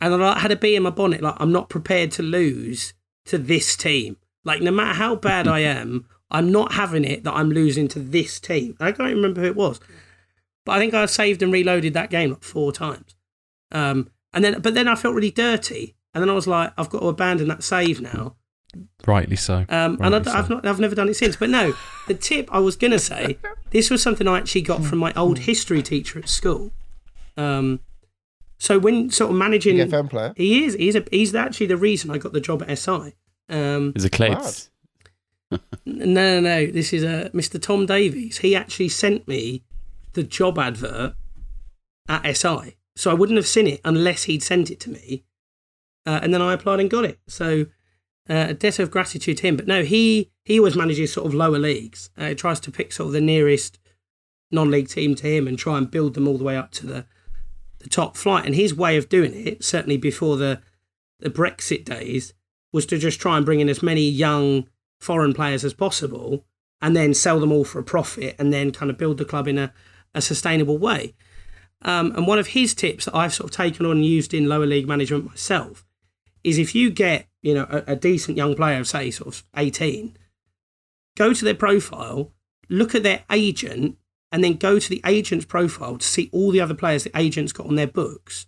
and 0.00 0.14
I 0.14 0.16
like, 0.16 0.38
had 0.38 0.52
a 0.52 0.56
bee 0.56 0.76
in 0.76 0.84
my 0.84 0.90
bonnet, 0.90 1.20
like 1.20 1.34
I'm 1.38 1.50
not 1.50 1.68
prepared 1.68 2.12
to 2.12 2.22
lose 2.22 2.94
to 3.26 3.36
this 3.36 3.76
team. 3.76 4.16
Like 4.44 4.62
no 4.62 4.70
matter 4.70 4.94
how 4.94 5.16
bad 5.16 5.48
I 5.48 5.58
am, 5.80 6.06
I'm 6.30 6.52
not 6.52 6.72
having 6.72 7.04
it 7.04 7.24
that 7.24 7.34
I'm 7.34 7.50
losing 7.50 7.88
to 7.88 7.98
this 7.98 8.38
team. 8.38 8.76
I 8.78 8.92
can't 8.92 9.12
remember 9.12 9.40
who 9.40 9.48
it 9.48 9.56
was. 9.56 9.80
But 10.64 10.72
I 10.72 10.78
think 10.78 10.94
I 10.94 11.04
saved 11.06 11.42
and 11.42 11.52
reloaded 11.52 11.94
that 11.94 12.10
game 12.10 12.30
like 12.30 12.44
four 12.44 12.70
times. 12.70 13.16
Um, 13.72 14.08
and 14.32 14.44
then, 14.44 14.60
but 14.60 14.74
then 14.74 14.86
I 14.86 14.94
felt 14.94 15.16
really 15.16 15.32
dirty, 15.32 15.96
and 16.14 16.22
then 16.22 16.30
I 16.30 16.34
was 16.34 16.46
like, 16.46 16.72
I've 16.78 16.90
got 16.90 17.00
to 17.00 17.08
abandon 17.08 17.48
that 17.48 17.64
save 17.64 18.00
now. 18.00 18.36
Rightly 19.06 19.36
so. 19.36 19.64
Um, 19.68 19.98
and 20.00 20.00
Rightly 20.00 20.32
I, 20.32 20.38
I've 20.38 20.46
so. 20.46 20.54
not, 20.54 20.66
I've 20.66 20.80
never 20.80 20.94
done 20.94 21.08
it 21.08 21.14
since. 21.14 21.36
But 21.36 21.50
no, 21.50 21.74
the 22.08 22.14
tip 22.14 22.48
I 22.52 22.58
was 22.58 22.76
gonna 22.76 22.98
say, 22.98 23.38
this 23.70 23.90
was 23.90 24.02
something 24.02 24.28
I 24.28 24.38
actually 24.38 24.62
got 24.62 24.84
from 24.84 24.98
my 24.98 25.12
old 25.14 25.40
history 25.40 25.82
teacher 25.82 26.18
at 26.18 26.28
school. 26.28 26.72
Um, 27.36 27.80
so 28.58 28.78
when 28.78 29.10
sort 29.10 29.30
of 29.30 29.36
managing, 29.36 29.78
Big 29.78 29.90
FM 29.90 30.10
player. 30.10 30.34
he 30.36 30.64
is, 30.64 30.74
he's 30.74 30.94
a, 30.94 31.04
he's 31.10 31.34
actually 31.34 31.66
the 31.66 31.78
reason 31.78 32.10
I 32.10 32.18
got 32.18 32.32
the 32.32 32.40
job 32.40 32.62
at 32.62 32.78
SI. 32.78 33.14
Um, 33.48 33.94
Is 33.96 34.04
it 34.04 34.12
Clates? 34.12 34.70
no, 35.50 35.58
no, 35.86 36.40
no. 36.40 36.66
This 36.66 36.92
is 36.92 37.02
uh, 37.02 37.30
Mr. 37.32 37.60
Tom 37.60 37.86
Davies. 37.86 38.38
He 38.38 38.54
actually 38.54 38.90
sent 38.90 39.26
me 39.26 39.64
the 40.12 40.22
job 40.22 40.58
advert 40.58 41.14
at 42.08 42.36
SI. 42.36 42.76
So 42.96 43.10
I 43.10 43.14
wouldn't 43.14 43.38
have 43.38 43.46
seen 43.46 43.66
it 43.66 43.80
unless 43.84 44.24
he'd 44.24 44.42
sent 44.42 44.70
it 44.70 44.78
to 44.80 44.90
me. 44.90 45.24
Uh, 46.06 46.20
and 46.22 46.32
then 46.34 46.42
I 46.42 46.52
applied 46.52 46.80
and 46.80 46.90
got 46.90 47.04
it. 47.04 47.18
So 47.26 47.66
uh, 48.30 48.46
a 48.50 48.54
debt 48.54 48.78
of 48.78 48.92
gratitude 48.92 49.38
to 49.38 49.48
him. 49.48 49.56
But 49.56 49.66
no, 49.66 49.82
he, 49.82 50.30
he 50.44 50.58
always 50.58 50.76
manages 50.76 51.12
sort 51.12 51.26
of 51.26 51.34
lower 51.34 51.58
leagues. 51.58 52.10
Uh, 52.16 52.28
he 52.28 52.34
tries 52.36 52.60
to 52.60 52.70
pick 52.70 52.92
sort 52.92 53.08
of 53.08 53.12
the 53.12 53.20
nearest 53.20 53.78
non 54.52 54.70
league 54.70 54.88
team 54.88 55.16
to 55.16 55.26
him 55.26 55.48
and 55.48 55.58
try 55.58 55.76
and 55.76 55.90
build 55.90 56.14
them 56.14 56.28
all 56.28 56.38
the 56.38 56.44
way 56.44 56.56
up 56.56 56.70
to 56.72 56.86
the, 56.86 57.06
the 57.80 57.88
top 57.88 58.16
flight. 58.16 58.46
And 58.46 58.54
his 58.54 58.74
way 58.74 58.96
of 58.96 59.08
doing 59.08 59.34
it, 59.34 59.64
certainly 59.64 59.96
before 59.96 60.36
the, 60.36 60.62
the 61.18 61.28
Brexit 61.28 61.84
days, 61.84 62.32
was 62.72 62.86
to 62.86 62.98
just 62.98 63.20
try 63.20 63.36
and 63.36 63.44
bring 63.44 63.58
in 63.58 63.68
as 63.68 63.82
many 63.82 64.08
young 64.08 64.68
foreign 65.00 65.34
players 65.34 65.64
as 65.64 65.74
possible 65.74 66.44
and 66.80 66.94
then 66.94 67.12
sell 67.12 67.40
them 67.40 67.50
all 67.50 67.64
for 67.64 67.80
a 67.80 67.84
profit 67.84 68.36
and 68.38 68.52
then 68.52 68.70
kind 68.70 68.90
of 68.90 68.98
build 68.98 69.18
the 69.18 69.24
club 69.24 69.48
in 69.48 69.58
a, 69.58 69.72
a 70.14 70.22
sustainable 70.22 70.78
way. 70.78 71.14
Um, 71.82 72.12
and 72.14 72.26
one 72.26 72.38
of 72.38 72.48
his 72.48 72.74
tips 72.74 73.06
that 73.06 73.16
I've 73.16 73.34
sort 73.34 73.50
of 73.50 73.56
taken 73.56 73.86
on 73.86 73.92
and 73.92 74.04
used 74.04 74.32
in 74.32 74.48
lower 74.48 74.66
league 74.66 74.86
management 74.86 75.26
myself 75.26 75.84
is 76.44 76.58
if 76.58 76.74
you 76.74 76.90
get, 76.90 77.28
you 77.42 77.54
know, 77.54 77.66
a, 77.70 77.92
a 77.92 77.96
decent 77.96 78.36
young 78.36 78.54
player, 78.54 78.82
say 78.84 79.10
sort 79.10 79.34
of 79.34 79.44
18, 79.56 80.16
go 81.16 81.32
to 81.32 81.44
their 81.44 81.54
profile, 81.54 82.32
look 82.68 82.94
at 82.94 83.02
their 83.02 83.24
agent, 83.30 83.96
and 84.32 84.44
then 84.44 84.54
go 84.54 84.78
to 84.78 84.88
the 84.88 85.00
agent's 85.04 85.44
profile 85.44 85.98
to 85.98 86.06
see 86.06 86.30
all 86.32 86.50
the 86.50 86.60
other 86.60 86.74
players 86.74 87.04
the 87.04 87.18
agent's 87.18 87.52
got 87.52 87.66
on 87.66 87.74
their 87.74 87.86
books. 87.86 88.46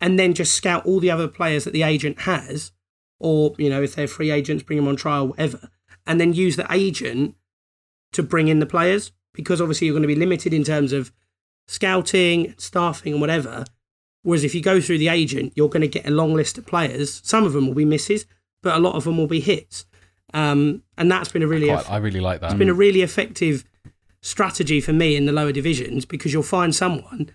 And 0.00 0.18
then 0.18 0.34
just 0.34 0.54
scout 0.54 0.86
all 0.86 1.00
the 1.00 1.10
other 1.10 1.26
players 1.26 1.64
that 1.64 1.72
the 1.72 1.82
agent 1.82 2.20
has, 2.20 2.72
or, 3.18 3.54
you 3.58 3.68
know, 3.68 3.82
if 3.82 3.94
they're 3.96 4.06
free 4.06 4.30
agents, 4.30 4.62
bring 4.62 4.78
them 4.78 4.86
on 4.86 4.96
trial, 4.96 5.28
whatever. 5.28 5.70
And 6.06 6.20
then 6.20 6.32
use 6.32 6.56
the 6.56 6.72
agent 6.72 7.34
to 8.12 8.22
bring 8.22 8.48
in 8.48 8.60
the 8.60 8.66
players 8.66 9.12
because 9.32 9.60
obviously 9.60 9.86
you're 9.86 9.94
going 9.94 10.02
to 10.02 10.08
be 10.08 10.14
limited 10.14 10.54
in 10.54 10.64
terms 10.64 10.92
of 10.92 11.12
scouting, 11.66 12.54
staffing, 12.58 13.14
and 13.14 13.20
whatever. 13.20 13.64
Whereas 14.22 14.44
if 14.44 14.54
you 14.54 14.60
go 14.60 14.80
through 14.80 14.98
the 14.98 15.08
agent, 15.08 15.52
you're 15.56 15.68
going 15.68 15.82
to 15.82 15.88
get 15.88 16.06
a 16.06 16.10
long 16.10 16.34
list 16.34 16.58
of 16.58 16.66
players. 16.66 17.20
Some 17.24 17.44
of 17.44 17.52
them 17.52 17.66
will 17.66 17.74
be 17.74 17.84
misses, 17.84 18.26
but 18.62 18.76
a 18.76 18.80
lot 18.80 18.94
of 18.94 19.04
them 19.04 19.16
will 19.16 19.26
be 19.28 19.40
hits. 19.40 19.86
Um, 20.34 20.82
and 20.98 21.10
that's 21.10 21.30
been 21.30 21.42
a 21.42 21.46
really 21.46 21.68
Quite- 21.68 21.90
I 21.90 21.96
really 21.96 22.20
like 22.20 22.40
that. 22.40 22.50
it's 22.50 22.58
been 22.58 22.68
a 22.68 22.74
really 22.74 23.02
effective 23.02 23.64
strategy 24.20 24.80
for 24.80 24.92
me 24.92 25.16
in 25.16 25.26
the 25.26 25.32
lower 25.32 25.52
divisions 25.52 26.04
because 26.04 26.32
you'll 26.32 26.42
find 26.42 26.74
someone 26.74 27.30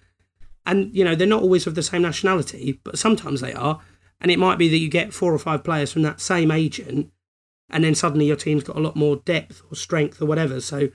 and 0.66 0.94
you 0.94 1.04
know 1.04 1.16
they're 1.16 1.26
not 1.26 1.42
always 1.42 1.66
of 1.66 1.76
the 1.76 1.82
same 1.82 2.02
nationality 2.02 2.80
but 2.84 3.00
sometimes 3.00 3.40
they 3.40 3.54
are 3.54 3.80
and 4.20 4.30
it 4.30 4.38
might 4.38 4.58
be 4.58 4.68
that 4.68 4.78
you 4.78 4.90
get 4.90 5.14
four 5.14 5.34
or 5.34 5.40
five 5.40 5.64
players 5.64 5.94
from 5.94 6.02
that 6.02 6.20
same 6.20 6.52
agent 6.52 7.10
and 7.70 7.84
then 7.86 7.96
suddenly 7.96 8.26
your 8.26 8.36
team's 8.36 8.64
got 8.66 8.76
a 8.76 8.82
lot 8.82 8.98
more 8.98 9.16
depth 9.16 9.62
or 9.72 9.76
strength 9.76 10.22
or 10.22 10.26
whatever 10.26 10.60
so 10.60 10.90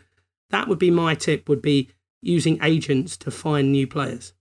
that 0.51 0.69
would 0.69 0.79
be 0.79 0.91
my 0.91 1.15
tip 1.15 1.49
would 1.49 1.63
be 1.63 1.89
using 2.21 2.59
agents 2.63 3.17
to 3.17 3.31
find 3.31 3.73
new 3.73 3.87
players 3.87 4.35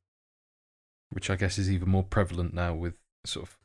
which 1.11 1.29
I 1.29 1.35
guess 1.35 1.57
is 1.57 1.71
even 1.71 1.89
more 1.89 2.03
prevalent 2.03 2.53
now 2.53 2.73
with 2.73 2.95
sort 3.25 3.47
of 3.47 3.57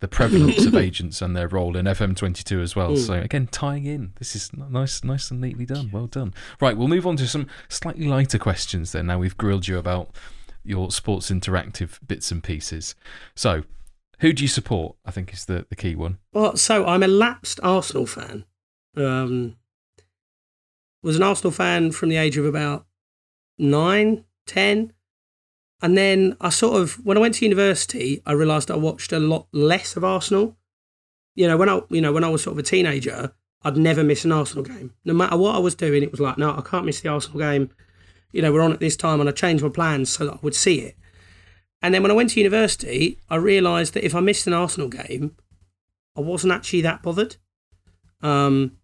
the 0.00 0.08
prevalence 0.08 0.64
of 0.64 0.74
agents 0.76 1.22
and 1.22 1.36
their 1.36 1.48
role 1.48 1.76
in 1.76 1.86
FM22 1.86 2.62
as 2.62 2.74
well. 2.74 2.92
Mm. 2.92 2.98
So 2.98 3.14
again, 3.14 3.46
tying 3.46 3.84
in. 3.84 4.12
This 4.18 4.34
is 4.34 4.50
nice, 4.52 5.04
nice 5.04 5.30
and 5.30 5.40
neatly 5.40 5.66
done. 5.66 5.90
Well 5.92 6.06
done. 6.06 6.34
Right, 6.60 6.76
we'll 6.76 6.88
move 6.88 7.06
on 7.06 7.16
to 7.16 7.26
some 7.26 7.46
slightly 7.68 8.06
lighter 8.06 8.38
questions. 8.38 8.92
Then 8.92 9.06
now 9.06 9.18
we've 9.18 9.36
grilled 9.36 9.68
you 9.68 9.78
about 9.78 10.10
your 10.64 10.90
sports 10.90 11.30
interactive 11.30 11.98
bits 12.06 12.30
and 12.32 12.42
pieces. 12.42 12.94
So, 13.34 13.62
who 14.20 14.32
do 14.32 14.42
you 14.42 14.48
support? 14.48 14.96
I 15.04 15.10
think 15.10 15.32
is 15.32 15.44
the 15.44 15.66
the 15.68 15.76
key 15.76 15.94
one. 15.94 16.18
Well, 16.32 16.56
so 16.56 16.84
I'm 16.86 17.02
a 17.02 17.08
lapsed 17.08 17.60
Arsenal 17.62 18.06
fan. 18.06 18.44
Um, 18.96 19.56
was 21.02 21.16
an 21.16 21.22
Arsenal 21.22 21.52
fan 21.52 21.92
from 21.92 22.08
the 22.08 22.16
age 22.16 22.36
of 22.36 22.44
about 22.44 22.86
nine, 23.58 24.24
ten, 24.46 24.92
and 25.82 25.96
then 25.96 26.36
I 26.40 26.48
sort 26.48 26.80
of 26.80 27.04
when 27.04 27.16
I 27.16 27.20
went 27.20 27.34
to 27.34 27.44
university, 27.44 28.22
I 28.24 28.32
realised 28.32 28.70
I 28.70 28.76
watched 28.76 29.12
a 29.12 29.18
lot 29.18 29.46
less 29.52 29.96
of 29.96 30.04
Arsenal. 30.04 30.56
You 31.34 31.48
know, 31.48 31.56
when 31.56 31.68
I 31.68 31.82
you 31.90 32.00
know 32.00 32.12
when 32.12 32.24
I 32.24 32.28
was 32.28 32.42
sort 32.42 32.54
of 32.54 32.58
a 32.58 32.62
teenager, 32.62 33.32
I'd 33.62 33.76
never 33.76 34.02
miss 34.02 34.24
an 34.24 34.32
Arsenal 34.32 34.64
game. 34.64 34.94
No 35.04 35.12
matter 35.12 35.36
what 35.36 35.54
I 35.54 35.58
was 35.58 35.74
doing, 35.74 36.02
it 36.02 36.10
was 36.10 36.20
like, 36.20 36.38
no, 36.38 36.56
I 36.56 36.62
can't 36.62 36.86
miss 36.86 37.00
the 37.00 37.08
Arsenal 37.08 37.38
game. 37.38 37.70
You 38.32 38.42
know, 38.42 38.52
we're 38.52 38.62
on 38.62 38.72
at 38.72 38.80
this 38.80 38.96
time, 38.96 39.20
and 39.20 39.28
I 39.28 39.32
changed 39.32 39.62
my 39.62 39.70
plans 39.70 40.10
so 40.10 40.26
that 40.26 40.34
I 40.34 40.38
would 40.42 40.54
see 40.54 40.80
it. 40.80 40.96
And 41.82 41.92
then 41.92 42.02
when 42.02 42.10
I 42.10 42.14
went 42.14 42.30
to 42.30 42.40
university, 42.40 43.18
I 43.28 43.36
realised 43.36 43.94
that 43.94 44.04
if 44.04 44.14
I 44.14 44.20
missed 44.20 44.46
an 44.46 44.54
Arsenal 44.54 44.88
game, 44.88 45.36
I 46.16 46.20
wasn't 46.20 46.52
actually 46.52 46.80
that 46.82 47.02
bothered. 47.02 47.36
Um, 48.22 48.78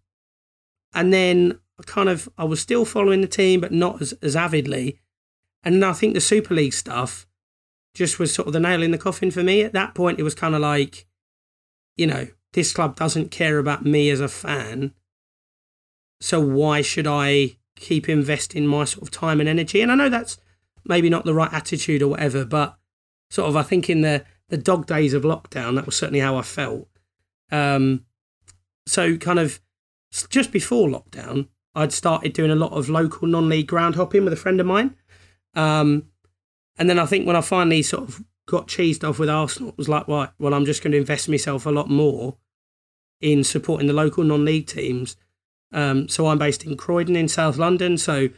and 0.93 1.11
then 1.11 1.59
I 1.79 1.83
kind 1.83 2.07
of 2.07 2.29
I 2.37 2.43
was 2.43 2.61
still 2.61 2.85
following 2.85 3.21
the 3.21 3.27
team, 3.27 3.61
but 3.61 3.71
not 3.71 4.01
as, 4.01 4.13
as 4.21 4.35
avidly. 4.35 4.99
And 5.63 5.83
I 5.83 5.93
think 5.93 6.13
the 6.13 6.21
Super 6.21 6.53
League 6.53 6.73
stuff 6.73 7.25
just 7.93 8.19
was 8.19 8.33
sort 8.33 8.47
of 8.47 8.53
the 8.53 8.59
nail 8.59 8.83
in 8.83 8.91
the 8.91 8.97
coffin 8.97 9.31
for 9.31 9.43
me. 9.43 9.61
At 9.61 9.73
that 9.73 9.95
point, 9.95 10.19
it 10.19 10.23
was 10.23 10.35
kind 10.35 10.55
of 10.55 10.61
like, 10.61 11.05
you 11.95 12.07
know, 12.07 12.27
this 12.53 12.73
club 12.73 12.95
doesn't 12.95 13.31
care 13.31 13.59
about 13.59 13.85
me 13.85 14.09
as 14.09 14.19
a 14.19 14.27
fan. 14.27 14.93
So 16.19 16.39
why 16.39 16.81
should 16.81 17.07
I 17.07 17.57
keep 17.75 18.07
investing 18.09 18.65
my 18.67 18.85
sort 18.85 19.03
of 19.03 19.11
time 19.11 19.39
and 19.39 19.49
energy? 19.49 19.81
And 19.81 19.91
I 19.91 19.95
know 19.95 20.09
that's 20.09 20.37
maybe 20.85 21.09
not 21.09 21.25
the 21.25 21.33
right 21.33 21.51
attitude 21.53 22.01
or 22.01 22.09
whatever, 22.09 22.45
but 22.45 22.77
sort 23.29 23.49
of 23.49 23.55
I 23.55 23.63
think 23.63 23.89
in 23.89 24.01
the 24.01 24.25
the 24.49 24.57
dog 24.57 24.85
days 24.85 25.13
of 25.13 25.23
lockdown, 25.23 25.75
that 25.75 25.85
was 25.85 25.95
certainly 25.95 26.19
how 26.19 26.35
I 26.35 26.43
felt. 26.43 26.87
Um, 27.51 28.05
so 28.85 29.17
kind 29.17 29.39
of 29.39 29.59
just 30.29 30.51
before 30.51 30.87
lockdown, 30.87 31.47
I'd 31.73 31.91
started 31.91 32.33
doing 32.33 32.51
a 32.51 32.55
lot 32.55 32.71
of 32.71 32.89
local 32.89 33.27
non-league 33.27 33.67
ground 33.67 33.95
hopping 33.95 34.23
with 34.23 34.33
a 34.33 34.37
friend 34.37 34.59
of 34.59 34.67
mine. 34.67 34.95
Um, 35.55 36.07
and 36.77 36.89
then 36.89 36.99
I 36.99 37.05
think 37.05 37.27
when 37.27 37.35
I 37.35 37.41
finally 37.41 37.81
sort 37.81 38.03
of 38.03 38.23
got 38.45 38.67
cheesed 38.67 39.07
off 39.07 39.19
with 39.19 39.29
Arsenal, 39.29 39.69
it 39.69 39.77
was 39.77 39.89
like, 39.89 40.07
right, 40.07 40.29
well, 40.39 40.53
I'm 40.53 40.65
just 40.65 40.83
going 40.83 40.91
to 40.91 40.97
invest 40.97 41.29
myself 41.29 41.65
a 41.65 41.71
lot 41.71 41.89
more 41.89 42.37
in 43.21 43.43
supporting 43.43 43.87
the 43.87 43.93
local 43.93 44.23
non-league 44.23 44.67
teams. 44.67 45.15
Um, 45.71 46.07
so 46.07 46.27
I'm 46.27 46.37
based 46.37 46.63
in 46.65 46.77
Croydon 46.77 47.15
in 47.15 47.27
South 47.27 47.57
London. 47.57 47.97
So 47.97 48.29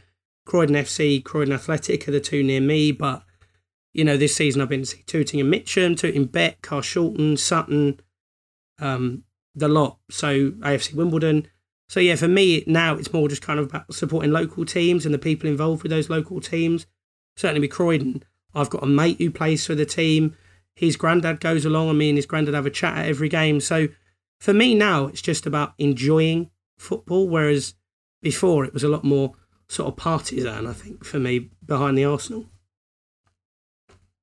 Croydon 0.45 0.75
FC, 0.75 1.23
Croydon 1.23 1.53
Athletic 1.53 2.07
are 2.07 2.11
the 2.11 2.19
two 2.19 2.43
near 2.43 2.61
me. 2.61 2.91
But, 2.91 3.23
you 3.93 4.03
know, 4.03 4.17
this 4.17 4.35
season 4.35 4.61
I've 4.61 4.69
been 4.69 4.83
to 4.83 5.05
Tooting 5.05 5.41
and 5.41 5.49
Mitcham, 5.49 5.95
Tooting 5.95 6.25
Bec, 6.25 6.61
Carshalton, 6.61 7.37
Sutton, 7.37 7.99
um, 8.79 9.23
the 9.55 9.67
lot. 9.67 9.97
So 10.09 10.51
AFC 10.51 10.93
Wimbledon. 10.93 11.47
So 11.87 11.99
yeah, 11.99 12.15
for 12.15 12.27
me 12.27 12.63
now 12.67 12.95
it's 12.95 13.13
more 13.13 13.27
just 13.27 13.41
kind 13.41 13.59
of 13.59 13.67
about 13.67 13.93
supporting 13.93 14.31
local 14.31 14.65
teams 14.65 15.05
and 15.05 15.13
the 15.13 15.19
people 15.19 15.49
involved 15.49 15.83
with 15.83 15.91
those 15.91 16.09
local 16.09 16.41
teams. 16.41 16.85
Certainly 17.35 17.61
with 17.61 17.71
Croydon, 17.71 18.23
I've 18.53 18.69
got 18.69 18.83
a 18.83 18.87
mate 18.87 19.17
who 19.17 19.29
plays 19.29 19.65
for 19.65 19.75
the 19.75 19.85
team. 19.85 20.35
His 20.75 20.95
granddad 20.95 21.39
goes 21.39 21.65
along, 21.65 21.89
and 21.89 21.97
me 21.97 22.09
and 22.09 22.17
his 22.17 22.25
granddad 22.25 22.53
have 22.53 22.65
a 22.65 22.71
chat 22.71 22.97
at 22.97 23.07
every 23.07 23.29
game. 23.29 23.59
So 23.59 23.87
for 24.39 24.53
me 24.53 24.73
now, 24.73 25.07
it's 25.07 25.21
just 25.21 25.45
about 25.45 25.73
enjoying 25.77 26.49
football, 26.77 27.27
whereas 27.27 27.75
before 28.21 28.65
it 28.65 28.73
was 28.73 28.83
a 28.83 28.87
lot 28.87 29.03
more 29.03 29.33
sort 29.67 29.87
of 29.87 29.97
partisan. 29.97 30.67
I 30.67 30.73
think 30.73 31.03
for 31.03 31.19
me 31.19 31.49
behind 31.65 31.97
the 31.97 32.05
Arsenal. 32.05 32.45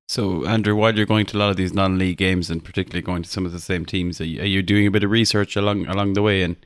So, 0.08 0.44
Andrew, 0.44 0.76
while 0.76 0.94
you're 0.94 1.06
going 1.06 1.24
to 1.26 1.36
a 1.36 1.38
lot 1.38 1.50
of 1.50 1.56
these 1.56 1.72
non-league 1.72 2.18
games, 2.18 2.50
and 2.50 2.62
particularly 2.62 3.00
going 3.00 3.22
to 3.22 3.30
some 3.30 3.46
of 3.46 3.52
the 3.52 3.58
same 3.58 3.86
teams, 3.86 4.20
are 4.20 4.26
you, 4.26 4.42
are 4.42 4.46
you 4.46 4.62
doing 4.62 4.86
a 4.86 4.90
bit 4.90 5.04
of 5.04 5.10
research 5.10 5.56
along 5.56 5.86
along 5.86 6.12
the 6.12 6.22
way? 6.22 6.42
And 6.42 6.56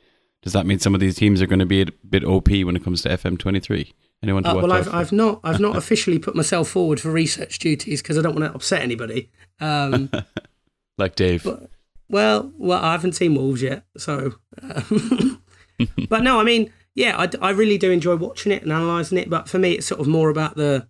does 0.41 0.53
that 0.53 0.65
mean 0.65 0.79
some 0.79 0.93
of 0.93 0.99
these 0.99 1.15
teams 1.15 1.41
are 1.41 1.47
going 1.47 1.59
to 1.59 1.65
be 1.65 1.81
a 1.81 1.85
bit 2.09 2.25
OP 2.25 2.49
when 2.49 2.75
it 2.75 2.83
comes 2.83 3.03
to 3.03 3.09
FM23? 3.09 3.93
Anyone 4.23 4.43
to 4.43 4.49
Uh, 4.49 4.55
watch 4.55 4.63
well, 4.63 4.73
I've. 4.73 4.93
I've 4.93 5.11
not 5.11 5.39
I've 5.43 5.59
not 5.59 5.75
officially 5.77 6.17
put 6.19 6.35
myself 6.35 6.69
forward 6.69 6.99
for 6.99 7.11
research 7.11 7.59
duties 7.59 8.01
because 8.01 8.17
I 8.17 8.21
don't 8.21 8.35
want 8.35 8.49
to 8.51 8.55
upset 8.55 8.81
anybody. 8.81 9.29
Um, 9.59 10.09
like 10.97 11.15
Dave. 11.15 11.43
But- 11.43 11.69
well, 12.09 12.53
well, 12.57 12.81
I 12.81 12.93
haven't 12.93 13.13
seen 13.13 13.35
Wolves 13.35 13.61
yet, 13.61 13.83
so. 13.97 14.35
um, 14.61 15.41
but 16.09 16.23
no, 16.23 16.39
I 16.39 16.43
mean, 16.45 16.71
yeah, 16.95 17.17
I, 17.17 17.29
I 17.41 17.49
really 17.51 17.77
do 17.77 17.91
enjoy 17.91 18.15
watching 18.15 18.53
it 18.53 18.63
and 18.63 18.71
analysing 18.71 19.17
it. 19.17 19.29
But 19.29 19.49
for 19.49 19.59
me, 19.59 19.73
it's 19.73 19.87
sort 19.87 19.99
of 19.99 20.07
more 20.07 20.29
about 20.29 20.55
the 20.55 20.87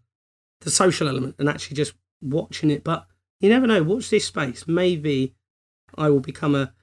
the 0.62 0.70
social 0.72 1.08
element 1.08 1.36
and 1.40 1.50
actually 1.50 1.76
just 1.76 1.94
watching 2.22 2.70
it. 2.70 2.84
But 2.84 3.08
you 3.42 3.50
never 3.50 3.66
know. 3.68 3.82
Watch 3.84 4.10
this 4.12 4.26
space. 4.26 4.68
Maybe 4.68 5.34
I 5.98 6.10
will 6.10 6.20
become 6.20 6.54
a 6.56 6.74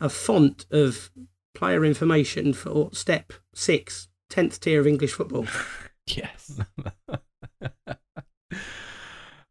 a 0.00 0.08
font 0.08 0.66
of 0.70 1.10
player 1.54 1.84
information 1.84 2.52
for 2.52 2.90
step 2.92 3.32
six, 3.54 4.08
tenth 4.32 4.58
tier 4.60 4.80
of 4.80 4.86
English 4.86 5.12
football. 5.12 5.46
yes. 6.06 6.58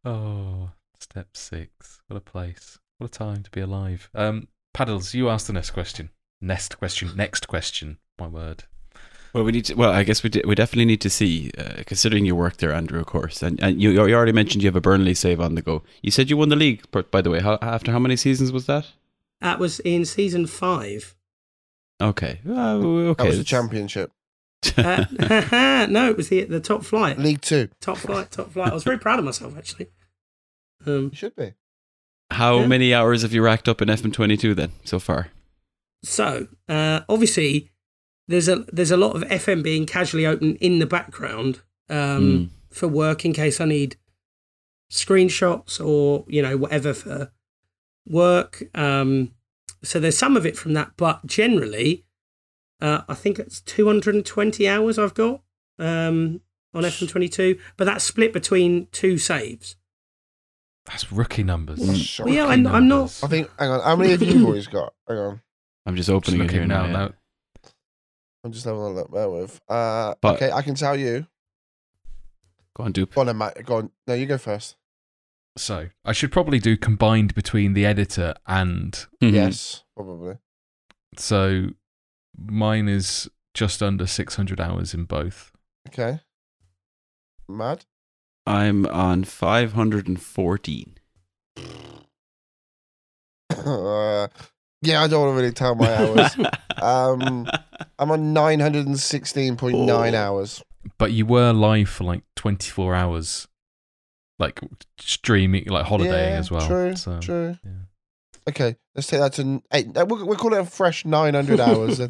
oh, 0.03 0.71
step 0.99 1.27
six. 1.36 2.01
What 2.07 2.17
a 2.17 2.21
place. 2.21 2.79
What 2.97 3.07
a 3.07 3.09
time 3.11 3.43
to 3.43 3.51
be 3.51 3.61
alive. 3.61 4.09
Um, 4.15 4.47
Paddles, 4.73 5.13
you 5.13 5.29
asked 5.29 5.45
the 5.45 5.53
next 5.53 5.69
question. 5.71 6.09
Next 6.41 6.79
question. 6.79 7.11
Next 7.15 7.47
question. 7.47 7.99
My 8.19 8.27
word. 8.27 8.63
Well, 9.34 9.43
we 9.43 9.51
need 9.51 9.65
to. 9.65 9.75
Well, 9.75 9.91
I 9.91 10.03
guess 10.03 10.23
we 10.23 10.29
d- 10.32 10.43
we 10.45 10.55
definitely 10.55 10.86
need 10.86 11.01
to 11.01 11.09
see, 11.09 11.51
uh, 11.57 11.84
considering 11.86 12.25
your 12.25 12.36
work 12.36 12.57
there, 12.57 12.73
Andrew, 12.73 12.99
of 12.99 13.05
course, 13.05 13.43
and 13.43 13.61
and 13.63 13.79
you 13.79 13.91
you 13.91 14.15
already 14.15 14.34
mentioned 14.34 14.63
you 14.63 14.67
have 14.67 14.75
a 14.75 14.82
Burnley 14.82 15.13
save 15.13 15.39
on 15.39 15.55
the 15.55 15.61
go. 15.61 15.84
You 16.01 16.11
said 16.11 16.29
you 16.29 16.38
won 16.38 16.49
the 16.49 16.55
league, 16.55 16.84
but 16.91 17.11
by 17.11 17.21
the 17.21 17.29
way, 17.29 17.39
how, 17.39 17.59
after 17.61 17.91
how 17.91 17.99
many 17.99 18.17
seasons 18.17 18.51
was 18.51 18.65
that? 18.65 18.88
That 19.39 19.59
was 19.59 19.79
in 19.82 20.05
season 20.05 20.47
five. 20.47 21.15
Okay, 22.01 22.41
uh, 22.49 22.77
okay. 22.77 23.23
That 23.23 23.29
was 23.29 23.38
the 23.38 23.43
championship. 23.43 24.11
Uh, 24.78 25.05
no, 25.89 26.09
it 26.09 26.18
was 26.18 26.30
the 26.30 26.43
the 26.45 26.59
top 26.59 26.84
flight. 26.84 27.18
League 27.18 27.41
Two. 27.41 27.70
Top 27.80 27.97
flight, 27.97 28.32
top 28.32 28.51
flight. 28.51 28.72
I 28.72 28.74
was 28.74 28.84
very 28.84 28.97
proud 28.99 29.20
of 29.20 29.26
myself 29.26 29.57
actually. 29.57 29.88
Um, 30.86 31.09
You 31.12 31.16
should 31.16 31.36
be. 31.36 31.53
how 32.32 32.59
Yeah. 32.59 32.68
many 32.68 32.93
hours 32.93 33.22
have 33.24 33.34
you 33.34 33.41
racked 33.43 33.68
up 33.68 33.82
in 33.82 33.88
FM22 33.89 34.55
then 34.55 34.72
so 34.84 34.99
far? 34.99 35.30
so 36.03 36.47
uh, 36.70 37.01
obviously, 37.09 37.72
there's 38.28 38.47
a 38.47 38.57
there's 38.72 38.91
a 38.91 38.97
lot 38.97 39.16
of 39.16 39.24
FM 39.24 39.62
being 39.64 39.86
casually 39.86 40.26
open 40.26 40.55
in 40.57 40.80
the 40.80 40.86
background 40.88 41.62
um, 41.89 41.97
Mm. 42.22 42.49
for 42.72 42.88
work 42.88 43.26
in 43.26 43.34
case 43.34 43.59
I 43.62 43.66
need 43.66 43.97
screenshots 44.91 45.84
or 45.84 46.26
you 46.28 46.41
know 46.41 46.57
whatever 46.57 46.93
for 46.93 47.32
work. 48.07 48.64
Um, 48.76 49.32
so 49.84 49.99
there's 49.99 50.18
some 50.18 50.38
of 50.38 50.45
it 50.45 50.57
from 50.57 50.74
that, 50.74 50.91
but 50.97 51.26
generally, 51.26 52.05
uh, 52.82 53.01
I 53.07 53.13
think 53.13 53.39
it's 53.39 53.61
220 53.61 54.67
hours 54.67 54.97
I've 54.99 55.13
got 55.13 55.41
um, 55.79 56.41
on 56.73 56.84
FM22, 56.84 57.59
but 57.77 57.86
that's 57.86 58.03
split 58.03 58.34
between 58.34 58.88
two 58.91 59.17
saves. 59.17 59.75
That's 60.86 61.11
rookie 61.11 61.43
numbers. 61.43 61.79
That's 61.79 61.99
shocking. 61.99 62.34
Well, 62.36 62.43
yeah, 62.45 62.49
I'm- 62.51 62.65
I'm 62.67 62.88
not- 62.88 63.19
I 63.23 63.27
think. 63.27 63.49
Hang 63.59 63.69
on. 63.69 63.82
How 63.82 63.95
many 63.95 64.11
have 64.11 64.21
you 64.21 64.45
boys 64.45 64.67
got? 64.67 64.93
Hang 65.07 65.17
on. 65.17 65.41
I'm 65.86 65.95
just 65.95 66.07
Just 66.07 66.15
opening 66.15 66.41
it 66.45 66.51
here 66.51 66.65
now. 66.65 66.86
now. 66.88 67.11
I'm 68.43 68.51
just 68.51 68.65
having 68.65 68.82
a 68.82 68.89
look. 68.89 69.11
Bear 69.11 69.29
with. 69.29 69.59
Uh, 69.69 70.15
But- 70.21 70.36
okay, 70.36 70.51
I 70.51 70.61
can 70.63 70.73
tell 70.75 70.95
you. 70.97 71.27
Go 72.75 72.84
on, 72.86 72.91
do. 72.93 73.05
Go 73.05 73.21
on, 73.21 73.27
then, 73.27 73.38
Matt. 73.38 73.63
Go 73.65 73.75
on. 73.77 73.91
No, 74.07 74.13
you 74.15 74.25
go 74.25 74.38
first. 74.38 74.75
So 75.57 75.89
I 76.05 76.13
should 76.13 76.32
probably 76.32 76.57
do 76.59 76.77
combined 76.77 77.36
between 77.36 77.73
the 77.73 77.86
editor 77.86 78.34
and 78.47 78.93
Mhm. 79.21 79.34
Yes, 79.34 79.84
probably. 79.95 80.38
so 81.17 81.71
mine 82.38 82.88
is 82.88 83.29
just 83.53 83.82
under 83.84 84.07
600 84.07 84.59
hours 84.59 84.93
in 84.93 85.05
both. 85.05 85.51
Okay. 85.89 86.19
Mad. 87.47 87.86
I'm 88.47 88.86
on 88.88 89.23
514. 89.23 90.95
Uh, 93.49 94.27
yeah, 94.82 95.03
I 95.03 95.07
don't 95.07 95.21
want 95.21 95.36
to 95.36 95.41
really 95.41 95.51
tell 95.53 95.75
my 95.75 95.93
hours. 95.95 96.36
um, 96.82 97.47
I'm 97.99 98.11
on 98.11 98.34
916.9 98.34 99.89
Oh. 99.89 100.15
hours. 100.15 100.63
But 100.97 101.11
you 101.11 101.25
were 101.25 101.51
live 101.51 101.89
for 101.89 102.03
like 102.05 102.23
24 102.36 102.95
hours, 102.95 103.47
like 104.39 104.59
streaming, 104.99 105.65
like 105.65 105.86
holidaying 105.86 106.34
yeah, 106.34 106.39
as 106.39 106.49
well. 106.49 106.65
True, 106.67 106.95
so, 106.95 107.19
true. 107.19 107.57
yeah. 107.63 107.71
Okay, 108.50 108.76
let's 108.96 109.08
take 109.08 109.20
that 109.20 109.34
to 109.34 109.62
eight. 109.74 109.96
uh, 109.98 110.06
We'll, 110.08 110.26
we'll 110.26 110.38
call 110.38 110.54
it 110.54 110.60
a 110.60 110.66
fresh 110.66 111.06
900 111.06 111.60
hours. 111.60 112.00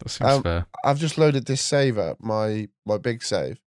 That 0.00 0.10
seems 0.10 0.30
Um, 0.30 0.42
fair. 0.44 0.66
I've 0.84 0.98
just 1.00 1.18
loaded 1.18 1.46
this 1.46 1.60
saver, 1.60 2.14
my 2.20 2.68
my 2.86 2.98
big 2.98 3.20
save, 3.24 3.58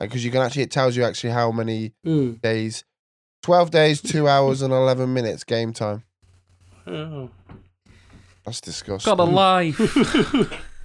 because 0.00 0.24
you 0.24 0.32
can 0.32 0.42
actually 0.42 0.62
it 0.62 0.72
tells 0.72 0.96
you 0.96 1.04
actually 1.04 1.30
how 1.30 1.52
many 1.52 1.92
Mm. 2.04 2.40
days. 2.42 2.82
12 3.44 3.70
days, 3.70 4.00
2 4.02 4.26
hours, 4.34 4.62
and 4.62 4.72
11 4.72 5.12
minutes 5.14 5.44
game 5.44 5.72
time. 5.72 6.02
Oh. 6.88 7.30
That's 8.44 8.60
disgusting. 8.60 9.14
Got 9.16 9.20
a 9.20 9.30
life. 9.30 9.78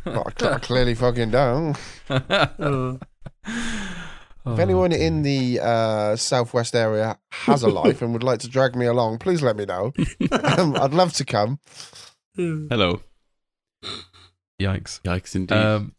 Well, 0.05 0.31
I 0.39 0.47
I 0.49 0.59
clearly 0.59 0.93
fucking 0.93 1.31
don't. 1.31 1.75
Oh. 4.45 4.53
If 4.53 4.59
anyone 4.59 4.91
in 4.91 5.23
the 5.23 5.59
uh, 5.59 6.15
southwest 6.15 6.75
area 6.75 7.17
has 7.31 7.63
a 7.63 7.67
life 7.67 8.01
and 8.01 8.13
would 8.13 8.23
like 8.23 8.39
to 8.41 8.47
drag 8.47 8.75
me 8.75 8.85
along, 8.85 9.17
please 9.17 9.41
let 9.41 9.55
me 9.55 9.65
know. 9.65 9.91
um, 10.31 10.75
I'd 10.75 10.93
love 10.93 11.13
to 11.13 11.25
come. 11.25 11.59
Hello. 12.35 13.01
Yikes. 14.61 15.01
Yikes 15.01 15.35
indeed. 15.35 15.55
Um, 15.55 15.95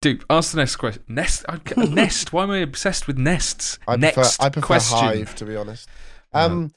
dude, 0.00 0.24
ask 0.30 0.52
the 0.52 0.58
next 0.58 0.76
question. 0.76 1.02
Nest. 1.08 1.44
I, 1.48 1.58
nest. 1.76 2.32
Why 2.32 2.44
am 2.44 2.50
I 2.50 2.58
obsessed 2.58 3.06
with 3.06 3.18
nests? 3.18 3.78
I 3.88 3.96
next 3.96 4.14
prefer, 4.14 4.30
I 4.40 4.48
prefer 4.48 4.66
question. 4.66 4.98
Hive, 4.98 5.34
to 5.36 5.44
be 5.44 5.56
honest. 5.56 5.88
Uh, 6.32 6.38
Um, 6.38 6.74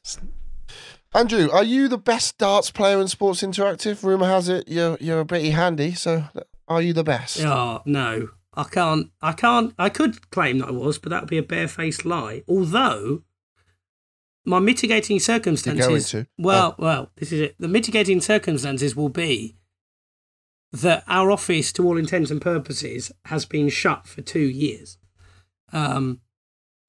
Andrew, 1.14 1.49
are 1.51 1.64
you 1.64 1.88
the 1.88 1.97
best 1.97 2.38
darts 2.38 2.72
player 2.72 2.99
in 2.99 3.08
Sports 3.08 3.41
Interactive? 3.41 4.03
Rumor 4.03 4.26
has 4.26 4.49
it 4.49 4.68
you're 4.68 4.97
you're 4.99 5.22
a 5.22 5.26
bitty 5.26 5.51
handy. 5.51 5.93
So, 5.93 6.26
are 6.68 6.82
you 6.82 6.91
the 6.91 7.06
best? 7.06 7.39
Oh 7.41 7.82
no, 7.86 8.30
I 8.56 8.64
can't. 8.64 9.12
I 9.22 9.34
can't. 9.34 9.74
I 9.78 9.89
could 9.89 10.30
claim 10.32 10.60
that 10.60 10.70
I 10.70 10.72
was, 10.72 10.97
but 10.97 11.10
that 11.10 11.22
would 11.24 11.30
be 11.30 11.38
a 11.38 11.43
barefaced 11.43 12.06
lie. 12.06 12.43
Although 12.47 13.24
my 14.45 14.60
mitigating 14.60 15.20
circumstances. 15.20 16.14
Well, 16.38 16.76
well, 16.78 17.12
this 17.18 17.32
is 17.32 17.41
it. 17.41 17.56
The 17.60 17.68
mitigating 17.68 18.22
circumstances 18.22 18.95
will 18.95 19.10
be 19.10 19.58
that 20.72 21.03
our 21.08 21.32
office, 21.32 21.72
to 21.74 21.86
all 21.86 21.97
intents 21.97 22.32
and 22.32 22.41
purposes, 22.41 23.12
has 23.26 23.45
been 23.45 23.70
shut 23.70 24.08
for 24.08 24.22
two 24.22 24.39
years. 24.39 24.97
Um, 25.72 26.22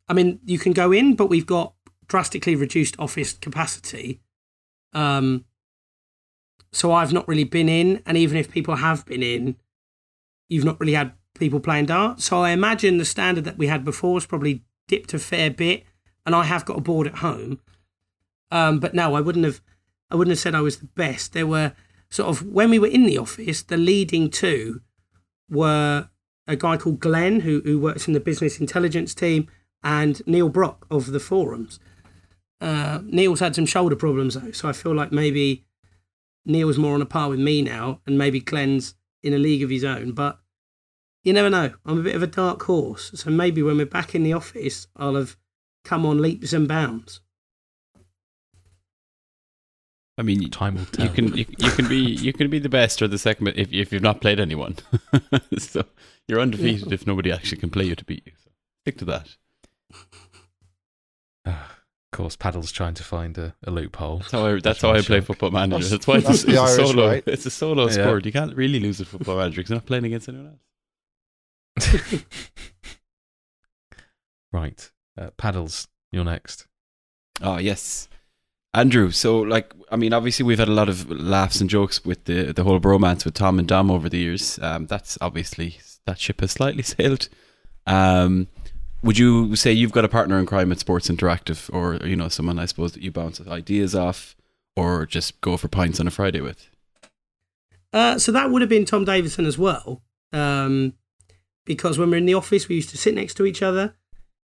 I 0.08 0.12
mean, 0.12 0.40
you 0.44 0.58
can 0.58 0.72
go 0.72 0.92
in, 0.92 1.16
but 1.16 1.30
we've 1.30 1.46
got 1.46 1.74
drastically 2.08 2.54
reduced 2.54 2.98
office 2.98 3.32
capacity. 3.32 4.20
Um, 4.92 5.44
so 6.72 6.92
I've 6.92 7.12
not 7.12 7.26
really 7.26 7.44
been 7.44 7.68
in, 7.68 8.02
and 8.06 8.16
even 8.16 8.36
if 8.36 8.50
people 8.50 8.76
have 8.76 9.06
been 9.06 9.22
in, 9.22 9.56
you've 10.48 10.64
not 10.64 10.78
really 10.80 10.92
had 10.92 11.12
people 11.37 11.61
playing 11.61 11.87
darts. 11.87 12.24
So 12.24 12.43
I 12.43 12.51
imagine 12.51 12.99
the 12.99 13.05
standard 13.05 13.45
that 13.45 13.59
we 13.59 13.66
had 13.66 13.84
before 13.84 14.14
was 14.14 14.26
probably 14.26 14.62
dipped 14.89 15.14
a 15.14 15.18
fair 15.18 15.51
bit, 15.51 15.84
and 16.24 16.34
I 16.34 16.45
have 16.45 16.64
got 16.64 16.78
a 16.78 16.82
board 16.82 17.07
at 17.07 17.16
home. 17.16 17.61
Um, 18.51 18.78
but 18.78 18.95
no, 18.95 19.14
I 19.14 19.20
wouldn't 19.20 19.45
have. 19.45 19.61
I 20.11 20.14
wouldn't 20.14 20.32
have 20.32 20.39
said 20.39 20.55
I 20.55 20.61
was 20.61 20.78
the 20.78 20.87
best. 20.87 21.32
There 21.32 21.47
were 21.47 21.72
sort 22.11 22.28
of 22.28 22.47
when 22.47 22.70
we 22.70 22.78
were 22.78 22.87
in 22.87 23.05
the 23.05 23.18
office, 23.18 23.62
the 23.62 23.76
leading 23.76 24.30
two 24.30 24.80
were 25.51 26.09
a 26.47 26.57
guy 26.57 26.76
called 26.76 27.01
Glenn 27.01 27.41
who 27.41 27.61
who 27.64 27.78
works 27.78 28.07
in 28.07 28.14
the 28.14 28.20
business 28.20 28.61
intelligence 28.61 29.14
team 29.14 29.49
and 29.82 30.22
Neil 30.26 30.49
Brock 30.49 30.87
of 30.91 31.12
the 31.12 31.20
forums. 31.20 31.78
Uh, 32.61 33.01
Neil's 33.05 33.41
had 33.41 33.55
some 33.55 33.66
shoulder 33.66 33.97
problems 33.97 34.34
though, 34.34 34.53
so 34.53 34.68
I 34.68 34.72
feel 34.72 34.95
like 34.95 35.12
maybe 35.12 35.64
Neil's 36.45 36.78
more 36.78 36.95
on 36.95 37.03
a 37.03 37.07
par 37.07 37.28
with 37.28 37.41
me 37.41 37.62
now, 37.62 38.01
and 38.07 38.16
maybe 38.16 38.41
Glenn's 38.41 38.95
in 39.22 39.34
a 39.34 39.39
league 39.39 39.62
of 39.62 39.70
his 39.70 39.84
own. 39.84 40.12
But 40.12 40.39
you 41.26 41.32
never 41.32 41.50
know. 41.50 41.72
I'm 41.84 41.98
a 41.98 42.02
bit 42.02 42.14
of 42.14 42.22
a 42.22 42.26
dark 42.28 42.62
horse, 42.62 43.10
so 43.14 43.30
maybe 43.30 43.60
when 43.60 43.76
we're 43.76 43.84
back 43.84 44.14
in 44.14 44.22
the 44.22 44.32
office, 44.32 44.86
I'll 44.96 45.16
have 45.16 45.36
come 45.84 46.06
on 46.06 46.22
leaps 46.22 46.52
and 46.52 46.68
bounds. 46.68 47.20
I 50.16 50.22
mean, 50.22 50.48
Time 50.50 50.76
will 50.76 50.84
tell. 50.86 51.04
you 51.06 51.12
can 51.12 51.36
you, 51.36 51.44
you 51.58 51.70
can 51.72 51.88
be 51.88 51.96
you 51.98 52.32
can 52.32 52.48
be 52.48 52.58
the 52.60 52.68
best 52.68 53.02
or 53.02 53.08
the 53.08 53.18
second 53.18 53.44
but 53.44 53.58
if 53.58 53.72
if 53.72 53.92
you've 53.92 54.02
not 54.02 54.20
played 54.20 54.38
anyone. 54.40 54.76
so 55.58 55.84
you're 56.28 56.40
undefeated 56.40 56.92
if 56.92 57.06
nobody 57.08 57.32
actually 57.32 57.58
can 57.58 57.70
play 57.70 57.84
you 57.84 57.96
to 57.96 58.04
beat 58.04 58.22
you. 58.24 58.32
So 58.42 58.50
stick 58.84 58.96
to 58.98 59.04
that. 59.06 59.36
of 61.44 61.56
course, 62.12 62.36
Paddle's 62.36 62.72
trying 62.72 62.94
to 62.94 63.02
find 63.04 63.36
a, 63.36 63.54
a 63.64 63.70
loophole. 63.72 64.18
That's 64.18 64.30
how 64.30 64.46
I 64.46 64.52
that's 64.52 64.62
That's 64.62 64.82
how 64.82 64.92
I 64.92 65.00
play 65.02 65.18
joke. 65.18 65.26
Football 65.26 65.50
Manager. 65.50 65.88
That's- 65.88 65.90
That's, 65.90 66.06
why 66.06 66.16
it's, 66.18 66.26
that's 66.28 66.44
a, 66.44 66.48
it's 66.48 66.56
a 66.56 66.60
Irish, 66.62 66.88
solo. 66.90 67.08
right? 67.08 67.24
It's 67.26 67.46
a 67.46 67.50
solo 67.50 67.84
Yeah. 67.86 67.90
sport. 67.92 68.24
You 68.26 68.32
can't 68.32 68.56
really 68.56 68.80
lose 68.80 69.00
at 69.02 69.08
Football 69.08 69.36
Manager 69.38 69.56
because 69.56 69.70
you're 69.70 69.76
not 69.78 69.86
playing 69.86 70.04
against 70.06 70.28
anyone 70.28 70.46
else. 70.46 70.60
right. 74.52 74.90
Uh, 75.18 75.30
Paddles, 75.36 75.88
you're 76.12 76.24
next. 76.24 76.66
Oh 77.42 77.58
yes, 77.58 78.08
Andrew. 78.74 79.10
So 79.10 79.40
like, 79.40 79.72
I 79.90 79.96
mean, 79.96 80.12
obviously 80.12 80.44
we've 80.44 80.58
had 80.58 80.68
a 80.68 80.72
lot 80.72 80.88
of 80.88 81.10
laughs 81.10 81.60
and 81.60 81.70
jokes 81.70 82.04
with 82.04 82.24
the 82.24 82.52
the 82.52 82.64
whole 82.64 82.80
bromance 82.80 83.24
with 83.24 83.34
Tom 83.34 83.58
and 83.58 83.68
Dom 83.68 83.90
over 83.90 84.08
the 84.08 84.18
years. 84.18 84.58
Um, 84.60 84.86
that's 84.86 85.18
obviously 85.20 85.78
that 86.06 86.18
ship 86.18 86.40
has 86.40 86.52
slightly 86.52 86.82
sailed. 86.94 87.28
Um, 87.86 88.48
would 89.02 89.18
you 89.18 89.54
say 89.56 89.72
you've 89.72 89.92
got 89.92 90.04
a 90.04 90.08
partner 90.08 90.38
in 90.38 90.46
crime 90.46 90.72
at 90.72 90.80
Sports 90.80 91.08
Interactive, 91.08 91.72
or 91.72 92.04
you 92.06 92.16
know 92.16 92.28
someone 92.28 92.58
I 92.58 92.66
suppose 92.66 92.92
that 92.92 93.02
you 93.02 93.12
bounce 93.12 93.40
ideas 93.40 93.94
off, 93.94 94.34
or 94.74 95.06
just 95.06 95.40
go 95.40 95.56
for 95.56 95.68
pints 95.68 96.00
on 96.00 96.08
a 96.08 96.10
Friday 96.10 96.40
with? 96.40 96.68
Uh, 97.92 98.18
so 98.18 98.32
that 98.32 98.50
would 98.50 98.62
have 98.62 98.68
been 98.68 98.84
Tom 98.84 99.04
Davidson 99.04 99.46
as 99.46 99.56
well, 99.56 100.02
um, 100.32 100.94
because 101.66 101.98
when 101.98 102.08
we 102.08 102.12
were 102.12 102.18
in 102.18 102.26
the 102.26 102.34
office, 102.34 102.68
we 102.68 102.76
used 102.76 102.88
to 102.90 102.96
sit 102.96 103.14
next 103.14 103.34
to 103.34 103.44
each 103.44 103.60
other, 103.60 103.94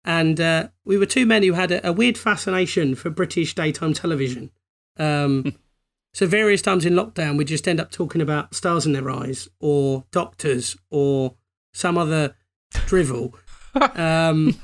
and 0.03 0.41
uh, 0.41 0.69
we 0.83 0.97
were 0.97 1.05
two 1.05 1.27
men 1.27 1.43
who 1.43 1.53
had 1.53 1.71
a, 1.71 1.87
a 1.87 1.93
weird 1.93 2.17
fascination 2.17 2.95
for 2.95 3.11
British 3.11 3.53
daytime 3.53 3.93
television. 3.93 4.49
Um, 4.97 5.55
so 6.13 6.25
various 6.25 6.63
times 6.63 6.85
in 6.85 6.93
lockdown, 6.93 7.37
we'd 7.37 7.47
just 7.47 7.67
end 7.67 7.79
up 7.79 7.91
talking 7.91 8.21
about 8.21 8.55
stars 8.55 8.87
in 8.87 8.93
their 8.93 9.11
eyes, 9.11 9.47
or 9.59 10.05
doctors, 10.11 10.75
or 10.89 11.35
some 11.73 11.99
other 11.99 12.35
drivel. 12.71 13.35
Um, 13.75 14.59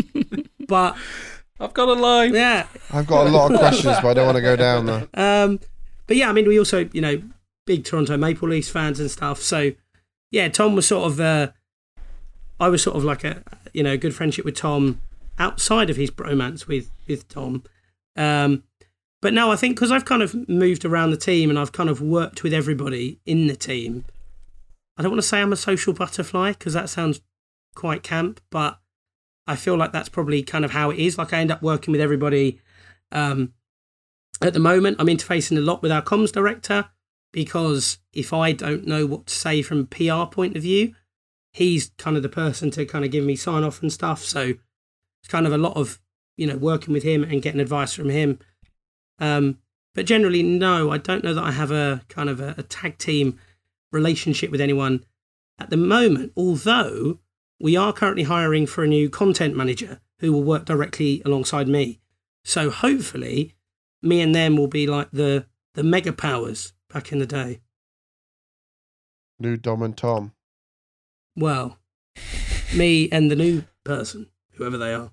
but 0.68 0.96
I've 1.58 1.74
got 1.74 1.88
a 1.88 1.94
line. 1.94 2.34
yeah, 2.34 2.66
I've 2.92 3.06
got 3.06 3.26
a 3.26 3.30
lot 3.30 3.52
of 3.52 3.58
questions, 3.58 3.96
but 4.02 4.08
I 4.10 4.14
don't 4.14 4.26
want 4.26 4.36
to 4.36 4.42
go 4.42 4.54
down 4.54 4.86
there. 4.86 5.08
um, 5.14 5.58
but 6.06 6.16
yeah, 6.16 6.28
I 6.28 6.32
mean, 6.32 6.46
we 6.46 6.58
also, 6.58 6.88
you 6.92 7.00
know, 7.00 7.20
big 7.66 7.84
Toronto 7.84 8.16
Maple 8.16 8.48
Leafs 8.48 8.68
fans 8.68 9.00
and 9.00 9.10
stuff. 9.10 9.42
So 9.42 9.72
yeah, 10.30 10.48
Tom 10.48 10.74
was 10.74 10.86
sort 10.86 11.10
of, 11.10 11.20
uh, 11.20 11.48
I 12.58 12.68
was 12.68 12.82
sort 12.82 12.96
of 12.96 13.04
like 13.04 13.24
a, 13.24 13.42
you 13.72 13.82
know, 13.82 13.96
good 13.96 14.14
friendship 14.14 14.44
with 14.44 14.56
Tom 14.56 15.00
outside 15.38 15.90
of 15.90 15.96
his 15.96 16.10
bromance 16.10 16.66
with 16.66 16.90
with 17.06 17.28
Tom. 17.28 17.62
Um, 18.16 18.64
but 19.20 19.34
now 19.34 19.50
I 19.50 19.56
think 19.56 19.76
because 19.76 19.90
I've 19.90 20.04
kind 20.04 20.22
of 20.22 20.48
moved 20.48 20.84
around 20.84 21.10
the 21.10 21.16
team 21.16 21.50
and 21.50 21.58
I've 21.58 21.72
kind 21.72 21.90
of 21.90 22.00
worked 22.00 22.42
with 22.42 22.52
everybody 22.52 23.20
in 23.26 23.46
the 23.46 23.56
team. 23.56 24.04
I 24.96 25.02
don't 25.02 25.10
want 25.10 25.22
to 25.22 25.28
say 25.28 25.40
I'm 25.40 25.52
a 25.52 25.56
social 25.56 25.92
butterfly 25.92 26.52
because 26.52 26.72
that 26.72 26.88
sounds 26.88 27.20
quite 27.74 28.02
camp, 28.02 28.40
but 28.50 28.78
I 29.46 29.56
feel 29.56 29.76
like 29.76 29.92
that's 29.92 30.08
probably 30.08 30.42
kind 30.42 30.64
of 30.64 30.70
how 30.72 30.90
it 30.90 30.98
is. 30.98 31.18
Like 31.18 31.32
I 31.32 31.38
end 31.38 31.50
up 31.50 31.62
working 31.62 31.92
with 31.92 32.00
everybody. 32.00 32.60
Um, 33.12 33.52
at 34.42 34.52
the 34.52 34.60
moment, 34.60 34.96
I'm 34.98 35.06
interfacing 35.06 35.56
a 35.56 35.60
lot 35.60 35.82
with 35.82 35.92
our 35.92 36.02
comms 36.02 36.32
director 36.32 36.86
because 37.32 37.98
if 38.12 38.32
I 38.32 38.52
don't 38.52 38.86
know 38.86 39.06
what 39.06 39.26
to 39.26 39.34
say 39.34 39.62
from 39.62 39.80
a 39.80 39.84
PR 39.84 40.30
point 40.32 40.56
of 40.56 40.62
view, 40.62 40.94
he's 41.56 41.90
kind 41.96 42.18
of 42.18 42.22
the 42.22 42.28
person 42.28 42.70
to 42.70 42.84
kind 42.84 43.02
of 43.02 43.10
give 43.10 43.24
me 43.24 43.34
sign 43.34 43.64
off 43.64 43.80
and 43.80 43.90
stuff. 43.90 44.22
So 44.22 44.52
it's 45.22 45.28
kind 45.28 45.46
of 45.46 45.54
a 45.54 45.58
lot 45.58 45.74
of 45.76 45.98
you 46.36 46.46
know 46.46 46.56
working 46.56 46.92
with 46.92 47.02
him 47.02 47.24
and 47.24 47.40
getting 47.40 47.60
advice 47.60 47.94
from 47.94 48.10
him. 48.10 48.38
Um, 49.18 49.58
but 49.94 50.04
generally, 50.04 50.42
no, 50.42 50.90
I 50.90 50.98
don't 50.98 51.24
know 51.24 51.32
that 51.32 51.42
I 51.42 51.52
have 51.52 51.70
a 51.70 52.02
kind 52.08 52.28
of 52.28 52.40
a, 52.40 52.54
a 52.58 52.62
tag 52.62 52.98
team 52.98 53.38
relationship 53.90 54.50
with 54.50 54.60
anyone 54.60 55.04
at 55.58 55.70
the 55.70 55.78
moment. 55.78 56.32
Although 56.36 57.20
we 57.58 57.74
are 57.74 57.94
currently 57.94 58.24
hiring 58.24 58.66
for 58.66 58.84
a 58.84 58.88
new 58.88 59.08
content 59.08 59.56
manager 59.56 60.00
who 60.18 60.32
will 60.32 60.42
work 60.42 60.66
directly 60.66 61.22
alongside 61.24 61.68
me. 61.68 62.00
So 62.44 62.68
hopefully, 62.68 63.54
me 64.02 64.20
and 64.20 64.34
them 64.34 64.58
will 64.58 64.68
be 64.68 64.86
like 64.86 65.10
the 65.10 65.46
the 65.72 65.82
mega 65.82 66.12
powers 66.12 66.74
back 66.92 67.12
in 67.12 67.18
the 67.18 67.26
day. 67.26 67.60
New 69.38 69.56
Dom 69.56 69.82
and 69.82 69.96
Tom. 69.96 70.32
Well, 71.36 71.78
me 72.74 73.08
and 73.10 73.30
the 73.30 73.36
new 73.36 73.64
person, 73.84 74.28
whoever 74.52 74.78
they 74.78 74.94
are. 74.94 75.10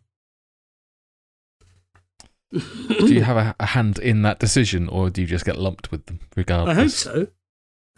Do 2.51 3.13
you 3.13 3.23
have 3.23 3.37
a, 3.37 3.55
a 3.59 3.65
hand 3.67 3.97
in 3.99 4.21
that 4.21 4.39
decision, 4.39 4.87
or 4.87 5.09
do 5.09 5.21
you 5.21 5.27
just 5.27 5.43
get 5.45 5.57
lumped 5.57 5.91
with 5.91 6.05
them 6.05 6.19
regardless? 6.35 6.77
I 6.77 6.81
hope 6.81 6.91
so. 6.91 7.27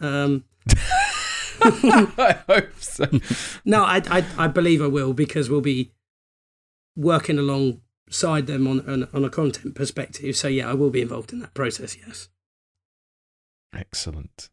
Um, 0.00 0.44
I 1.62 2.38
hope 2.48 2.80
so. 2.80 3.06
no, 3.64 3.84
I, 3.84 4.02
I 4.10 4.24
I 4.38 4.48
believe 4.48 4.82
I 4.82 4.86
will 4.86 5.12
because 5.12 5.50
we'll 5.50 5.60
be 5.60 5.92
working 6.96 7.38
alongside 7.38 8.46
them 8.46 8.66
on, 8.66 8.88
on 8.88 9.08
on 9.12 9.24
a 9.24 9.30
content 9.30 9.74
perspective. 9.74 10.36
So 10.36 10.48
yeah, 10.48 10.70
I 10.70 10.74
will 10.74 10.90
be 10.90 11.02
involved 11.02 11.32
in 11.32 11.40
that 11.40 11.54
process. 11.54 11.96
Yes. 11.96 12.28
Excellent. 13.74 14.48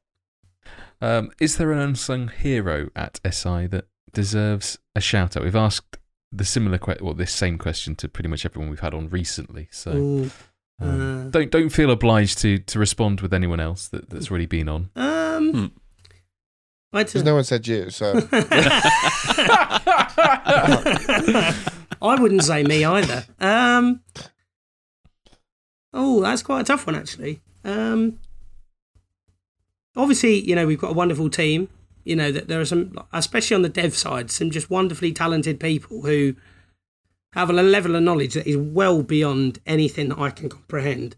Um, 1.01 1.31
is 1.39 1.57
there 1.57 1.71
an 1.71 1.79
unsung 1.79 2.27
hero 2.29 2.89
at 2.95 3.19
SI 3.29 3.67
that 3.67 3.85
deserves 4.13 4.77
a 4.95 5.01
shout 5.01 5.35
out? 5.37 5.43
We've 5.43 5.55
asked 5.55 5.97
the 6.31 6.45
similar 6.45 6.77
que- 6.77 6.97
well, 7.01 7.13
this 7.13 7.31
same 7.33 7.57
question 7.57 7.95
to 7.97 8.07
pretty 8.09 8.29
much 8.29 8.45
everyone 8.45 8.69
we've 8.69 8.79
had 8.79 8.93
on 8.93 9.09
recently. 9.09 9.67
So 9.71 9.91
Ooh, 9.91 10.31
um, 10.81 11.27
uh, 11.27 11.29
don't 11.29 11.51
don't 11.51 11.69
feel 11.69 11.91
obliged 11.91 12.37
to 12.39 12.57
to 12.59 12.79
respond 12.79 13.21
with 13.21 13.33
anyone 13.33 13.59
else 13.59 13.87
that, 13.89 14.09
that's 14.09 14.29
already 14.31 14.45
been 14.47 14.69
on. 14.69 14.89
um, 14.95 15.51
Hmm. 15.51 15.65
I'd 16.95 17.07
Because 17.07 17.23
no 17.23 17.33
one 17.35 17.43
said 17.43 17.65
you, 17.67 17.89
so 17.89 18.13
I 22.01 22.15
wouldn't 22.19 22.43
say 22.43 22.63
me 22.63 22.83
either. 22.85 23.25
Um, 23.39 24.01
oh, 25.93 26.21
that's 26.21 26.43
quite 26.43 26.61
a 26.61 26.63
tough 26.65 26.85
one, 26.85 26.95
actually. 26.95 27.41
Um, 27.63 28.19
obviously, 29.95 30.39
you 30.39 30.55
know, 30.55 30.65
we've 30.65 30.79
got 30.79 30.91
a 30.91 30.95
wonderful 30.95 31.29
team. 31.29 31.69
You 32.03 32.17
know, 32.17 32.33
that 32.33 32.49
there 32.49 32.59
are 32.59 32.65
some, 32.65 32.99
especially 33.13 33.55
on 33.55 33.61
the 33.61 33.69
dev 33.69 33.95
side, 33.95 34.29
some 34.29 34.51
just 34.51 34.69
wonderfully 34.69 35.13
talented 35.13 35.57
people 35.57 36.01
who 36.01 36.35
have 37.31 37.49
a 37.49 37.53
level 37.53 37.95
of 37.95 38.03
knowledge 38.03 38.33
that 38.33 38.45
is 38.45 38.57
well 38.57 39.03
beyond 39.03 39.59
anything 39.65 40.09
that 40.09 40.19
I 40.19 40.29
can 40.29 40.49
comprehend. 40.49 41.15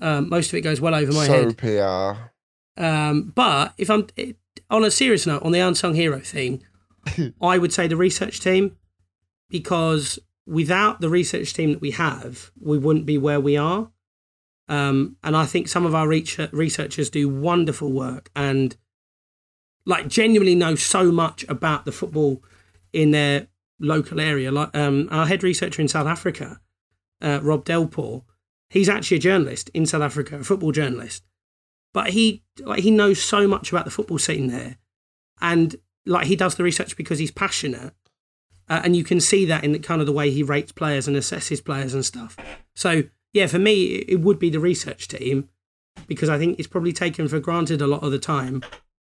Um, 0.00 0.28
most 0.28 0.48
of 0.48 0.54
it 0.54 0.60
goes 0.60 0.80
well 0.80 0.94
over 0.94 1.12
my 1.12 1.26
so 1.26 1.32
head. 1.32 1.56
PR. 1.56 2.82
Um, 2.82 3.32
but 3.34 3.74
if 3.78 3.90
I'm 3.90 4.06
it, 4.16 4.36
on 4.70 4.84
a 4.84 4.90
serious 4.90 5.26
note, 5.26 5.42
on 5.42 5.52
the 5.52 5.60
unsung 5.60 5.94
hero 5.94 6.20
thing, 6.20 6.62
I 7.42 7.58
would 7.58 7.72
say 7.72 7.88
the 7.88 7.96
research 7.96 8.40
team, 8.40 8.76
because 9.48 10.18
without 10.46 11.00
the 11.00 11.08
research 11.08 11.54
team 11.54 11.72
that 11.72 11.80
we 11.80 11.92
have, 11.92 12.50
we 12.60 12.78
wouldn't 12.78 13.06
be 13.06 13.18
where 13.18 13.40
we 13.40 13.56
are. 13.56 13.90
Um, 14.68 15.16
and 15.22 15.36
I 15.36 15.46
think 15.46 15.68
some 15.68 15.86
of 15.86 15.94
our 15.94 16.06
reach- 16.06 16.38
researchers 16.52 17.10
do 17.10 17.28
wonderful 17.28 17.90
work 17.90 18.30
and 18.36 18.76
like 19.86 20.08
genuinely 20.08 20.54
know 20.54 20.74
so 20.74 21.10
much 21.10 21.44
about 21.48 21.84
the 21.84 21.92
football 21.92 22.42
in 22.92 23.10
their 23.10 23.48
local 23.80 24.20
area. 24.20 24.52
Like 24.52 24.76
um, 24.76 25.08
our 25.10 25.26
head 25.26 25.42
researcher 25.42 25.80
in 25.80 25.88
South 25.88 26.06
Africa, 26.06 26.60
uh, 27.22 27.40
Rob 27.42 27.64
Delport, 27.64 28.24
he's 28.68 28.88
actually 28.88 29.16
a 29.16 29.20
journalist 29.20 29.70
in 29.72 29.86
South 29.86 30.02
Africa, 30.02 30.36
a 30.36 30.44
football 30.44 30.72
journalist 30.72 31.22
but 31.92 32.10
he 32.10 32.42
like 32.60 32.80
he 32.82 32.90
knows 32.90 33.22
so 33.22 33.46
much 33.48 33.70
about 33.72 33.84
the 33.84 33.90
football 33.90 34.18
scene 34.18 34.48
there, 34.48 34.76
and 35.40 35.76
like 36.06 36.26
he 36.26 36.36
does 36.36 36.54
the 36.54 36.62
research 36.62 36.96
because 36.96 37.18
he's 37.18 37.30
passionate, 37.30 37.94
uh, 38.68 38.80
and 38.84 38.94
you 38.94 39.04
can 39.04 39.20
see 39.20 39.44
that 39.46 39.64
in 39.64 39.72
the, 39.72 39.78
kind 39.78 40.00
of 40.00 40.06
the 40.06 40.12
way 40.12 40.30
he 40.30 40.42
rates 40.42 40.72
players 40.72 41.08
and 41.08 41.16
assesses 41.16 41.64
players 41.64 41.94
and 41.94 42.04
stuff. 42.04 42.36
So 42.74 43.04
yeah, 43.32 43.46
for 43.46 43.58
me, 43.58 43.86
it 44.08 44.20
would 44.20 44.38
be 44.38 44.50
the 44.50 44.60
research 44.60 45.08
team 45.08 45.48
because 46.06 46.28
I 46.28 46.38
think 46.38 46.58
it's 46.58 46.68
probably 46.68 46.92
taken 46.92 47.28
for 47.28 47.40
granted 47.40 47.80
a 47.82 47.86
lot 47.86 48.02
of 48.02 48.10
the 48.12 48.18
time, 48.18 48.62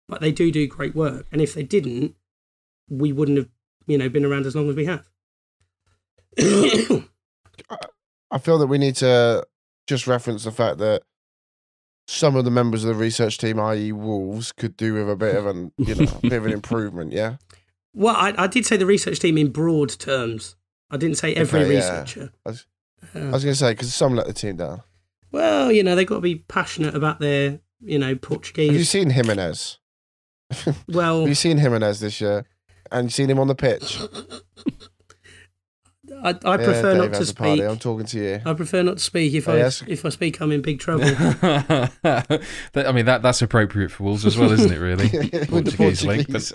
but 0.07 0.21
they 0.21 0.31
do 0.31 0.51
do 0.51 0.67
great 0.67 0.95
work, 0.95 1.25
and 1.31 1.41
if 1.41 1.53
they 1.53 1.63
didn't, 1.63 2.15
we 2.89 3.11
wouldn't 3.13 3.37
have 3.37 3.49
you 3.87 3.97
know 3.97 4.09
been 4.09 4.25
around 4.25 4.45
as 4.45 4.55
long 4.55 4.69
as 4.69 4.75
we 4.75 4.85
have. 4.85 5.07
I 8.31 8.37
feel 8.37 8.57
that 8.59 8.67
we 8.67 8.77
need 8.77 8.95
to 8.97 9.45
just 9.87 10.05
reference 10.07 10.43
the 10.43 10.51
fact 10.51 10.77
that 10.79 11.01
some 12.07 12.35
of 12.35 12.45
the 12.45 12.51
members 12.51 12.83
of 12.83 12.87
the 12.89 12.95
research 12.95 13.37
team, 13.37 13.59
i.e., 13.59 13.91
Wolves, 13.91 14.51
could 14.51 14.75
do 14.77 14.93
with 14.93 15.09
a 15.09 15.15
bit 15.15 15.35
of 15.35 15.45
an, 15.45 15.71
you 15.77 15.95
know, 15.95 16.11
a 16.11 16.21
bit 16.21 16.33
of 16.33 16.45
an 16.45 16.51
improvement. 16.59 17.11
Yeah. 17.11 17.37
well, 17.93 18.15
I, 18.15 18.33
I 18.37 18.47
did 18.47 18.65
say 18.65 18.77
the 18.77 18.85
research 18.85 19.19
team 19.19 19.37
in 19.37 19.51
broad 19.51 19.89
terms. 19.99 20.55
I 20.91 20.97
didn't 20.97 21.17
say 21.17 21.33
every 21.35 21.61
Okay, 21.61 21.73
yeah. 21.73 21.77
researcher. 21.79 22.31
I 22.45 22.53
I 23.15 23.29
was 23.31 23.43
going 23.43 23.53
to 23.53 23.55
say 23.55 23.71
because 23.71 23.93
some 23.93 24.15
let 24.15 24.27
the 24.27 24.33
team 24.33 24.57
down. 24.57 24.83
Well, 25.31 25.71
you 25.71 25.83
know, 25.83 25.95
they've 25.95 26.07
got 26.07 26.15
to 26.15 26.21
be 26.21 26.35
passionate 26.35 26.95
about 26.95 27.19
their, 27.19 27.59
you 27.81 27.99
know, 27.99 28.15
Portuguese. 28.15 28.67
Have 28.71 28.79
you 28.79 28.85
Portuguese. 28.85 28.89
seen 28.89 29.09
Jimenez? 29.11 29.77
Well, 30.87 31.19
Have 31.19 31.29
you 31.29 31.35
seen 31.35 31.57
Jimenez 31.59 31.99
this 31.99 32.19
year? 32.19 32.45
And 32.91 33.05
you 33.05 33.09
seen 33.11 33.29
him 33.29 33.37
on 33.39 33.47
the 33.47 33.53
pitch? 33.55 33.99
I, 36.23 36.29
I 36.31 36.57
prefer 36.57 36.91
yeah, 36.93 36.97
not 36.97 37.11
to 37.13 37.17
has 37.19 37.31
party. 37.31 37.57
speak. 37.57 37.69
I'm 37.69 37.77
talking 37.77 38.05
to 38.07 38.17
you. 38.19 38.41
I 38.45 38.53
prefer 38.53 38.81
not 38.81 38.97
to 38.97 39.03
speak. 39.03 39.33
If 39.35 39.47
Oh, 39.47 39.53
I 39.53 39.57
yes. 39.57 39.83
if 39.87 40.03
I 40.05 40.09
speak, 40.09 40.41
I'm 40.41 40.51
in 40.51 40.61
big 40.61 40.79
trouble. 40.79 41.05
That- 42.01 42.41
I 42.75 42.91
mean 42.91 43.05
that 43.05 43.21
that's 43.21 43.41
appropriate 43.41 43.91
for 43.91 44.03
Wolves 44.03 44.25
as 44.25 44.37
well, 44.37 44.51
isn't 44.51 44.71
it? 44.71 44.79
Really, 44.79 45.03
With 45.49 45.65
the 45.65 45.73
Portuguese 45.77 46.03
link, 46.03 46.27
but- 46.29 46.51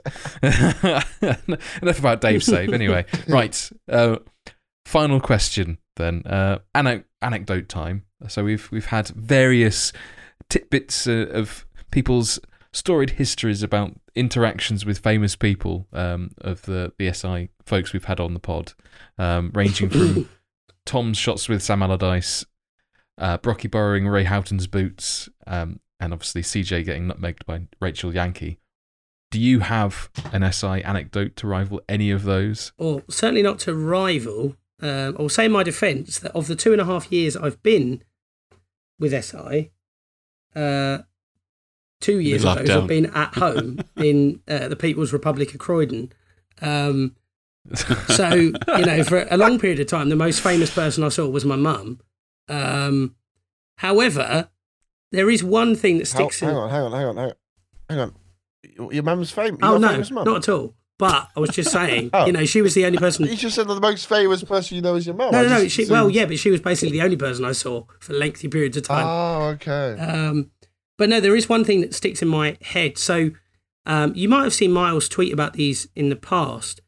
Enough 1.83 1.99
about 2.01 2.21
Dave's 2.21 2.47
save. 2.47 2.73
Anyway, 2.75 3.07
right. 3.29 3.71
Uh, 3.89 4.17
final 4.85 5.21
question 5.21 5.79
then. 5.97 6.23
Uh, 6.27 6.59
anec- 6.75 7.05
anecdote 7.23 7.69
time. 7.69 8.05
So 8.29 8.45
we've 8.45 8.71
we've 8.71 8.87
had 8.87 9.09
various 9.09 9.93
tidbits 10.49 11.07
uh, 11.07 11.27
of 11.33 11.67
people's 11.91 12.39
storied 12.73 13.11
histories 13.11 13.63
about 13.63 13.93
interactions 14.15 14.85
with 14.85 14.99
famous 14.99 15.37
people 15.37 15.87
um, 15.93 16.31
of 16.39 16.63
the 16.63 16.93
the 16.99 17.13
SI 17.13 17.51
folks 17.65 17.93
we've 17.93 18.05
had 18.05 18.21
on 18.21 18.35
the 18.35 18.41
pod, 18.41 18.73
um, 19.19 19.51
ranging 19.55 19.89
from 19.91 20.29
Tom's 20.87 21.19
shots 21.19 21.49
with 21.49 21.63
Sam 21.63 21.83
Allardyce, 21.83 22.45
uh, 23.19 23.39
Brocky 23.39 23.69
borrowing 23.69 24.07
Ray 24.09 24.25
Houghton's 24.25 24.67
boots, 24.67 25.29
um, 25.47 25.81
and 26.01 26.13
obviously 26.13 26.43
CJ 26.43 26.85
getting 26.85 27.09
nutmegged 27.09 27.47
by 27.47 27.63
Rachel 27.81 28.15
Yankey. 28.15 28.59
Do 29.31 29.41
you 29.41 29.61
have 29.61 30.11
an 30.33 30.51
SI 30.53 30.83
anecdote 30.85 31.35
to 31.37 31.49
rival 31.49 31.81
any 31.89 32.11
of 32.11 32.23
those? 32.23 32.73
or 32.79 33.03
certainly 33.09 33.43
not 33.43 33.59
to 33.61 33.75
rival. 33.75 34.57
Um, 34.81 35.17
I'll 35.19 35.29
say 35.29 35.47
in 35.47 35.53
my 35.53 35.63
defence 35.63 36.19
that 36.19 36.33
of 36.33 36.47
the 36.47 36.57
two 36.57 36.73
and 36.73 36.81
a 36.81 36.85
half 36.85 37.11
years 37.11 37.37
I've 37.37 37.63
been 37.63 38.03
with 38.99 39.13
SI, 39.25 39.71
uh, 40.55 40.99
two 42.01 42.19
years 42.19 42.45
of 42.45 42.59
those 42.59 42.71
I've 42.71 42.87
been 42.87 43.07
at 43.07 43.35
home 43.35 43.81
in 43.97 44.41
uh, 44.49 44.69
the 44.69 44.77
People's 44.77 45.13
Republic 45.13 45.55
of 45.55 45.61
Croydon. 45.61 46.13
Um, 46.61 47.17
so 48.09 48.29
you 48.35 48.53
know, 48.87 49.05
for 49.05 49.27
a 49.31 49.37
long 49.37 49.59
period 49.59 49.81
of 49.81 49.87
time, 49.87 50.09
the 50.11 50.17
most 50.17 50.41
famous 50.41 50.73
person 50.73 51.03
I 51.03 51.09
saw 51.09 51.29
was 51.29 51.45
my 51.45 51.57
mum. 51.57 52.01
Um, 52.49 53.15
however, 53.77 54.51
there 55.13 55.31
is 55.31 55.43
one 55.43 55.75
thing 55.77 55.99
that 55.99 56.11
How, 56.11 56.19
sticks 56.19 56.43
in. 56.43 56.49
hang 56.49 56.57
on, 56.57 56.71
hang 56.71 56.83
on, 56.83 56.93
hang 56.93 57.07
on, 57.07 57.17
hang 57.17 57.27
on. 57.27 57.35
Hang 57.89 57.99
on. 58.01 58.15
Your 58.93 59.03
mum's 59.03 59.31
famous. 59.31 59.61
oh 59.63 59.79
no, 59.79 59.89
famous 59.89 60.11
mum? 60.11 60.25
not 60.25 60.37
at 60.37 60.49
all. 60.49 60.75
But 60.99 61.29
I 61.37 61.41
was 61.41 61.51
just 61.51 61.73
saying, 61.73 62.11
Oh. 62.15 62.27
you 62.27 62.33
know, 62.33 62.45
she 62.45 62.63
was 62.63 62.75
the 62.75 62.87
only 62.87 62.99
person. 62.99 63.27
You 63.27 63.35
just 63.37 63.57
said 63.57 63.67
that 63.69 63.75
the 63.75 63.81
most 63.81 64.07
famous 64.07 64.45
person 64.45 64.77
you 64.77 64.83
know 64.83 64.95
is 64.95 65.07
your 65.07 65.17
mum. 65.17 65.33
No, 65.33 65.43
no, 65.43 65.49
no. 65.49 65.69
She, 65.69 65.87
well, 65.87 66.09
yeah, 66.09 66.25
but 66.27 66.39
she 66.39 66.51
was 66.51 66.61
basically 66.61 66.93
the 66.93 67.03
only 67.03 67.17
person 67.17 67.45
I 67.45 67.53
saw 67.53 67.85
for 67.99 68.13
lengthy 68.13 68.49
periods 68.49 68.77
of 68.77 68.85
time. 68.85 69.07
Oh, 69.07 69.47
okay. 69.55 69.99
Um, 70.01 70.51
but 70.97 71.09
no, 71.09 71.19
there 71.21 71.35
is 71.35 71.49
one 71.49 71.65
thing 71.65 71.81
that 71.81 71.95
sticks 71.95 72.23
in 72.23 72.29
my 72.29 72.57
head. 72.63 72.97
So 72.99 73.31
um, 73.87 74.13
you 74.15 74.29
might 74.29 74.45
have 74.45 74.55
seen 74.55 74.71
Miles 74.71 75.09
tweet 75.09 75.33
about 75.33 75.55
these 75.55 75.89
in 75.97 76.11
the 76.11 76.17
past. 76.17 76.81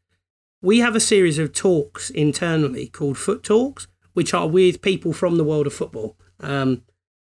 We 0.63 0.79
have 0.79 0.95
a 0.95 1.01
series 1.01 1.39
of 1.39 1.53
talks 1.53 2.11
internally 2.11 2.87
called 2.89 3.19
Foot 3.19 3.43
Talks, 3.43 3.89
which 4.15 4.33
are 4.33 4.49
with 4.49 4.83
people 4.83 5.13
from 5.13 5.37
the 5.37 5.45
world 5.45 5.67
of 5.67 5.75
football. 5.75 6.17
Um, 6.41 6.83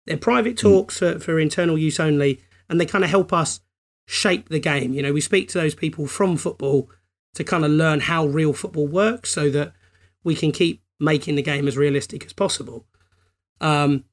they're 0.06 0.18
private 0.18 0.58
talks 0.58 1.00
for, 1.00 1.20
for 1.20 1.40
internal 1.40 1.78
use 1.78 2.00
only, 2.00 2.42
and 2.70 2.80
they 2.80 2.86
kind 2.86 3.04
of 3.04 3.10
help 3.10 3.34
us 3.34 3.62
shape 4.06 4.50
the 4.50 4.60
game. 4.60 4.94
You 4.94 5.02
know, 5.02 5.14
we 5.14 5.22
speak 5.22 5.50
to 5.50 5.60
those 5.60 5.76
people 5.76 6.08
from 6.08 6.38
football 6.38 6.90
to 7.34 7.44
kind 7.44 7.66
of 7.66 7.72
learn 7.72 8.02
how 8.02 8.26
real 8.26 8.54
football 8.54 8.88
works 8.88 9.32
so 9.32 9.50
that 9.50 9.74
we 10.24 10.36
can 10.36 10.52
keep 10.52 10.82
making 11.00 11.36
the 11.36 11.42
game 11.42 11.68
as 11.68 11.78
realistic 11.78 12.26
as 12.26 12.34
possible. 12.34 12.86
Um, 13.62 14.06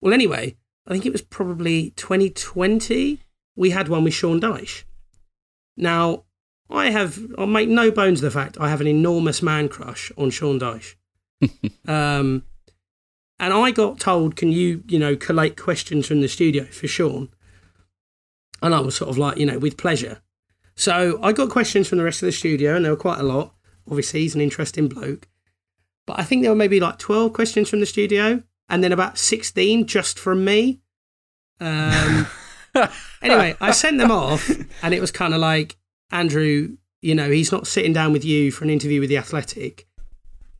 well, 0.00 0.14
anyway, 0.14 0.56
I 0.86 0.92
think 0.92 1.04
it 1.04 1.12
was 1.12 1.22
probably 1.22 1.90
2020. 1.90 3.20
We 3.56 3.70
had 3.70 3.88
one 3.88 4.04
with 4.04 4.14
Sean 4.14 4.40
Dyche. 4.40 4.84
Now, 5.76 6.24
I 6.70 6.90
have, 6.90 7.18
I'll 7.36 7.46
make 7.46 7.68
no 7.68 7.90
bones 7.90 8.22
of 8.22 8.32
the 8.32 8.38
fact 8.38 8.58
I 8.60 8.68
have 8.68 8.80
an 8.80 8.86
enormous 8.86 9.42
man 9.42 9.68
crush 9.68 10.12
on 10.16 10.30
Sean 10.30 10.60
Dyche. 10.60 10.94
um, 11.88 12.44
and 13.40 13.52
I 13.52 13.70
got 13.70 14.00
told, 14.00 14.36
can 14.36 14.52
you, 14.52 14.82
you 14.88 14.98
know, 14.98 15.16
collate 15.16 15.56
questions 15.56 16.06
from 16.06 16.20
the 16.20 16.28
studio 16.28 16.64
for 16.64 16.88
Sean? 16.88 17.28
And 18.62 18.74
I 18.74 18.80
was 18.80 18.96
sort 18.96 19.10
of 19.10 19.18
like, 19.18 19.38
you 19.38 19.46
know, 19.46 19.58
with 19.58 19.76
pleasure. 19.76 20.20
So 20.74 21.18
I 21.22 21.32
got 21.32 21.50
questions 21.50 21.88
from 21.88 21.98
the 21.98 22.04
rest 22.04 22.22
of 22.22 22.26
the 22.26 22.32
studio, 22.32 22.76
and 22.76 22.84
there 22.84 22.92
were 22.92 22.96
quite 22.96 23.18
a 23.18 23.24
lot. 23.24 23.54
Obviously, 23.88 24.20
he's 24.20 24.34
an 24.34 24.40
interesting 24.40 24.88
bloke. 24.88 25.28
But 26.06 26.18
I 26.20 26.22
think 26.22 26.42
there 26.42 26.50
were 26.50 26.56
maybe 26.56 26.80
like 26.80 26.98
12 26.98 27.32
questions 27.32 27.68
from 27.68 27.80
the 27.80 27.86
studio, 27.86 28.42
and 28.68 28.82
then 28.82 28.92
about 28.92 29.18
16 29.18 29.86
just 29.86 30.18
from 30.18 30.44
me. 30.44 30.80
Um, 31.60 32.26
anyway, 33.22 33.56
I 33.60 33.72
sent 33.72 33.98
them 33.98 34.10
off, 34.10 34.50
and 34.82 34.94
it 34.94 35.00
was 35.00 35.10
kind 35.10 35.34
of 35.34 35.40
like, 35.40 35.76
Andrew, 36.10 36.76
you 37.02 37.14
know, 37.14 37.30
he's 37.30 37.52
not 37.52 37.66
sitting 37.66 37.92
down 37.92 38.12
with 38.12 38.24
you 38.24 38.50
for 38.50 38.64
an 38.64 38.70
interview 38.70 39.00
with 39.00 39.08
the 39.08 39.18
Athletic. 39.18 39.86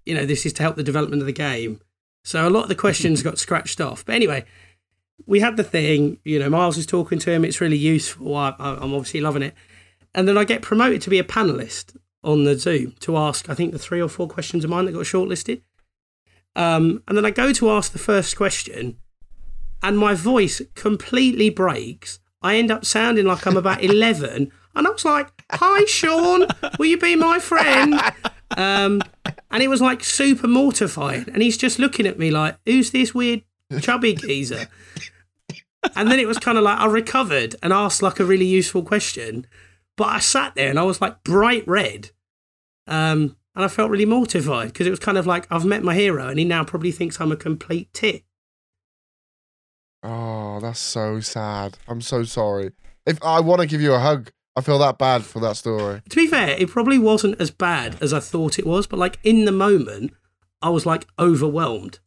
You 0.05 0.14
know, 0.14 0.26
this 0.26 0.46
is 0.46 0.53
to 0.55 0.62
help 0.62 0.76
the 0.76 0.82
development 0.82 1.22
of 1.22 1.26
the 1.26 1.32
game. 1.32 1.80
So 2.24 2.46
a 2.46 2.51
lot 2.51 2.64
of 2.64 2.68
the 2.68 2.74
questions 2.74 3.22
got 3.22 3.38
scratched 3.38 3.80
off. 3.80 4.05
But 4.05 4.14
anyway, 4.14 4.44
we 5.29 5.41
had 5.41 5.59
the 5.59 5.62
thing, 5.62 6.18
you 6.24 6.39
know, 6.39 6.49
Miles 6.49 6.79
is 6.79 6.87
talking 6.87 7.18
to 7.18 7.31
him. 7.31 7.45
It's 7.45 7.61
really 7.61 7.76
useful. 7.76 8.35
I, 8.35 8.55
I, 8.59 8.76
I'm 8.76 8.95
obviously 8.95 9.20
loving 9.20 9.43
it. 9.43 9.55
And 10.14 10.26
then 10.26 10.39
I 10.39 10.45
get 10.45 10.62
promoted 10.62 11.03
to 11.03 11.11
be 11.11 11.18
a 11.18 11.24
panelist 11.24 11.95
on 12.24 12.45
the 12.45 12.59
Zoom 12.59 12.95
to 13.01 13.18
ask, 13.18 13.51
I 13.51 13.55
think, 13.55 13.72
the 13.72 13.79
three 13.79 14.01
or 14.01 14.09
four 14.09 14.26
questions 14.26 14.64
of 14.64 14.70
mine 14.70 14.87
that 14.87 14.93
got 14.93 15.05
shortlisted. 15.05 15.61
Um, 16.57 17.03
and 17.07 17.16
then 17.16 17.26
I 17.26 17.31
go 17.31 17.53
to 17.53 17.70
ask 17.70 17.93
the 17.93 17.99
first 17.99 18.39
question, 18.39 18.97
and 19.83 19.99
my 19.99 20.14
voice 20.14 20.62
completely 20.74 21.51
breaks. 21.51 22.20
I 22.41 22.57
end 22.57 22.70
up 22.70 22.87
sounding 22.87 23.26
like 23.26 23.47
I'm 23.47 23.57
about 23.59 23.85
11. 23.85 24.51
And 24.74 24.87
I 24.87 24.91
was 24.91 25.05
like, 25.05 25.29
Hi, 25.51 25.85
Sean, 25.85 26.47
will 26.79 26.87
you 26.87 26.99
be 26.99 27.16
my 27.16 27.39
friend? 27.39 28.01
Um, 28.57 29.03
and 29.51 29.62
it 29.62 29.68
was 29.68 29.83
like 29.83 30.03
super 30.03 30.49
mortifying. 30.49 31.26
And 31.35 31.43
he's 31.43 31.59
just 31.59 31.79
looking 31.79 32.07
at 32.07 32.18
me 32.18 32.31
like, 32.31 32.57
Who's 32.64 32.93
this 32.93 33.14
weird 33.14 33.43
chubby 33.81 34.14
geezer? 34.14 34.68
And 35.95 36.11
then 36.11 36.18
it 36.18 36.26
was 36.29 36.39
kind 36.39 36.59
of 36.59 36.64
like 36.64 36.79
I 36.79 36.87
recovered 36.87 37.55
and 37.62 37.72
asked 37.72 38.03
like 38.03 38.20
a 38.20 38.24
really 38.24 38.47
useful 38.47 38.83
question. 38.83 39.47
But 39.97 40.09
I 40.09 40.18
sat 40.18 40.55
there 40.55 40.70
and 40.70 40.79
I 40.79 40.83
was 40.83 41.01
like 41.01 41.22
bright 41.24 41.66
red. 41.66 42.11
Um, 42.87 43.37
and 43.55 43.64
I 43.64 43.68
felt 43.68 43.91
really 43.91 44.07
mortified 44.07 44.68
because 44.68 44.87
it 44.87 44.91
was 44.91 45.01
kind 45.01 45.18
of 45.18 45.26
like 45.26 45.47
I've 45.51 45.64
met 45.64 45.83
my 45.83 45.95
hero 45.95 46.29
and 46.29 46.39
he 46.39 46.45
now 46.45 46.64
probably 46.64 46.93
thinks 46.93 47.20
I'm 47.20 47.33
a 47.33 47.37
complete 47.37 47.93
tit. 47.93 48.22
Oh, 50.03 50.61
that's 50.61 50.79
so 50.79 51.20
sad. 51.20 51.76
I'm 51.89 52.01
so 52.01 52.22
sorry. 52.22 52.70
If 53.05 53.22
I 53.22 53.41
want 53.41 53.61
to 53.61 53.66
give 53.66 53.81
you 53.81 53.95
a 53.95 53.99
hug, 53.99 54.31
I 54.55 54.61
feel 54.61 54.79
that 54.79 54.99
bad 54.99 55.24
for 55.24 55.41
that 55.41 55.57
story. 55.57 56.03
To 56.09 56.16
be 56.16 56.26
fair, 56.26 56.51
it 56.51 56.68
probably 56.68 56.99
wasn't 56.99 57.41
as 57.41 57.51
bad 57.51 58.01
as 58.01 58.12
I 58.12 58.20
thought 58.20 58.59
it 58.59 58.66
was, 58.66 58.87
but 58.87 58.99
like 58.99 59.18
in 59.22 59.45
the 59.45 59.53
moment, 59.53 60.12
I 60.62 60.68
was 60.68 60.87
like 60.87 61.07
overwhelmed. 61.18 61.99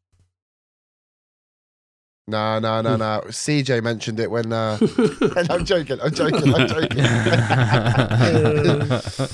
No, 2.27 2.59
no, 2.59 2.81
no, 2.81 2.95
no. 2.97 3.21
CJ 3.27 3.81
mentioned 3.83 4.19
it 4.19 4.29
when. 4.31 4.53
Uh, 4.53 4.77
I'm 5.49 5.65
joking. 5.65 5.99
I'm 6.01 6.13
joking. 6.13 6.53
I'm 6.53 6.67
joking. 6.67 6.97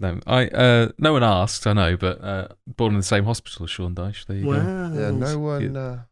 no, 0.00 0.20
I 0.26 0.46
uh, 0.48 0.88
no 0.98 1.12
one 1.14 1.24
asked. 1.24 1.66
I 1.66 1.72
know, 1.72 1.96
but 1.96 2.22
uh, 2.22 2.48
born 2.66 2.92
in 2.92 2.98
the 2.98 3.02
same 3.04 3.24
hospital 3.24 3.64
as 3.64 3.70
Sean 3.70 3.94
Dyche. 3.94 4.26
There 4.26 4.36
you 4.36 4.44
go. 4.44 4.52
Yeah, 4.52 5.10
no 5.10 5.38
one. 5.38 5.76
Uh, 5.76 6.02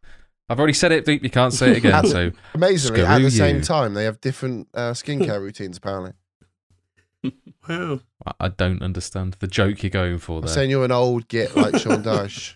I've 0.49 0.59
already 0.59 0.73
said 0.73 0.91
it. 0.91 1.05
Deep. 1.05 1.23
You 1.23 1.29
can't 1.29 1.53
say 1.53 1.71
it 1.71 1.77
again. 1.77 1.91
That's- 1.91 2.11
so 2.11 2.31
amazingly, 2.53 3.01
at 3.01 3.13
Screw 3.15 3.23
the 3.23 3.31
same 3.31 3.55
you. 3.57 3.61
time, 3.63 3.93
they 3.93 4.03
have 4.05 4.21
different 4.21 4.67
uh, 4.73 4.91
skincare 4.91 5.41
routines. 5.41 5.77
Apparently, 5.77 6.13
Wow. 7.67 7.99
I- 8.25 8.33
I 8.39 8.47
don't 8.49 8.81
understand 8.81 9.37
the 9.39 9.47
joke 9.47 9.83
you're 9.83 9.89
going 9.89 10.19
for 10.19 10.39
I'm 10.41 10.47
saying 10.47 10.69
you're 10.69 10.85
an 10.85 10.91
old 10.91 11.27
git 11.27 11.55
like 11.55 11.77
Sean 11.77 12.03
Dyche. 12.03 12.55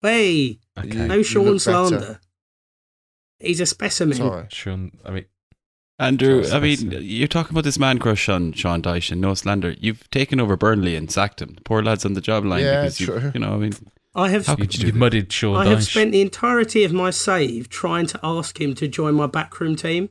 Hey, 0.00 0.58
okay, 0.78 1.06
no 1.06 1.22
Sean 1.22 1.58
slander. 1.58 2.18
He's 3.42 3.60
a 3.60 3.66
specimen. 3.66 4.16
Sorry. 4.16 4.46
Sean. 4.50 4.92
I 5.04 5.10
mean, 5.10 5.24
Andrew, 5.98 6.44
I 6.50 6.58
mean, 6.58 6.90
you're 7.00 7.28
talking 7.28 7.52
about 7.52 7.64
this 7.64 7.78
man 7.78 7.98
crush 7.98 8.28
on 8.28 8.52
Sean 8.52 8.82
Dyche 8.82 9.12
and 9.12 9.20
no 9.20 9.34
slander. 9.34 9.76
You've 9.78 10.08
taken 10.10 10.40
over 10.40 10.56
Burnley 10.56 10.96
and 10.96 11.10
sacked 11.10 11.40
him. 11.40 11.56
Poor 11.64 11.82
lad's 11.82 12.04
on 12.04 12.14
the 12.14 12.20
job 12.20 12.44
line 12.44 12.64
Yeah, 12.64 12.82
because 12.82 13.00
you, 13.00 13.06
true. 13.06 13.30
you 13.34 13.40
know, 13.40 13.52
I 13.54 13.56
mean, 13.58 13.72
I 14.14 14.28
have 14.30 14.46
How 14.46 14.56
could 14.56 14.74
you 14.74 14.80
do 14.80 14.86
you've 14.86 14.94
that? 14.94 14.98
muddied 14.98 15.32
Sean 15.32 15.56
I 15.56 15.66
have 15.66 15.84
spent 15.84 16.12
the 16.12 16.20
entirety 16.20 16.82
of 16.84 16.92
my 16.92 17.10
save 17.10 17.68
trying 17.68 18.06
to 18.06 18.20
ask 18.22 18.60
him 18.60 18.74
to 18.76 18.88
join 18.88 19.14
my 19.14 19.26
backroom 19.26 19.76
team. 19.76 20.08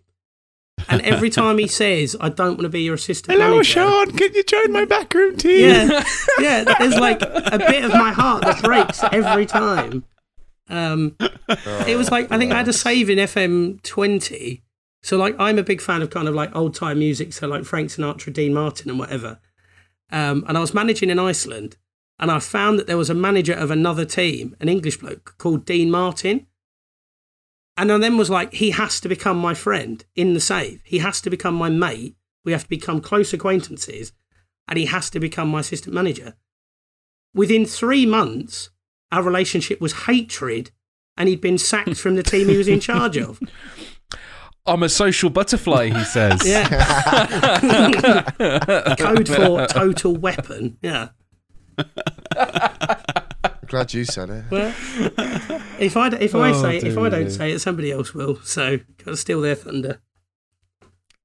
And 0.87 1.01
every 1.01 1.29
time 1.41 1.57
he 1.57 1.67
says, 1.67 2.15
I 2.21 2.29
don't 2.29 2.51
want 2.51 2.61
to 2.61 2.69
be 2.69 2.81
your 2.83 2.95
assistant 2.95 3.37
hello, 3.37 3.51
manager. 3.55 3.71
Sean, 3.73 4.11
can 4.17 4.33
you 4.33 4.43
join 4.43 4.71
my 4.71 4.85
backroom 4.85 5.35
team? 5.35 5.69
Yeah, 5.69 6.03
yeah. 6.39 6.63
There's 6.79 6.95
like 6.95 7.21
a 7.21 7.57
bit 7.57 7.83
of 7.83 7.91
my 7.91 8.11
heart 8.11 8.43
that 8.43 8.63
breaks 8.63 9.03
every 9.11 9.45
time. 9.45 10.05
Um, 10.71 11.15
it 11.19 11.97
was 11.97 12.09
like 12.09 12.31
I 12.31 12.37
think 12.37 12.51
I 12.51 12.57
had 12.57 12.67
a 12.67 12.73
save 12.73 13.09
in 13.09 13.17
FM 13.17 13.81
twenty. 13.83 14.63
So 15.03 15.17
like 15.17 15.35
I'm 15.39 15.57
a 15.57 15.63
big 15.63 15.81
fan 15.81 16.01
of 16.01 16.09
kind 16.09 16.27
of 16.27 16.35
like 16.35 16.55
old 16.55 16.75
time 16.75 16.99
music, 16.99 17.33
so 17.33 17.47
like 17.47 17.65
Frank 17.65 17.89
Sinatra, 17.89 18.31
Dean 18.31 18.53
Martin, 18.53 18.89
and 18.89 18.99
whatever. 18.99 19.39
Um, 20.11 20.43
and 20.47 20.57
I 20.57 20.61
was 20.61 20.73
managing 20.73 21.09
in 21.09 21.19
Iceland, 21.19 21.77
and 22.19 22.29
I 22.29 22.39
found 22.39 22.77
that 22.77 22.87
there 22.87 22.97
was 22.97 23.09
a 23.09 23.15
manager 23.15 23.53
of 23.53 23.71
another 23.71 24.05
team, 24.05 24.55
an 24.59 24.69
English 24.69 24.97
bloke 24.97 25.35
called 25.37 25.65
Dean 25.65 25.89
Martin. 25.89 26.47
And 27.77 27.91
I 27.91 27.97
then 27.97 28.17
was 28.17 28.29
like, 28.29 28.53
he 28.53 28.71
has 28.71 28.99
to 28.99 29.09
become 29.09 29.37
my 29.37 29.53
friend 29.53 30.03
in 30.15 30.33
the 30.33 30.41
save. 30.41 30.81
He 30.83 30.99
has 30.99 31.21
to 31.21 31.29
become 31.29 31.55
my 31.55 31.69
mate. 31.69 32.15
We 32.43 32.51
have 32.51 32.63
to 32.63 32.69
become 32.69 33.01
close 33.01 33.33
acquaintances, 33.33 34.11
and 34.67 34.77
he 34.77 34.85
has 34.85 35.09
to 35.11 35.19
become 35.19 35.49
my 35.49 35.61
assistant 35.61 35.95
manager. 35.95 36.35
Within 37.33 37.65
three 37.65 38.05
months, 38.05 38.69
our 39.11 39.23
relationship 39.23 39.81
was 39.81 39.93
hatred, 40.03 40.71
and 41.17 41.27
he'd 41.29 41.41
been 41.41 41.57
sacked 41.57 41.97
from 41.97 42.15
the 42.15 42.23
team 42.23 42.47
he 42.49 42.57
was 42.57 42.67
in 42.67 42.79
charge 42.89 43.17
of. 43.17 43.39
I'm 44.65 44.83
a 44.83 44.89
social 44.89 45.29
butterfly, 45.31 45.89
he 45.89 46.03
says. 46.03 46.47
Yeah. 46.47 46.67
Code 48.99 49.27
for 49.27 49.65
total 49.67 50.15
weapon. 50.15 50.77
Yeah. 50.81 51.09
Glad 53.67 53.93
you 53.93 54.05
said 54.05 54.29
it. 54.29 54.45
Well, 54.51 54.73
if 55.79 55.95
I 55.97 56.07
if 56.09 56.35
I 56.35 56.49
Oh, 56.51 56.61
say 56.61 56.77
it, 56.77 56.83
if 56.83 56.97
I 56.97 57.09
don't 57.09 57.29
say 57.29 57.51
it, 57.53 57.59
somebody 57.59 57.91
else 57.91 58.13
will. 58.13 58.35
So 58.43 58.79
gotta 59.03 59.17
steal 59.17 59.41
their 59.41 59.55
thunder. 59.55 60.01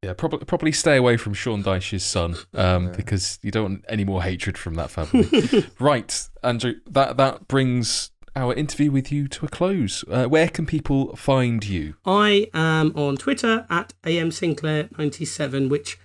Yeah, 0.03 0.12
probably 0.12 0.44
probably 0.44 0.72
stay 0.72 0.97
away 0.97 1.16
from 1.16 1.32
Sean 1.34 1.62
Dyche's 1.62 2.05
son, 2.05 2.36
um, 2.55 2.86
Yeah. 2.88 2.92
because 2.97 3.38
you 3.42 3.51
don't 3.51 3.64
want 3.64 3.84
any 3.88 4.05
more 4.05 4.22
hatred 4.22 4.57
from 4.59 4.74
that 4.74 4.90
family. 4.90 5.66
right, 5.80 6.28
Andrew. 6.42 6.74
That 6.88 7.16
that 7.16 7.49
brings 7.49 8.11
our 8.36 8.53
interview 8.53 8.90
with 8.90 9.11
you 9.11 9.26
to 9.28 9.47
a 9.47 9.49
close. 9.49 10.05
Uh, 10.09 10.26
where 10.26 10.49
can 10.49 10.66
people 10.66 11.16
find 11.16 11.64
you? 11.66 11.94
I 12.05 12.49
am 12.53 12.92
on 12.94 13.16
Twitter 13.16 13.66
at 13.70 13.94
am 14.05 14.30
Sinclair 14.30 14.88
ninety 14.99 15.24
seven, 15.24 15.68
which 15.70 15.99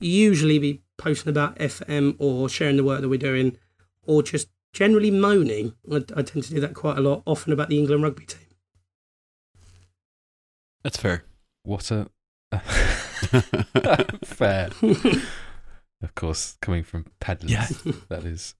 usually 0.00 0.58
be 0.60 0.82
posting 0.96 1.30
about 1.30 1.58
FM 1.58 2.14
or 2.20 2.48
sharing 2.48 2.76
the 2.76 2.84
work 2.84 3.00
that 3.00 3.08
we're 3.08 3.18
doing, 3.18 3.58
or 4.04 4.22
just 4.22 4.48
generally 4.72 5.10
moaning. 5.10 5.74
I, 5.90 5.96
I 6.16 6.22
tend 6.22 6.44
to 6.44 6.54
do 6.54 6.60
that 6.60 6.74
quite 6.74 6.96
a 6.96 7.00
lot, 7.00 7.24
often 7.26 7.52
about 7.52 7.68
the 7.68 7.78
England 7.78 8.04
rugby 8.04 8.24
team. 8.26 8.46
That's 10.84 10.96
fair. 10.96 11.24
What 11.64 11.90
a 11.90 12.08
fair. 14.24 14.70
of 16.02 16.14
course, 16.14 16.56
coming 16.60 16.82
from 16.82 17.06
peddlers. 17.20 17.50
Yeah. 17.50 17.92
that 18.08 18.24
is. 18.24 18.54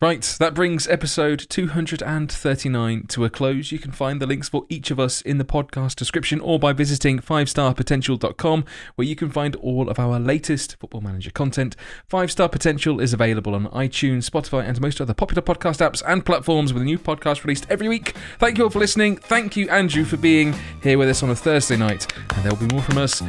Right, 0.00 0.22
that 0.38 0.54
brings 0.54 0.86
episode 0.86 1.44
239 1.48 3.06
to 3.08 3.24
a 3.24 3.30
close. 3.30 3.72
You 3.72 3.80
can 3.80 3.90
find 3.90 4.22
the 4.22 4.28
links 4.28 4.48
for 4.48 4.64
each 4.68 4.92
of 4.92 5.00
us 5.00 5.20
in 5.20 5.38
the 5.38 5.44
podcast 5.44 5.96
description 5.96 6.38
or 6.38 6.60
by 6.60 6.72
visiting 6.72 7.18
5starpotential.com 7.18 8.64
where 8.94 9.08
you 9.08 9.16
can 9.16 9.28
find 9.28 9.56
all 9.56 9.88
of 9.88 9.98
our 9.98 10.20
latest 10.20 10.76
Football 10.78 11.00
Manager 11.00 11.32
content. 11.32 11.74
5 12.06 12.30
Star 12.30 12.48
Potential 12.48 13.00
is 13.00 13.12
available 13.12 13.56
on 13.56 13.66
iTunes, 13.70 14.30
Spotify, 14.30 14.68
and 14.68 14.80
most 14.80 15.00
other 15.00 15.14
popular 15.14 15.42
podcast 15.42 15.84
apps 15.84 16.00
and 16.06 16.24
platforms 16.24 16.72
with 16.72 16.82
a 16.82 16.86
new 16.86 16.98
podcast 16.98 17.42
released 17.42 17.66
every 17.68 17.88
week. 17.88 18.14
Thank 18.38 18.56
you 18.56 18.64
all 18.64 18.70
for 18.70 18.78
listening. 18.78 19.16
Thank 19.16 19.56
you, 19.56 19.68
Andrew, 19.68 20.04
for 20.04 20.16
being 20.16 20.54
here 20.80 20.96
with 20.96 21.08
us 21.08 21.24
on 21.24 21.30
a 21.30 21.34
Thursday 21.34 21.76
night. 21.76 22.06
And 22.36 22.44
there'll 22.44 22.56
be 22.56 22.72
more 22.72 22.82
from 22.82 22.98
us 22.98 23.20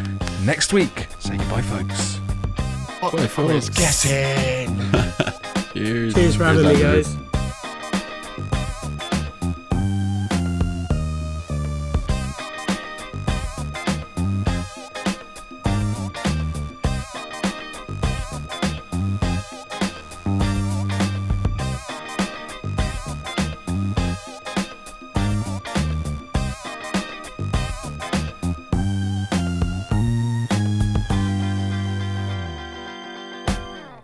next 0.43 0.71
week. 0.71 1.07
Say 1.17 1.35
goodbye, 1.35 1.63
folks. 1.63 2.17
What 2.99 3.13
Bye, 3.13 3.21
the 3.23 3.27
fuck 3.27 3.49
is 3.49 3.69
getting? 3.71 4.77
Cheers. 5.73 6.13
Cheers 6.13 6.35
for 6.35 6.43
having 6.45 6.67
me, 6.67 6.79
guys. 6.79 7.15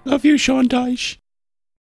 Love 0.06 0.24
you, 0.24 0.38
Sean 0.38 0.68
Dyche. 0.68 1.18